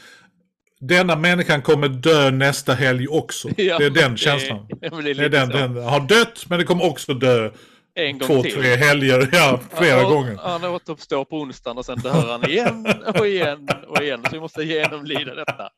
denna 0.81 1.17
människan 1.17 1.63
kommer 1.63 1.89
dö 1.89 2.31
nästa 2.31 2.75
helg 2.75 3.09
också. 3.09 3.49
Ja, 3.57 3.79
det 3.79 3.85
är 3.85 3.91
den 3.91 4.13
det- 4.13 4.19
känslan. 4.19 4.67
Det 4.81 4.87
är 4.87 5.15
Det 5.15 5.25
är 5.25 5.29
den, 5.29 5.49
den 5.49 5.77
har 5.85 6.01
dött, 6.01 6.45
men 6.49 6.59
det 6.59 6.65
kommer 6.65 6.85
också 6.87 7.15
dö 7.15 7.51
En 7.95 8.19
gång 8.19 8.29
två, 8.29 8.43
till. 8.43 8.53
tre 8.53 8.77
helger, 8.77 9.29
ja, 9.33 9.61
flera 9.73 10.01
han, 10.01 10.13
gånger. 10.13 10.37
Han 10.43 10.65
återuppstår 10.65 11.25
på 11.25 11.37
onsdagen 11.37 11.79
och 11.79 11.85
sen 11.85 11.99
dör 11.99 12.29
han 12.29 12.51
igen 12.51 12.87
och 13.19 13.27
igen 13.27 13.69
och 13.89 14.03
igen. 14.03 14.23
Så 14.25 14.31
vi 14.33 14.41
måste 14.41 14.63
genomlida 14.63 15.35
detta 15.35 15.71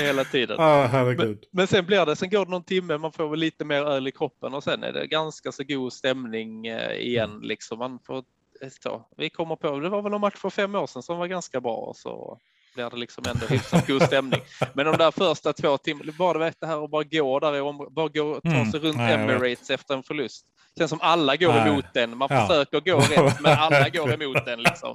hela 0.00 0.24
tiden. 0.24 0.56
Ah, 0.60 0.86
herregud. 0.86 1.44
Men 1.50 1.66
sen 1.66 1.86
blir 1.86 2.06
det, 2.06 2.16
sen 2.16 2.30
går 2.30 2.44
det 2.44 2.50
någon 2.50 2.64
timme, 2.64 2.98
man 2.98 3.12
får 3.12 3.28
väl 3.28 3.38
lite 3.38 3.64
mer 3.64 3.82
öl 3.82 4.08
i 4.08 4.12
kroppen 4.12 4.54
och 4.54 4.64
sen 4.64 4.82
är 4.82 4.92
det 4.92 5.06
ganska 5.06 5.52
så 5.52 5.64
god 5.64 5.92
stämning 5.92 6.66
eh, 6.66 6.92
igen. 6.92 7.40
Liksom. 7.42 7.78
Man 7.78 7.98
får, 8.06 8.16
eh, 8.62 8.68
så, 8.82 9.06
vi 9.16 9.30
kommer 9.30 9.56
på, 9.56 9.80
det 9.80 9.88
var 9.88 10.02
väl 10.02 10.12
en 10.12 10.20
match 10.20 10.36
för 10.36 10.50
fem 10.50 10.74
år 10.74 10.86
sedan 10.86 11.02
som 11.02 11.18
var 11.18 11.26
ganska 11.26 11.60
bra 11.60 11.92
så 11.96 12.38
blir 12.78 12.90
det 12.90 12.96
liksom 12.96 13.24
ändå 13.28 13.46
hyfsat 13.46 13.86
god 13.86 14.02
stämning. 14.02 14.40
Men 14.74 14.86
de 14.86 14.96
där 14.96 15.10
första 15.10 15.52
två 15.52 15.78
timmarna, 15.78 16.12
bara 16.18 16.38
vet 16.38 16.60
det 16.60 16.66
här 16.66 16.84
att 16.84 16.90
bara 16.90 17.02
gå 17.04 17.40
där 17.40 17.62
om, 17.62 17.88
bara 17.90 18.08
gå 18.08 18.22
och 18.22 18.42
ta 18.42 18.48
Mm. 18.50 18.70
sig 18.72 18.80
runt 18.80 18.96
Nej. 18.96 19.14
Emirates 19.14 19.70
efter 19.70 19.94
en 19.94 20.02
förlust. 20.02 20.44
Känns 20.78 20.90
som 20.90 21.00
alla 21.02 21.36
går 21.36 21.52
Nej. 21.52 21.68
emot 21.68 21.84
den. 21.94 22.16
Man 22.16 22.28
Ja. 22.30 22.46
försöker 22.46 22.80
gå 22.80 22.98
rätt, 22.98 23.40
men 23.40 23.58
alla 23.58 23.88
går 23.88 24.22
emot 24.22 24.44
den. 24.46 24.62
Liksom. 24.62 24.94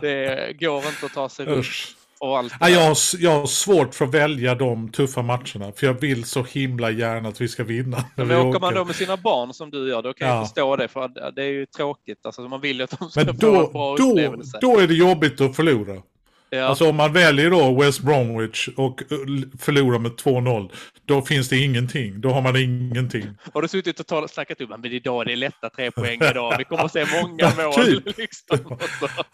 Det 0.00 0.52
går 0.60 0.76
inte 0.76 1.06
att 1.06 1.12
ta 1.14 1.28
sig 1.28 1.46
runt 1.46 1.58
Usch. 1.58 1.96
och 2.20 2.38
allt. 2.38 2.50
det 2.52 2.56
Ja, 2.60 2.68
jag, 2.68 2.80
har, 2.88 2.96
jag 3.18 3.30
har 3.40 3.46
svårt 3.46 3.94
för 3.94 4.04
att 4.04 4.14
välja 4.14 4.54
de 4.54 4.88
tuffa 4.92 5.22
matcherna. 5.22 5.72
För 5.76 5.86
jag 5.86 6.00
vill 6.00 6.24
så 6.24 6.42
himla 6.42 6.90
gärna 6.90 7.28
att 7.28 7.40
vi 7.40 7.48
ska 7.48 7.64
vinna. 7.64 8.04
Men 8.16 8.28
vi 8.28 8.34
åker 8.36 8.60
man 8.60 8.68
åker. 8.68 8.76
då 8.76 8.84
med 8.84 8.96
sina 8.96 9.16
barn 9.16 9.54
som 9.54 9.70
du 9.70 9.88
gör, 9.88 10.02
då 10.02 10.12
kan 10.12 10.28
Ja. 10.28 10.34
jag 10.34 10.44
förstå 10.46 10.76
det. 10.76 10.88
För 10.88 11.30
det 11.32 11.42
är 11.42 11.46
ju 11.48 11.66
tråkigt. 11.66 12.26
Alltså, 12.26 12.42
man 12.42 12.60
vill 12.60 12.76
ju 12.78 12.82
att 12.84 12.98
de 12.98 13.10
ska 13.10 13.24
Men 13.24 13.40
få 13.40 13.46
en 13.46 13.54
då, 13.54 13.70
bra 13.70 13.96
då, 13.96 14.10
upplevelse. 14.10 14.58
då 14.60 14.78
är 14.80 14.86
det 14.86 14.94
jobbigt 14.94 15.40
att 15.40 15.56
förlora. 15.56 16.02
Ja. 16.54 16.64
Alltså 16.64 16.88
om 16.90 16.96
man 16.96 17.12
väljer 17.12 17.50
då 17.50 17.82
West 17.82 18.00
Bromwich 18.00 18.68
och 18.76 19.02
uh, 19.12 19.18
förlorar 19.58 19.98
med 19.98 20.12
2-0. 20.12 20.70
Då 21.06 21.22
finns 21.22 21.48
det 21.48 21.56
ingenting. 21.58 22.20
Då 22.20 22.28
har 22.30 22.42
man 22.42 22.56
ingenting. 22.56 23.24
Har 23.52 23.62
du 23.62 23.68
suttit 23.68 24.00
och 24.00 24.06
talat, 24.06 24.30
snackat 24.30 24.60
upp 24.60 24.70
men 24.70 24.84
idag 24.84 25.20
är 25.22 25.24
det 25.24 25.36
lätta 25.36 25.70
tre 25.70 25.90
poäng 25.90 26.20
idag. 26.30 26.54
Vi 26.58 26.64
kommer 26.64 26.84
att 26.84 26.92
se 26.92 27.04
många 27.22 27.52
mål. 27.64 27.84
Typ. 27.84 28.18
Liksom. 28.18 28.76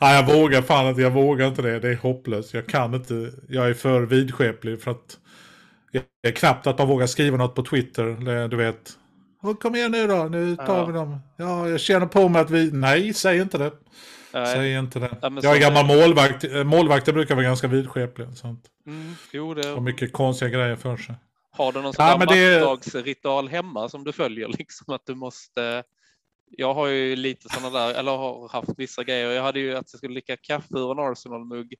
Nej, 0.01 0.17
jag 0.17 0.35
vågar 0.37 0.63
fan 0.63 0.87
inte. 0.89 1.01
Jag 1.03 1.11
vågar 1.11 1.49
inte 1.49 1.63
det. 1.63 1.81
Det 1.81 1.89
är 1.89 1.97
hopplöst. 1.97 2.55
Jag 2.55 2.67
kan 2.67 2.95
inte. 2.95 3.33
Jag 3.49 3.69
är 3.71 3.75
för 3.75 4.01
vidskeplig 4.03 4.83
för 4.83 4.91
att... 4.91 5.19
Det 6.23 6.29
är 6.29 6.33
knappt 6.33 6.67
att 6.67 6.79
man 6.79 6.89
vågar 6.89 7.07
skriva 7.07 7.37
något 7.37 7.55
på 7.55 7.63
Twitter. 7.63 8.49
Du 8.49 8.57
vet. 8.57 8.91
"Åh, 9.43 9.55
Kom 9.55 9.75
igen 9.77 9.93
nu 9.93 10.07
då. 10.07 10.25
Nu 10.25 10.57
tar 10.57 10.79
Ja. 10.79 10.87
vi 10.87 10.93
dem. 10.93 11.19
Ja, 11.37 11.69
jag 11.69 11.81
känner 11.81 12.07
på 12.07 12.29
mig 12.29 12.43
att 12.43 12.51
vi... 12.51 12.71
Nej, 12.73 13.15
säg 13.15 13.39
inte 13.39 13.59
det. 13.59 13.71
Säg 14.33 14.75
inte 14.75 14.99
det. 14.99 15.19
Ja, 15.23 15.31
jag 15.43 15.57
är 15.57 15.61
gammal 15.61 15.87
målvakt. 15.87 16.45
Eh, 16.45 16.65
Målvakter 16.65 17.13
brukar 17.13 17.35
vara 17.35 17.45
ganska 17.45 17.67
vidskepliga. 17.69 18.33
Sånt. 18.33 18.65
Mm, 18.87 19.15
jo, 19.33 19.55
det, 19.55 19.81
mycket 19.81 20.13
konstiga 20.13 20.49
grejer 20.51 20.77
för 20.77 20.97
sig. 20.97 21.15
har 21.51 21.73
du 21.73 21.83
någon 21.83 21.93
sån 21.95 22.05
Ja, 22.07 22.17
det- 22.27 22.61
matchdagsritual 22.61 23.49
hemma 23.49 23.89
som 23.89 24.05
du 24.05 24.13
följer? 24.13 24.49
Liksom 24.59 24.95
att 24.95 25.07
du 25.07 25.15
måste... 25.15 25.83
Jag 26.53 26.75
har 26.75 26.87
ju 26.87 27.17
lite 27.17 27.49
sådana 27.49 27.79
där, 27.79 27.95
eller 27.95 28.17
har 28.17 28.49
haft 28.49 28.71
vissa 28.77 29.05
grejer. 29.05 29.31
Jag 29.31 29.43
hade 29.43 29.61
ju 29.61 29.71
att 29.77 29.93
jag 29.93 29.99
skulle 29.99 30.15
dricka 30.15 30.37
kaffe 30.37 30.75
ur 30.79 30.93
en 30.93 31.13
Arsenal-mugg. 31.13 31.75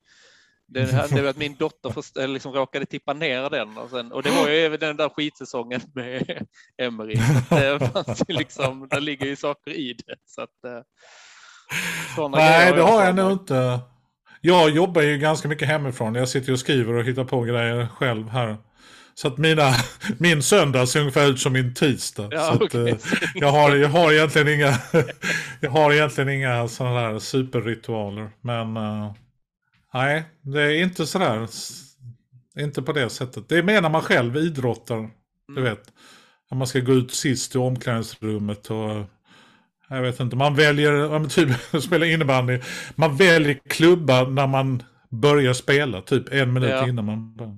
Det 0.67 0.81
hände 0.93 1.21
ju 1.21 1.29
att 1.29 1.37
min 1.37 1.57
dotter 1.59 1.91
först, 1.91 2.17
liksom 2.17 2.53
råkade 2.53 2.87
tippa 2.87 3.13
ner 3.13 3.51
den 3.51 3.79
och, 3.79 3.91
sen, 3.91 4.13
och 4.13 4.23
det 4.23 4.31
var 4.31 4.49
ju 4.49 4.77
den 4.77 4.97
där 4.97 5.09
skitsäsongen 5.09 5.81
med 5.95 6.47
Emery. 6.83 7.15
Det 7.51 7.93
fanns 7.93 8.23
ju 8.29 8.35
liksom, 8.35 8.89
det 8.91 9.01
ligger 9.01 9.27
ju 9.27 9.37
saker 9.37 9.71
i 9.71 9.93
det. 10.07 10.17
Så 10.27 10.43
att, 10.43 10.65
eh, 10.65 10.81
såna 12.17 12.39
Nej, 12.39 12.73
det 12.73 12.83
har 12.83 13.05
jag 13.05 13.15
nog 13.15 13.33
inte. 13.33 13.81
Jag 14.41 14.71
jobbar 14.71 15.03
ju 15.03 15.19
ganska 15.19 15.49
mycket 15.49 15.69
hemifrån. 15.69 16.15
Jag 16.15 16.29
sitter 16.29 16.53
och 16.53 16.59
skriver 16.59 16.95
och 16.95 17.05
hittar 17.05 17.25
på 17.25 17.41
grejer 17.41 17.87
själv 17.87 18.29
här. 18.29 18.57
Så 19.15 19.29
att 19.29 19.39
mina, 19.39 19.75
min 20.19 20.43
söndag 20.43 20.87
ser 20.87 21.01
ungefär 21.01 21.31
ut 21.31 21.41
som 21.41 21.53
min 21.53 21.75
tisdag. 21.75 22.29
Ja, 22.31 22.47
så 22.47 22.53
att, 22.53 22.63
okej. 22.63 22.91
eh, 22.91 22.97
jag, 23.35 23.53
har, 23.53 23.77
jag 23.77 23.89
har 23.89 24.13
egentligen 24.13 24.49
inga, 24.49 24.79
jag 25.61 25.71
har 25.71 25.93
egentligen 25.93 26.29
inga 26.31 26.69
sådana 26.69 27.01
där 27.01 27.19
superritualer. 27.19 28.31
Men 28.41 28.77
eh, 28.77 29.13
nej, 29.95 30.25
det 30.43 30.63
är 30.63 30.83
inte 30.83 31.07
sådär. 31.07 31.49
Inte 32.59 32.83
på 32.83 32.93
det 32.93 33.11
sättet. 33.11 33.49
Det 33.49 33.59
är 33.59 33.63
mer 33.63 33.81
när 33.81 33.89
man 33.91 34.03
själv 34.03 34.37
idrottar. 34.37 35.11
Du 35.57 35.63
vet. 35.63 35.83
När 36.51 36.59
man 36.59 36.67
ska 36.67 36.81
gå 36.81 36.93
ut 36.93 37.15
sist 37.15 37.55
i 37.55 37.59
omklädningsrummet 37.59 38.71
och 38.71 39.05
jag 39.91 40.03
vet 40.03 40.21
inte, 40.21 40.37
man 40.37 40.55
väljer, 40.55 41.29
typ 41.29 41.49
spela 41.83 42.07
innebandy. 42.07 42.61
Man 42.95 43.17
väljer 43.17 43.59
klubba 43.69 44.23
när 44.25 44.47
man 44.47 44.83
börjar 45.09 45.53
spela, 45.53 46.01
typ 46.01 46.33
en 46.33 46.53
minut 46.53 46.71
Ja. 46.71 46.89
innan 46.89 47.05
man 47.05 47.35
börjar. 47.37 47.57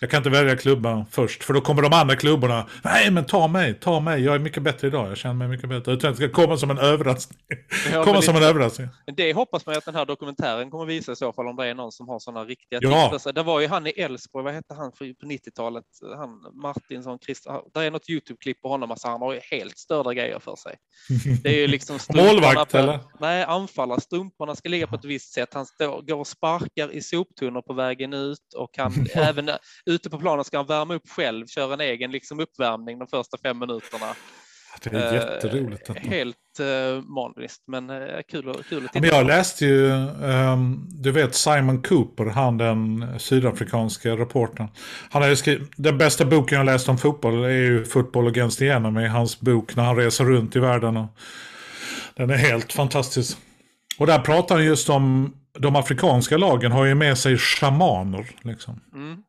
Jag 0.00 0.10
kan 0.10 0.18
inte 0.18 0.30
välja 0.30 0.56
klubba 0.56 1.06
först, 1.10 1.44
för 1.44 1.54
då 1.54 1.60
kommer 1.60 1.82
de 1.82 1.92
andra 1.92 2.16
klubborna. 2.16 2.66
Nej, 2.84 3.10
men 3.10 3.24
ta 3.24 3.48
mig, 3.48 3.74
ta 3.80 4.00
mig, 4.00 4.24
jag 4.24 4.34
är 4.34 4.38
mycket 4.38 4.62
bättre 4.62 4.86
idag, 4.86 5.10
jag 5.10 5.16
känner 5.16 5.34
mig 5.34 5.48
mycket 5.48 5.68
bättre. 5.68 5.92
Utan 5.92 6.10
det 6.10 6.16
ska 6.16 6.28
komma 6.28 6.56
som 6.56 6.70
en 6.70 6.78
överraskning. 6.78 7.38
Ja, 7.92 8.04
komma 8.04 8.22
som 8.22 8.34
en 8.34 8.40
lite- 8.40 8.50
överraskning. 8.50 8.88
Det 9.16 9.32
hoppas 9.32 9.66
man 9.66 9.74
ju 9.74 9.78
att 9.78 9.84
den 9.84 9.94
här 9.94 10.06
dokumentären 10.06 10.70
kommer 10.70 10.84
visa 10.86 11.12
i 11.12 11.16
så 11.16 11.32
fall 11.32 11.46
om 11.48 11.56
det 11.56 11.66
är 11.66 11.74
någon 11.74 11.92
som 11.92 12.08
har 12.08 12.18
sådana 12.18 12.44
riktiga 12.44 12.78
Ja. 12.82 13.10
tips. 13.12 13.24
Det 13.34 13.42
var 13.42 13.60
ju 13.60 13.66
han 13.68 13.86
i 13.86 13.90
Elfsborg, 13.90 14.44
vad 14.44 14.54
hette 14.54 14.74
han 14.74 14.92
på 14.92 15.04
90-talet? 15.04 15.84
Han 16.16 16.30
Martinsson, 16.62 17.18
Christ, 17.24 17.46
det 17.74 17.80
är 17.84 17.90
något 17.90 18.08
YouTube-klipp 18.10 18.62
på 18.62 18.68
honom, 18.68 18.90
alltså 18.90 19.08
han 19.08 19.20
har 19.20 19.34
ju 19.34 19.40
helt 19.50 19.78
störda 19.78 20.14
grejer 20.14 20.38
för 20.38 20.56
sig. 20.56 20.76
Det 21.42 21.48
är 21.48 21.60
ju 21.60 21.66
liksom 21.66 21.98
Målvakt, 22.14 22.72
på, 22.72 22.78
eller? 22.78 22.98
Nej, 23.20 23.42
anfallare. 23.44 24.00
Strumporna 24.00 24.54
ska 24.56 24.68
ligga 24.68 24.86
på 24.86 24.94
ett 24.94 25.04
visst 25.04 25.32
sätt. 25.34 25.48
Han 25.54 25.66
står, 25.66 26.02
går 26.02 26.16
och 26.16 26.26
sparkar 26.26 26.92
i 26.92 27.00
soptunnor 27.02 27.62
på 27.62 27.72
vägen 27.72 28.12
ut 28.12 28.54
och 28.56 28.70
han 28.76 29.06
även 29.14 29.50
ute 29.88 30.10
på 30.10 30.18
planen 30.18 30.44
ska 30.44 30.56
han 30.56 30.66
värma 30.66 30.94
upp 30.94 31.08
själv, 31.08 31.46
köra 31.46 31.74
en 31.74 31.80
egen 31.80 32.10
liksom 32.10 32.40
uppvärmning 32.40 32.98
de 32.98 33.08
första 33.08 33.38
fem 33.42 33.58
minuterna. 33.58 34.06
Det 34.82 34.90
är 34.96 35.06
Eh, 35.08 35.14
jätteroligt. 35.14 35.86
Detta. 35.86 36.00
Helt 36.00 36.36
uh, 36.60 37.02
maniskt, 37.02 37.62
men 37.66 37.90
uh, 37.90 37.98
kul, 38.30 38.50
att- 38.50 38.66
kul 38.68 38.84
att 38.84 38.92
titta 38.92 39.00
Men 39.00 39.08
jag 39.18 39.26
läste 39.26 39.64
ju, 39.66 39.90
ehm, 40.24 40.86
du 40.88 41.10
vet 41.10 41.34
Simon 41.34 41.82
Cooper, 41.82 42.24
han 42.26 42.58
den 42.58 43.06
sydafrikanska 43.18 44.10
reportern. 44.16 44.68
Han 45.10 45.22
har 45.22 45.34
skrivit, 45.34 45.70
den 45.76 45.98
bästa 45.98 46.24
boken 46.24 46.58
jag 46.58 46.64
läst 46.66 46.88
om 46.88 46.98
fotboll 46.98 47.44
är 47.44 47.48
ju 47.48 47.84
Football 47.84 48.26
Against 48.26 48.58
the 48.58 48.68
Enemy, 48.68 49.06
hans 49.06 49.40
bok 49.40 49.76
när 49.76 49.84
han 49.84 49.96
reser 49.96 50.24
runt 50.24 50.56
i 50.56 50.58
världen. 50.58 50.96
Och 50.96 51.06
den 52.14 52.30
är 52.30 52.36
helt 52.36 52.72
fantastisk. 52.72 53.38
Och 53.98 54.06
där 54.06 54.18
pratar 54.18 54.54
han 54.54 54.64
just 54.64 54.90
om, 54.90 55.34
de 55.58 55.76
afrikanska 55.76 56.36
lagen 56.36 56.72
har 56.72 56.84
ju 56.84 56.94
med 56.94 57.18
sig 57.18 57.38
shamaner. 57.38 58.30
Liksom, 58.42 58.80
Mm. 58.94 59.22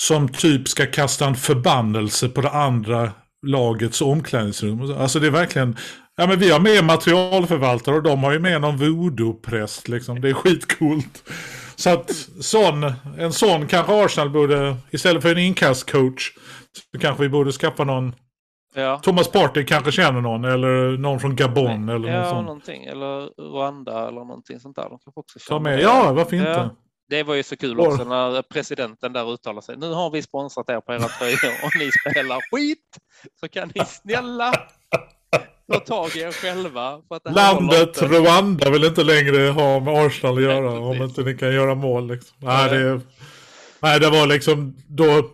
Som 0.00 0.28
typ 0.28 0.68
ska 0.68 0.86
kasta 0.86 1.26
en 1.26 1.34
förbannelse 1.34 2.28
på 2.28 2.40
det 2.40 2.50
andra 2.50 3.12
lagets 3.46 4.00
omklädningsrum. 4.02 4.94
Alltså 4.98 5.20
det 5.20 5.26
är 5.26 5.30
verkligen, 5.30 5.76
ja 6.16 6.26
men 6.26 6.38
vi 6.38 6.50
har 6.50 6.60
med 6.60 6.84
materialförvaltare 6.84 7.94
och 7.94 8.02
de 8.02 8.24
har 8.24 8.32
ju 8.32 8.38
med 8.38 8.60
någon 8.60 8.76
voodoo-präst 8.76 9.88
liksom. 9.88 10.20
Det 10.20 10.28
är 10.28 10.34
skitcoolt. 10.34 11.28
Så 11.76 11.90
att 11.90 12.10
sån, 12.40 12.92
en 13.18 13.32
sån 13.32 13.66
kanske 13.66 14.04
Arsenal 14.04 14.30
borde, 14.30 14.76
istället 14.90 15.22
för 15.22 15.30
en 15.32 15.38
inkastcoach, 15.38 16.32
så 16.92 16.98
kanske 17.00 17.22
vi 17.22 17.28
borde 17.28 17.52
skaffa 17.52 17.84
någon, 17.84 18.14
Ja. 18.74 18.98
Thomas 19.02 19.28
Partey 19.32 19.64
kanske 19.64 19.92
känner 19.92 20.20
någon, 20.20 20.44
eller 20.44 20.98
någon 20.98 21.20
från 21.20 21.36
Gabon 21.36 21.88
eller 21.88 21.98
något 21.98 22.10
ja, 22.10 22.30
sånt. 22.30 22.46
någonting. 22.46 22.84
Eller 22.84 23.42
Rwanda 23.52 24.08
eller 24.08 24.20
någonting 24.20 24.60
sånt 24.60 24.76
där. 24.76 24.82
De 24.82 24.98
kanske 24.98 25.20
också 25.20 25.38
Ta 25.38 25.44
känner 25.48 25.60
med, 25.60 25.78
det. 25.78 25.82
ja 25.82 26.12
varför 26.12 26.36
inte? 26.36 26.48
Ja. 26.48 26.70
Det 27.10 27.22
var 27.22 27.34
ju 27.34 27.42
så 27.42 27.56
kul 27.56 27.80
också 27.80 28.04
när 28.04 28.42
presidenten 28.42 29.12
där 29.12 29.32
uttalar 29.34 29.60
sig. 29.60 29.76
Nu 29.76 29.92
har 29.92 30.10
vi 30.10 30.22
sponsrat 30.22 30.68
er 30.68 30.80
på 30.80 30.92
era 30.92 31.08
tröjor 31.08 31.52
och 31.64 31.70
ni 31.78 31.90
spelar 32.10 32.40
skit. 32.50 32.98
Så 33.40 33.48
kan 33.48 33.72
ni 33.74 33.84
snälla 33.84 34.52
ta 35.72 35.80
tag 35.80 36.16
i 36.16 36.20
er 36.20 36.32
själva. 36.32 37.00
Landet. 37.24 38.02
Rwanda 38.02 38.70
vill 38.70 38.84
inte 38.84 39.04
längre 39.04 39.48
ha 39.48 39.80
med 39.80 40.06
Arsenal 40.06 40.36
att 40.36 40.42
göra 40.42 40.70
Nej, 40.70 40.78
om 40.78 41.02
inte 41.02 41.22
ni 41.22 41.34
kan 41.34 41.54
göra 41.54 41.74
mål. 41.74 42.06
Liksom. 42.06 42.36
Nej. 42.38 42.70
det, 42.70 43.00
nej, 43.80 44.00
det 44.00 44.10
var 44.10 44.26
liksom 44.26 44.76
då... 44.88 45.30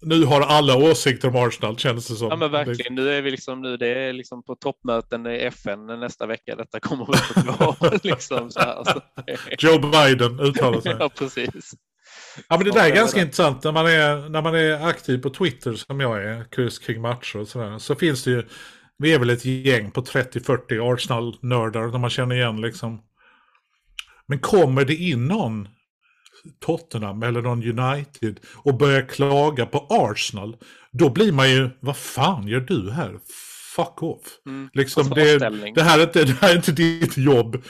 Nu 0.00 0.24
har 0.24 0.40
alla 0.40 0.76
åsikter 0.76 1.28
om 1.28 1.36
Arsenal 1.36 1.78
känns 1.78 2.08
det 2.08 2.14
som. 2.14 2.28
Ja 2.28 2.36
men 2.36 2.50
verkligen. 2.50 2.94
Nu 2.94 3.10
är 3.10 3.22
vi 3.22 3.30
liksom 3.30 3.62
nu. 3.62 3.76
Det 3.76 3.88
är 3.88 4.12
liksom 4.12 4.42
på 4.42 4.54
toppmöten 4.54 5.26
i 5.26 5.36
FN 5.36 5.86
nästa 5.86 6.26
vecka. 6.26 6.56
Detta 6.56 6.80
kommer 6.80 7.10
upp 7.10 7.36
att 7.36 7.78
gå. 7.78 7.90
liksom 8.02 8.50
så 8.50 8.60
här. 8.60 8.84
Så, 8.84 9.00
Joe 9.66 9.78
Biden 9.78 10.40
uttalar 10.40 10.80
sig. 10.80 10.96
ja 11.00 11.08
precis. 11.08 11.74
Ja 12.48 12.56
men 12.56 12.64
det 12.64 12.72
där 12.72 12.90
är 12.90 12.94
ganska 12.94 13.20
intressant 13.20 13.64
när 13.64 13.72
man, 13.72 13.86
är, 13.86 14.28
när 14.28 14.42
man 14.42 14.54
är 14.54 14.86
aktiv 14.86 15.18
på 15.18 15.30
Twitter 15.30 15.72
som 15.72 16.00
jag 16.00 16.24
är, 16.24 16.44
kurs 16.44 16.78
kring 16.78 17.00
matcher 17.00 17.38
och 17.38 17.48
sådär. 17.48 17.78
Så 17.78 17.94
finns 17.94 18.24
det 18.24 18.30
ju, 18.30 18.42
vi 18.98 19.14
är 19.14 19.18
väl 19.18 19.30
ett 19.30 19.44
gäng 19.44 19.90
på 19.90 20.02
30-40 20.02 20.94
Arsenal-nördar 20.94 21.90
som 21.90 22.00
man 22.00 22.10
känner 22.10 22.36
igen 22.36 22.60
liksom. 22.60 23.02
Men 24.26 24.38
kommer 24.38 24.84
det 24.84 24.94
in 24.94 25.26
någon 25.26 25.68
Tottenham 26.60 27.22
eller 27.22 27.42
någon 27.42 27.78
United 27.78 28.40
och 28.54 28.78
börjar 28.78 29.08
klaga 29.08 29.66
på 29.66 29.86
Arsenal, 29.90 30.56
då 30.92 31.10
blir 31.10 31.32
man 31.32 31.50
ju, 31.50 31.70
vad 31.80 31.96
fan 31.96 32.48
gör 32.48 32.60
du 32.60 32.90
här? 32.90 33.18
Fuck 33.76 34.02
off. 34.02 34.20
Mm. 34.46 34.70
Liksom 34.72 35.08
det, 35.08 35.14
Försvarsställning. 35.14 35.74
det, 35.74 35.82
här 35.82 35.98
är 35.98 36.02
inte, 36.02 36.24
det 36.24 36.36
här 36.40 36.50
är 36.50 36.56
inte 36.56 36.72
ditt 36.72 37.16
jobb. 37.16 37.64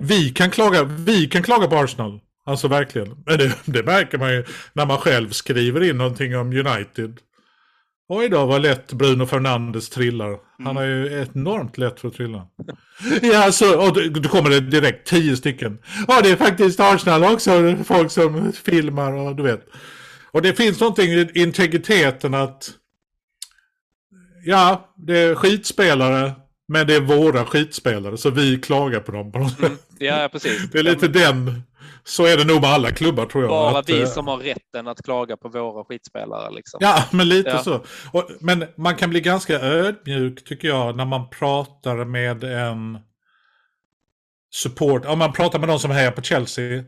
Vi 0.00 0.30
kan 0.30 0.50
klaga, 0.50 0.84
vi 0.84 1.26
kan 1.26 1.42
klaga 1.42 1.66
på 1.66 1.76
Arsenal. 1.76 2.20
Alltså 2.46 2.68
verkligen. 2.68 3.22
Men 3.26 3.38
det, 3.38 3.56
det 3.64 3.82
märker 3.82 4.18
man 4.18 4.32
ju 4.32 4.44
när 4.72 4.86
man 4.86 4.98
själv 4.98 5.30
skriver 5.30 5.82
in 5.82 5.98
någonting 5.98 6.36
om 6.36 6.52
United. 6.52 7.18
Oj 8.08 8.28
då 8.28 8.46
vad 8.46 8.62
lätt 8.62 8.92
Bruno 8.92 9.26
Fernandes 9.26 9.88
trillar. 9.90 10.36
Han 10.64 10.76
har 10.76 10.84
ju 10.84 11.26
enormt 11.34 11.78
lätt 11.78 12.00
för 12.00 12.08
att 12.08 12.14
trilla. 12.14 12.46
Ja, 13.22 13.52
så, 13.52 13.86
och 13.86 14.12
då, 14.12 14.28
kommer 14.28 14.50
det 14.50 14.60
direkt 14.60 15.06
tio 15.08 15.36
stycken. 15.36 15.78
Ja, 16.08 16.20
det 16.22 16.30
är 16.30 16.36
faktiskt 16.36 16.80
Arsenal 16.80 17.24
också, 17.24 17.76
folk 17.84 18.10
som 18.10 18.52
filmar 18.52 19.12
och 19.12 19.36
du 19.36 19.42
vet. 19.42 19.66
Och 20.30 20.42
det 20.42 20.54
finns 20.54 20.80
någonting 20.80 21.06
i 21.12 21.30
integriteten 21.34 22.34
att 22.34 22.70
Ja, 24.44 24.94
det 24.96 25.18
är 25.18 25.34
skitspelare, 25.34 26.32
men 26.68 26.86
det 26.86 26.94
är 26.94 27.00
våra 27.00 27.44
skitspelare, 27.44 28.16
så 28.16 28.30
vi 28.30 28.58
klagar 28.60 29.00
på 29.00 29.12
dem 29.12 29.32
på 29.32 29.38
något 29.38 29.58
Mm. 29.58 29.70
sätt. 29.70 29.80
Ja 29.98 30.28
precis. 30.32 30.70
Det 30.72 30.78
är 30.78 30.82
lite 30.82 31.08
den, 31.08 31.62
så 32.06 32.26
är 32.26 32.36
det 32.36 32.44
nog 32.44 32.60
med 32.60 32.70
alla 32.70 32.90
klubbar 32.90 33.26
tror 33.26 33.42
jag. 33.44 33.50
Bara 33.50 33.78
att, 33.78 33.88
vi 33.88 34.02
eh, 34.02 34.08
som 34.08 34.26
har 34.28 34.38
rätten 34.38 34.88
att 34.88 35.02
klaga 35.04 35.36
på 35.36 35.48
våra 35.48 35.84
skitspelare. 35.84 36.50
Liksom. 36.54 36.78
Ja, 36.82 37.04
men 37.12 37.28
lite 37.28 37.50
Ja. 37.50 37.58
så. 37.58 37.84
Och, 38.12 38.30
men 38.40 38.64
man 38.76 38.96
kan 38.96 39.10
bli 39.10 39.20
ganska 39.20 39.60
ödmjuk 39.60 40.44
tycker 40.44 40.68
jag 40.68 40.96
när 40.96 41.04
man 41.04 41.30
pratar 41.30 42.04
med 42.04 42.44
en 42.44 42.98
support, 44.54 45.04
om 45.06 45.18
man 45.18 45.32
pratar 45.32 45.58
med 45.58 45.68
någon 45.68 45.80
som 45.80 45.90
hejar 45.90 46.10
på 46.10 46.22
Chelsea, 46.22 46.84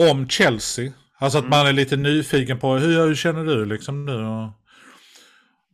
om 0.00 0.28
Chelsea. 0.28 0.92
Alltså 1.18 1.38
att 1.38 1.44
Mm. 1.44 1.58
man 1.58 1.66
är 1.66 1.72
lite 1.72 1.96
nyfiken 1.96 2.58
på 2.58 2.72
hur, 2.74 3.06
hur 3.06 3.14
känner 3.14 3.44
du 3.44 3.64
liksom 3.64 4.04
nu? 4.06 4.48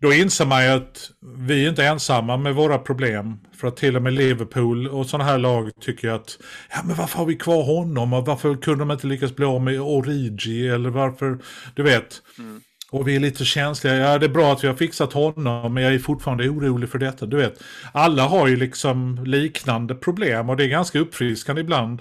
Då 0.00 0.12
inser 0.12 0.46
man 0.46 0.64
ju 0.64 0.70
att 0.70 1.10
vi 1.36 1.64
är 1.64 1.68
inte 1.68 1.84
ensamma 1.84 2.36
med 2.36 2.54
våra 2.54 2.78
problem. 2.78 3.38
För 3.56 3.68
att 3.68 3.76
till 3.76 3.96
och 3.96 4.02
med 4.02 4.12
Liverpool 4.12 4.88
och 4.88 5.06
sådana 5.06 5.30
här 5.30 5.38
lag 5.38 5.70
tycker 5.80 6.10
att 6.10 6.38
ja 6.70 6.82
men 6.84 6.96
varför 6.96 7.18
har 7.18 7.26
vi 7.26 7.36
kvar 7.36 7.62
honom 7.62 8.12
och 8.12 8.26
varför 8.26 8.54
kunde 8.54 8.78
de 8.78 8.90
inte 8.90 9.06
lyckas 9.06 9.36
bli 9.36 9.46
av 9.46 9.62
med 9.62 9.80
Origi 9.80 10.68
eller 10.68 10.90
varför, 10.90 11.38
du 11.74 11.82
vet. 11.82 12.22
Mm. 12.38 12.60
Och 12.90 13.08
vi 13.08 13.16
är 13.16 13.20
lite 13.20 13.44
känsliga. 13.44 13.96
Ja, 13.96 14.18
det 14.18 14.26
är 14.26 14.30
bra 14.30 14.52
att 14.52 14.64
vi 14.64 14.68
har 14.68 14.74
fixat 14.74 15.12
honom, 15.12 15.74
men 15.74 15.82
jag 15.82 15.94
är 15.94 15.98
fortfarande 15.98 16.48
orolig 16.48 16.88
för 16.88 16.98
detta. 16.98 17.26
Du 17.26 17.36
vet, 17.36 17.62
alla 17.92 18.22
har 18.22 18.48
ju 18.48 18.56
liksom 18.56 19.24
liknande 19.24 19.94
problem 19.94 20.50
och 20.50 20.56
det 20.56 20.64
är 20.64 20.68
ganska 20.68 20.98
uppfriskande 20.98 21.60
ibland 21.60 22.00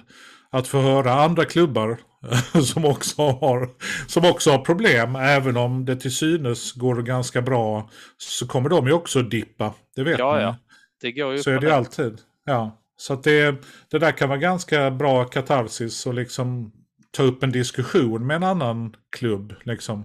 att 0.50 0.68
få 0.68 0.80
höra 0.80 1.12
andra 1.12 1.44
klubbar 1.44 1.98
som 2.64 2.84
också 2.84 3.22
har, 3.22 3.70
som 4.06 4.24
också 4.24 4.50
har 4.50 4.58
problem. 4.58 5.16
Även 5.16 5.56
om 5.56 5.84
det 5.84 5.96
till 5.96 6.14
synes 6.14 6.72
går 6.72 7.02
ganska 7.02 7.42
bra 7.42 7.90
så 8.16 8.46
kommer 8.48 8.68
de 8.68 8.86
ju 8.86 8.92
också 8.92 9.22
dippa. 9.22 9.74
Det 9.96 10.02
vet 10.02 10.18
Ja, 10.18 10.32
man. 10.32 10.42
ja. 10.42 10.56
Det 11.00 11.12
går 11.12 11.32
ju 11.32 11.38
Så 11.38 11.50
är 11.50 11.60
det 11.60 11.66
ju 11.66 11.72
alltid. 11.72 12.18
Ja. 12.44 12.82
Så 12.96 13.16
det, 13.16 13.56
det 13.90 13.98
där 13.98 14.12
kan 14.12 14.28
vara 14.28 14.38
ganska 14.38 14.90
bra 14.90 15.24
katarsis 15.24 16.06
och 16.06 16.14
liksom 16.14 16.72
ta 17.10 17.22
upp 17.22 17.42
en 17.42 17.52
diskussion 17.52 18.26
med 18.26 18.36
en 18.36 18.42
annan 18.42 18.96
klubb. 19.16 19.54
Liksom. 19.64 20.04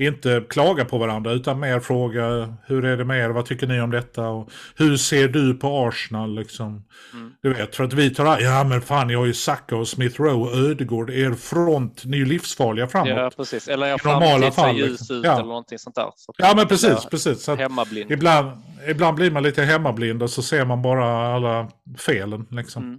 Inte 0.00 0.44
klaga 0.48 0.84
på 0.84 0.98
varandra 0.98 1.32
utan 1.32 1.60
mer 1.60 1.80
fråga 1.80 2.54
hur 2.66 2.84
är 2.84 2.96
det 2.96 3.04
med 3.04 3.24
er, 3.24 3.28
vad 3.30 3.46
tycker 3.46 3.66
ni 3.66 3.80
om 3.80 3.90
detta 3.90 4.28
och 4.28 4.50
hur 4.76 4.96
ser 4.96 5.28
du 5.28 5.54
på 5.54 5.88
Arsenal 5.88 6.34
liksom. 6.34 6.84
Mm. 7.12 7.32
Du 7.42 7.54
vet, 7.54 7.76
för 7.76 7.84
att 7.84 7.92
vi 7.92 8.14
tar, 8.14 8.40
ja 8.40 8.64
men 8.64 8.80
fan 8.80 9.06
ni 9.06 9.14
har 9.14 9.26
ju 9.26 9.34
Saka 9.34 9.76
och 9.76 9.88
Smith 9.88 10.22
Rowe 10.22 10.50
och 10.50 10.56
Ödegård, 10.56 11.10
er 11.10 11.32
front, 11.32 12.04
ni 12.04 12.16
är 12.16 12.18
ju 12.18 12.26
livsfarliga 12.26 12.86
framåt. 12.86 13.08
Ja, 13.08 13.20
Ja, 13.20 13.30
precis. 13.36 13.68
Eller 13.68 13.86
jag 13.86 14.00
framtid 14.00 14.52
ser 14.54 14.72
ljus 14.72 14.90
liksom. 14.90 15.16
ut 15.16 15.24
Ja. 15.24 15.32
eller 15.34 15.44
någonting 15.44 15.78
sånt 15.78 15.96
där. 15.96 16.10
Så 16.16 16.32
men 16.56 16.68
precis, 16.68 16.90
Ja, 16.90 17.08
precis. 17.10 17.42
Så 17.42 17.54
Hemmablind. 17.54 18.12
Ibland, 18.12 18.62
ibland 18.88 19.16
blir 19.16 19.30
man 19.30 19.42
lite 19.42 19.62
hemmablind 19.62 20.22
och 20.22 20.30
så 20.30 20.42
ser 20.42 20.64
man 20.64 20.82
bara 20.82 21.34
alla 21.34 21.70
felen. 21.98 22.46
Liksom. 22.50 22.82
Mm. 22.82 22.98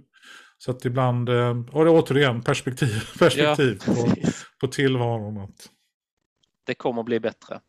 Så 0.58 0.70
att 0.70 0.84
ibland, 0.84 1.28
eh, 1.28 1.50
och 1.72 1.84
det 1.84 1.90
är 1.90 1.94
återigen 1.94 2.42
perspektiv, 2.42 3.02
perspektiv 3.18 3.82
på, 3.86 3.94
precis. 3.94 4.44
på 4.60 4.66
tillvaron. 4.66 5.38
Att, 5.38 5.68
det 6.64 6.74
kommer 6.74 7.02
bli 7.02 7.20
bättre. 7.20 7.60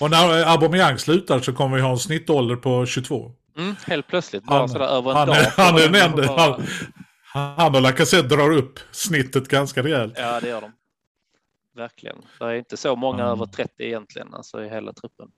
Och 0.00 0.10
när 0.10 0.52
Aubameyang 0.52 0.98
slutar 0.98 1.40
så 1.40 1.52
kommer 1.52 1.76
vi 1.76 1.82
ha 1.82 1.90
en 1.90 1.98
snittålder 1.98 2.56
på 2.56 2.86
22. 2.86 3.32
Mm, 3.58 3.76
helt 3.86 4.06
plötsligt, 4.06 4.44
bara 4.44 4.58
Han- 4.58 4.68
sådär 4.68 4.86
över 4.86 5.10
en 5.10 5.16
Han, 5.16 5.26
dag. 5.28 5.36
han 5.56 5.74
är 5.76 6.26
Bara-. 6.26 6.60
Han, 7.32 7.54
han 7.56 7.74
och 7.74 7.82
Lacazette 7.82 8.28
drar 8.36 8.50
upp 8.50 8.78
snittet 8.90 9.48
ganska 9.48 9.82
rejält. 9.82 10.14
Ja, 10.16 10.40
det 10.40 10.48
gör 10.48 10.60
de. 10.60 10.72
Verkligen. 11.76 12.16
Det 12.38 12.44
är 12.44 12.54
inte 12.54 12.76
så 12.76 12.96
många 12.96 13.22
Mm. 13.22 13.32
över 13.32 13.46
30 13.46 13.70
egentligen, 13.78 14.34
alltså 14.34 14.64
i 14.64 14.68
hela 14.68 14.92
truppen. 14.92 15.28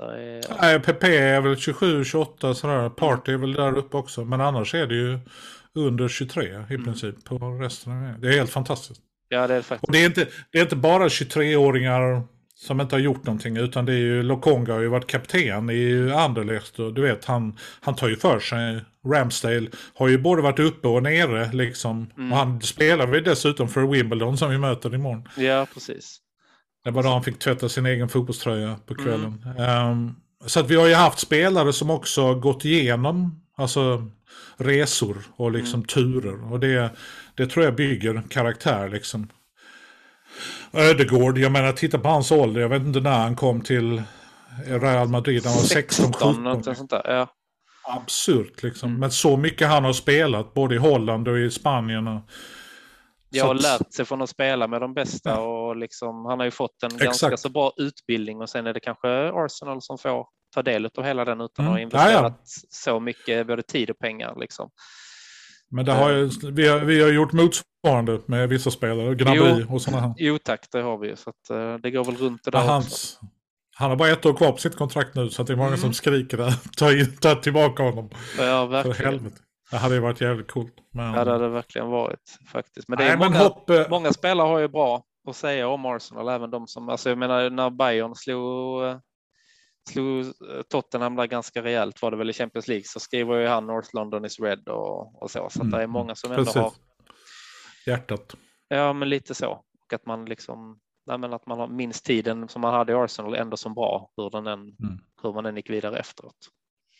Är, 0.00 0.60
Nej, 0.60 0.80
PP 0.80 1.04
är 1.16 1.40
väl 1.40 1.56
27, 1.56 2.04
28 2.04 2.54
sådär. 2.54 2.88
Party 2.88 3.32
är 3.32 3.36
väl 3.36 3.52
där 3.52 3.78
uppe 3.78 3.96
också. 3.96 4.24
Men 4.24 4.40
annars 4.40 4.74
är 4.74 4.86
det 4.86 4.94
ju 4.94 5.18
under 5.74 6.08
23 6.08 6.44
i 6.44 6.54
Mm. 6.54 6.84
princip 6.84 7.24
på 7.24 7.38
resten 7.38 7.92
av 7.92 8.02
det. 8.02 8.18
Det 8.20 8.34
är 8.34 8.38
helt 8.38 8.50
fantastiskt. 8.50 9.00
ja, 9.28 9.46
det 9.46 9.54
är 9.54 9.62
faktiskt. 9.62 9.86
Och 9.88 9.92
det 9.92 9.98
är 10.02 10.06
inte, 10.06 10.28
det 10.50 10.58
är 10.58 10.62
inte 10.62 10.76
bara 10.76 11.08
23-åringar 11.08 12.22
som 12.66 12.80
inte 12.80 12.94
har 12.94 13.00
gjort 13.00 13.24
någonting. 13.24 13.56
Utan 13.56 13.84
det 13.86 13.92
är 13.92 13.98
ju 13.98 14.22
Lokonga 14.22 14.72
har 14.72 14.80
ju 14.80 14.88
varit 14.88 15.06
kapten 15.06 15.70
i 15.70 16.12
Anderlecht. 16.12 16.78
Och 16.78 16.94
du 16.94 17.02
vet, 17.02 17.24
han, 17.24 17.56
han 17.80 17.94
tar 17.94 18.08
ju 18.08 18.16
för 18.16 18.40
sig. 18.40 18.80
Ramsdale 19.06 19.68
har 19.94 20.08
ju 20.08 20.18
både 20.18 20.42
varit 20.42 20.58
uppe 20.58 20.88
och 20.88 21.02
nere 21.02 21.52
liksom. 21.52 22.10
Mm. 22.16 22.32
Och 22.32 22.38
han 22.38 22.60
spelar 22.62 23.06
vi 23.06 23.20
dessutom 23.20 23.68
för 23.68 23.82
Wimbledon 23.86 24.38
som 24.38 24.50
vi 24.50 24.58
möter 24.58 24.94
imorgon. 24.94 25.28
Ja, 25.36 25.66
precis. 25.74 26.20
Det 26.84 26.90
var 26.90 27.02
då 27.02 27.08
han 27.08 27.22
fick 27.24 27.38
tvätta 27.38 27.68
sin 27.68 27.86
egen 27.86 28.08
fotbollströja 28.08 28.76
på 28.86 28.94
Mm. 28.94 29.04
kvällen. 29.04 29.44
Ehm, 29.58 30.14
så 30.46 30.60
att 30.60 30.70
vi 30.70 30.76
har 30.76 30.86
ju 30.86 30.94
haft 30.94 31.18
spelare 31.18 31.72
som 31.72 31.90
också 31.90 32.34
gått 32.34 32.64
igenom 32.64 33.40
alltså, 33.56 34.06
resor 34.56 35.16
och 35.36 35.52
liksom 35.52 35.74
Mm. 35.80 35.86
turer. 35.86 36.52
Och 36.52 36.60
det, 36.60 36.90
det 37.34 37.46
tror 37.46 37.64
jag 37.64 37.74
bygger 37.74 38.22
karaktär 38.28 38.88
liksom. 38.88 39.28
Ödegård, 40.72 41.38
jag 41.38 41.52
menar 41.52 41.72
titta 41.72 41.98
på 41.98 42.08
hans 42.08 42.30
ålder. 42.30 42.60
Jag 42.60 42.68
vet 42.68 42.82
inte 42.82 43.00
när 43.00 43.18
han 43.18 43.36
kom 43.36 43.60
till 43.60 44.02
Real 44.66 45.08
Madrid. 45.08 45.44
Han 45.46 45.54
var 45.54 45.62
16, 45.62 46.12
17. 46.12 46.42
något 46.44 46.76
sånt 46.76 46.90
där. 46.90 47.02
Ja. 47.14 47.28
Absurt 47.86 48.62
liksom. 48.62 48.88
Mm. 48.88 49.00
Men 49.00 49.10
så 49.10 49.36
mycket 49.36 49.68
han 49.68 49.84
har 49.84 49.92
spelat 49.92 50.54
både 50.54 50.74
i 50.74 50.78
Holland 50.78 51.28
och 51.28 51.38
i 51.38 51.50
Spanien. 51.50 52.08
Och, 52.08 52.20
Jag 53.30 53.44
har 53.46 53.54
lärt 53.54 53.92
sig 53.92 54.04
från 54.04 54.22
att 54.22 54.30
spela 54.30 54.66
med 54.68 54.80
de 54.80 54.94
bästa 54.94 55.40
och 55.40 55.76
liksom, 55.76 56.24
han 56.24 56.38
har 56.38 56.44
ju 56.44 56.50
fått 56.50 56.82
en 56.82 56.88
ganska 56.88 57.26
Exakt. 57.26 57.40
så 57.40 57.48
bra 57.48 57.72
utbildning 57.76 58.40
och 58.40 58.48
sen 58.50 58.66
är 58.66 58.72
det 58.74 58.80
kanske 58.80 59.08
Arsenal 59.32 59.82
som 59.82 59.98
får 59.98 60.26
ta 60.54 60.62
del 60.62 60.90
av 60.98 61.04
hela 61.04 61.24
den 61.24 61.40
utan 61.40 61.64
Mm. 61.66 61.68
att 61.68 61.74
ha 61.74 61.80
investerat 61.82 62.32
Ja, 62.38 62.68
så 62.70 63.00
mycket 63.00 63.46
både 63.46 63.62
tid 63.62 63.90
och 63.90 63.98
pengar. 63.98 64.34
Liksom. 64.40 64.70
Men 65.74 65.84
det 65.84 65.92
har 65.92 66.10
ju, 66.10 66.30
vi, 66.52 66.68
har, 66.68 66.78
vi 66.78 67.02
har 67.02 67.10
gjort 67.10 67.32
motsvarande 67.32 68.20
med 68.26 68.48
vissa 68.48 68.70
spelare. 68.70 69.14
Gnabry 69.14 69.66
och 69.68 69.82
sådana 69.82 70.02
här. 70.02 70.14
Jo 70.16 70.38
tack, 70.44 70.66
det 70.72 70.80
har 70.82 70.98
vi 70.98 71.08
ju. 71.08 71.16
Så 71.16 71.30
att, 71.30 71.50
eh, 71.50 71.74
det 71.74 71.90
går 71.90 72.04
väl 72.04 72.16
runt 72.16 72.44
det 72.44 72.50
där 72.50 72.58
också. 72.58 72.70
hans, 72.70 73.18
han 73.76 73.90
har 73.90 73.96
bara 73.96 74.08
ett 74.08 74.26
år 74.26 74.34
kvar 74.34 74.52
på 74.52 74.58
sitt 74.58 74.76
kontrakt 74.76 75.14
nu 75.14 75.30
så 75.30 75.42
att 75.42 75.48
det 75.48 75.52
är 75.54 75.56
många 75.56 75.68
Mm. 75.68 75.80
som 75.80 75.92
skriker 75.94 76.36
där. 76.36 76.54
Ta, 76.76 76.92
in, 76.92 77.16
ta 77.16 77.34
tillbaka 77.34 77.82
honom. 77.82 78.10
Ja, 78.38 78.42
För 78.42 78.66
verkligen. 78.66 79.32
Det 79.70 79.76
hade 79.76 79.94
ju 79.94 80.00
varit 80.00 80.20
jävligt 80.20 80.50
coolt. 80.50 80.74
Men, 80.92 81.04
Ja, 81.14 81.24
det 81.24 81.30
hade 81.32 81.44
det 81.44 81.50
verkligen 81.50 81.88
varit 81.88 82.38
faktiskt. 82.52 82.88
Men 82.88 82.98
det 82.98 83.04
är 83.04 83.16
Nej, 83.16 83.28
många, 83.28 83.38
hopp, 83.38 83.70
eh, 83.70 83.82
många 83.90 84.12
spelare 84.12 84.46
har 84.46 84.58
ju 84.58 84.68
bra 84.68 85.02
att 85.28 85.36
säga 85.36 85.68
om 85.68 85.86
Arsenal, 85.86 86.28
även 86.28 86.50
de 86.50 86.66
som, 86.66 86.88
alltså 86.88 87.08
jag 87.08 87.18
menar 87.18 87.50
när 87.50 87.70
Bayern 87.70 88.14
slog, 88.14 88.84
eh, 88.84 88.96
slog 89.88 90.20
eh, 90.26 90.62
Tottenham 90.68 91.16
där 91.16 91.26
ganska 91.26 91.62
rejält 91.62 92.02
var 92.02 92.10
det 92.10 92.16
väl 92.16 92.30
i 92.30 92.32
Champions 92.32 92.68
League 92.68 92.84
så 92.86 93.00
skriver 93.00 93.40
ju 93.40 93.46
han 93.46 93.66
North 93.66 93.88
London 93.94 94.24
is 94.24 94.40
red 94.40 94.68
och, 94.68 95.22
och 95.22 95.30
så. 95.30 95.48
Så 95.50 95.60
Mm, 95.60 95.70
det 95.70 95.82
är 95.82 95.86
många 95.86 96.14
som 96.14 96.30
ändå 96.32 96.44
precis. 96.44 96.62
har, 96.62 96.72
hjärtat. 97.86 98.34
ja 98.68 98.92
men 98.92 99.08
lite 99.08 99.34
så. 99.34 99.48
Och 99.86 99.92
att 99.92 100.06
man 100.06 100.24
liksom, 100.24 100.80
nej, 101.06 101.18
men 101.18 101.32
att 101.32 101.46
man 101.46 101.58
har 101.58 101.68
minst 101.68 102.04
tiden 102.04 102.48
som 102.48 102.62
man 102.62 102.74
hade 102.74 102.92
i 102.92 102.94
Arsenal 102.94 103.34
ändå 103.34 103.56
som 103.56 103.74
bra, 103.74 104.10
hur, 104.16 104.30
den 104.30 104.46
än, 104.46 104.60
Mm. 104.60 104.98
hur 105.22 105.32
man 105.32 105.46
än 105.46 105.56
gick 105.56 105.70
vidare 105.70 105.98
efteråt. 105.98 106.36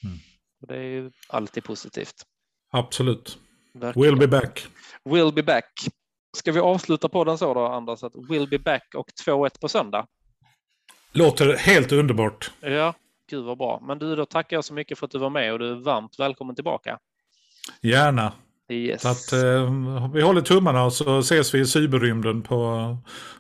Mm. 0.04 0.16
Och 0.60 0.66
det 0.68 0.76
är 0.76 0.82
ju 0.82 1.10
alltid 1.28 1.64
positivt. 1.64 2.14
Absolut. 2.72 3.38
Verkligen. 3.74 4.14
We'll 4.14 4.18
be 4.18 4.28
back. 4.28 4.66
Will 5.04 5.32
be 5.34 5.42
back. 5.42 5.70
Ska 6.36 6.52
vi 6.52 6.60
avsluta 6.60 7.08
på 7.08 7.24
den 7.24 7.38
så 7.38 7.54
då, 7.54 7.66
Anders? 7.66 8.02
Att 8.02 8.12
will 8.30 8.48
be 8.48 8.58
back 8.58 8.94
och 8.96 9.06
2-1 9.26 9.60
på 9.60 9.68
söndag. 9.68 10.06
Låter 11.14 11.56
helt 11.56 11.92
underbart. 11.92 12.50
Ja, 12.60 12.94
gud 13.30 13.44
vad 13.44 13.58
bra. 13.58 13.80
Men 13.86 13.98
du, 13.98 14.16
då 14.16 14.26
tackar 14.26 14.56
jag 14.56 14.64
så 14.64 14.74
mycket 14.74 14.98
för 14.98 15.06
att 15.06 15.10
du 15.12 15.18
var 15.18 15.30
med 15.30 15.52
och 15.52 15.58
du 15.58 15.70
är 15.70 15.74
varmt 15.74 16.18
välkommen 16.18 16.54
tillbaka. 16.54 16.98
Gärna. 17.82 18.32
Yes. 18.68 19.02
Så 19.02 19.08
att, 19.08 19.32
eh, 19.32 20.10
vi 20.12 20.22
håller 20.22 20.40
tummarna 20.40 20.84
och 20.84 20.92
så 20.92 21.18
ses 21.18 21.54
vi 21.54 21.60
i 21.60 21.66
cyberrymden 21.66 22.42
på, 22.42 22.96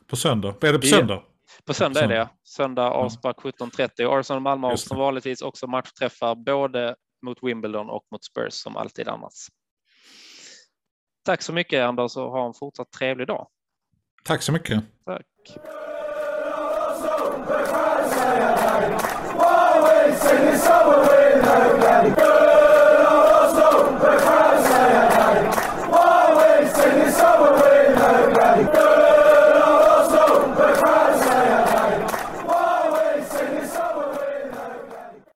på 0.06 0.16
söndag. 0.16 0.54
Är 0.60 0.72
det 0.72 0.78
på 0.78 0.86
Ja. 0.86 0.96
söndag? 0.96 1.22
på 1.64 1.74
söndag 1.74 2.00
är 2.00 2.08
det 2.08 2.14
ja. 2.16 2.28
Söndag 2.44 2.90
avspark 2.90 3.36
17.30. 3.36 4.18
Arsenal 4.18 4.42
Malmö 4.42 4.66
har 4.66 4.76
som 4.76 4.98
vanligtvis 4.98 5.42
också 5.42 5.66
matchträffar 5.66 6.34
både 6.34 6.96
mot 7.22 7.38
Wimbledon 7.42 7.90
och 7.90 8.04
mot 8.10 8.24
Spurs 8.24 8.52
som 8.52 8.76
alltid 8.76 9.08
annars. 9.08 9.32
Tack 11.24 11.42
så 11.42 11.52
mycket 11.52 11.82
Anders 11.82 12.16
och 12.16 12.30
ha 12.30 12.46
en 12.46 12.54
fortsatt 12.54 12.90
trevlig 12.90 13.26
dag. 13.26 13.46
Tack 14.24 14.42
så 14.42 14.52
mycket. 14.52 14.84
Tack. 15.04 15.26
Why 19.36 20.06
we 20.08 20.16
sing 20.16 20.44
this 20.46 20.62
summer 20.62 21.02
in 21.02 21.42
the? 21.42 22.43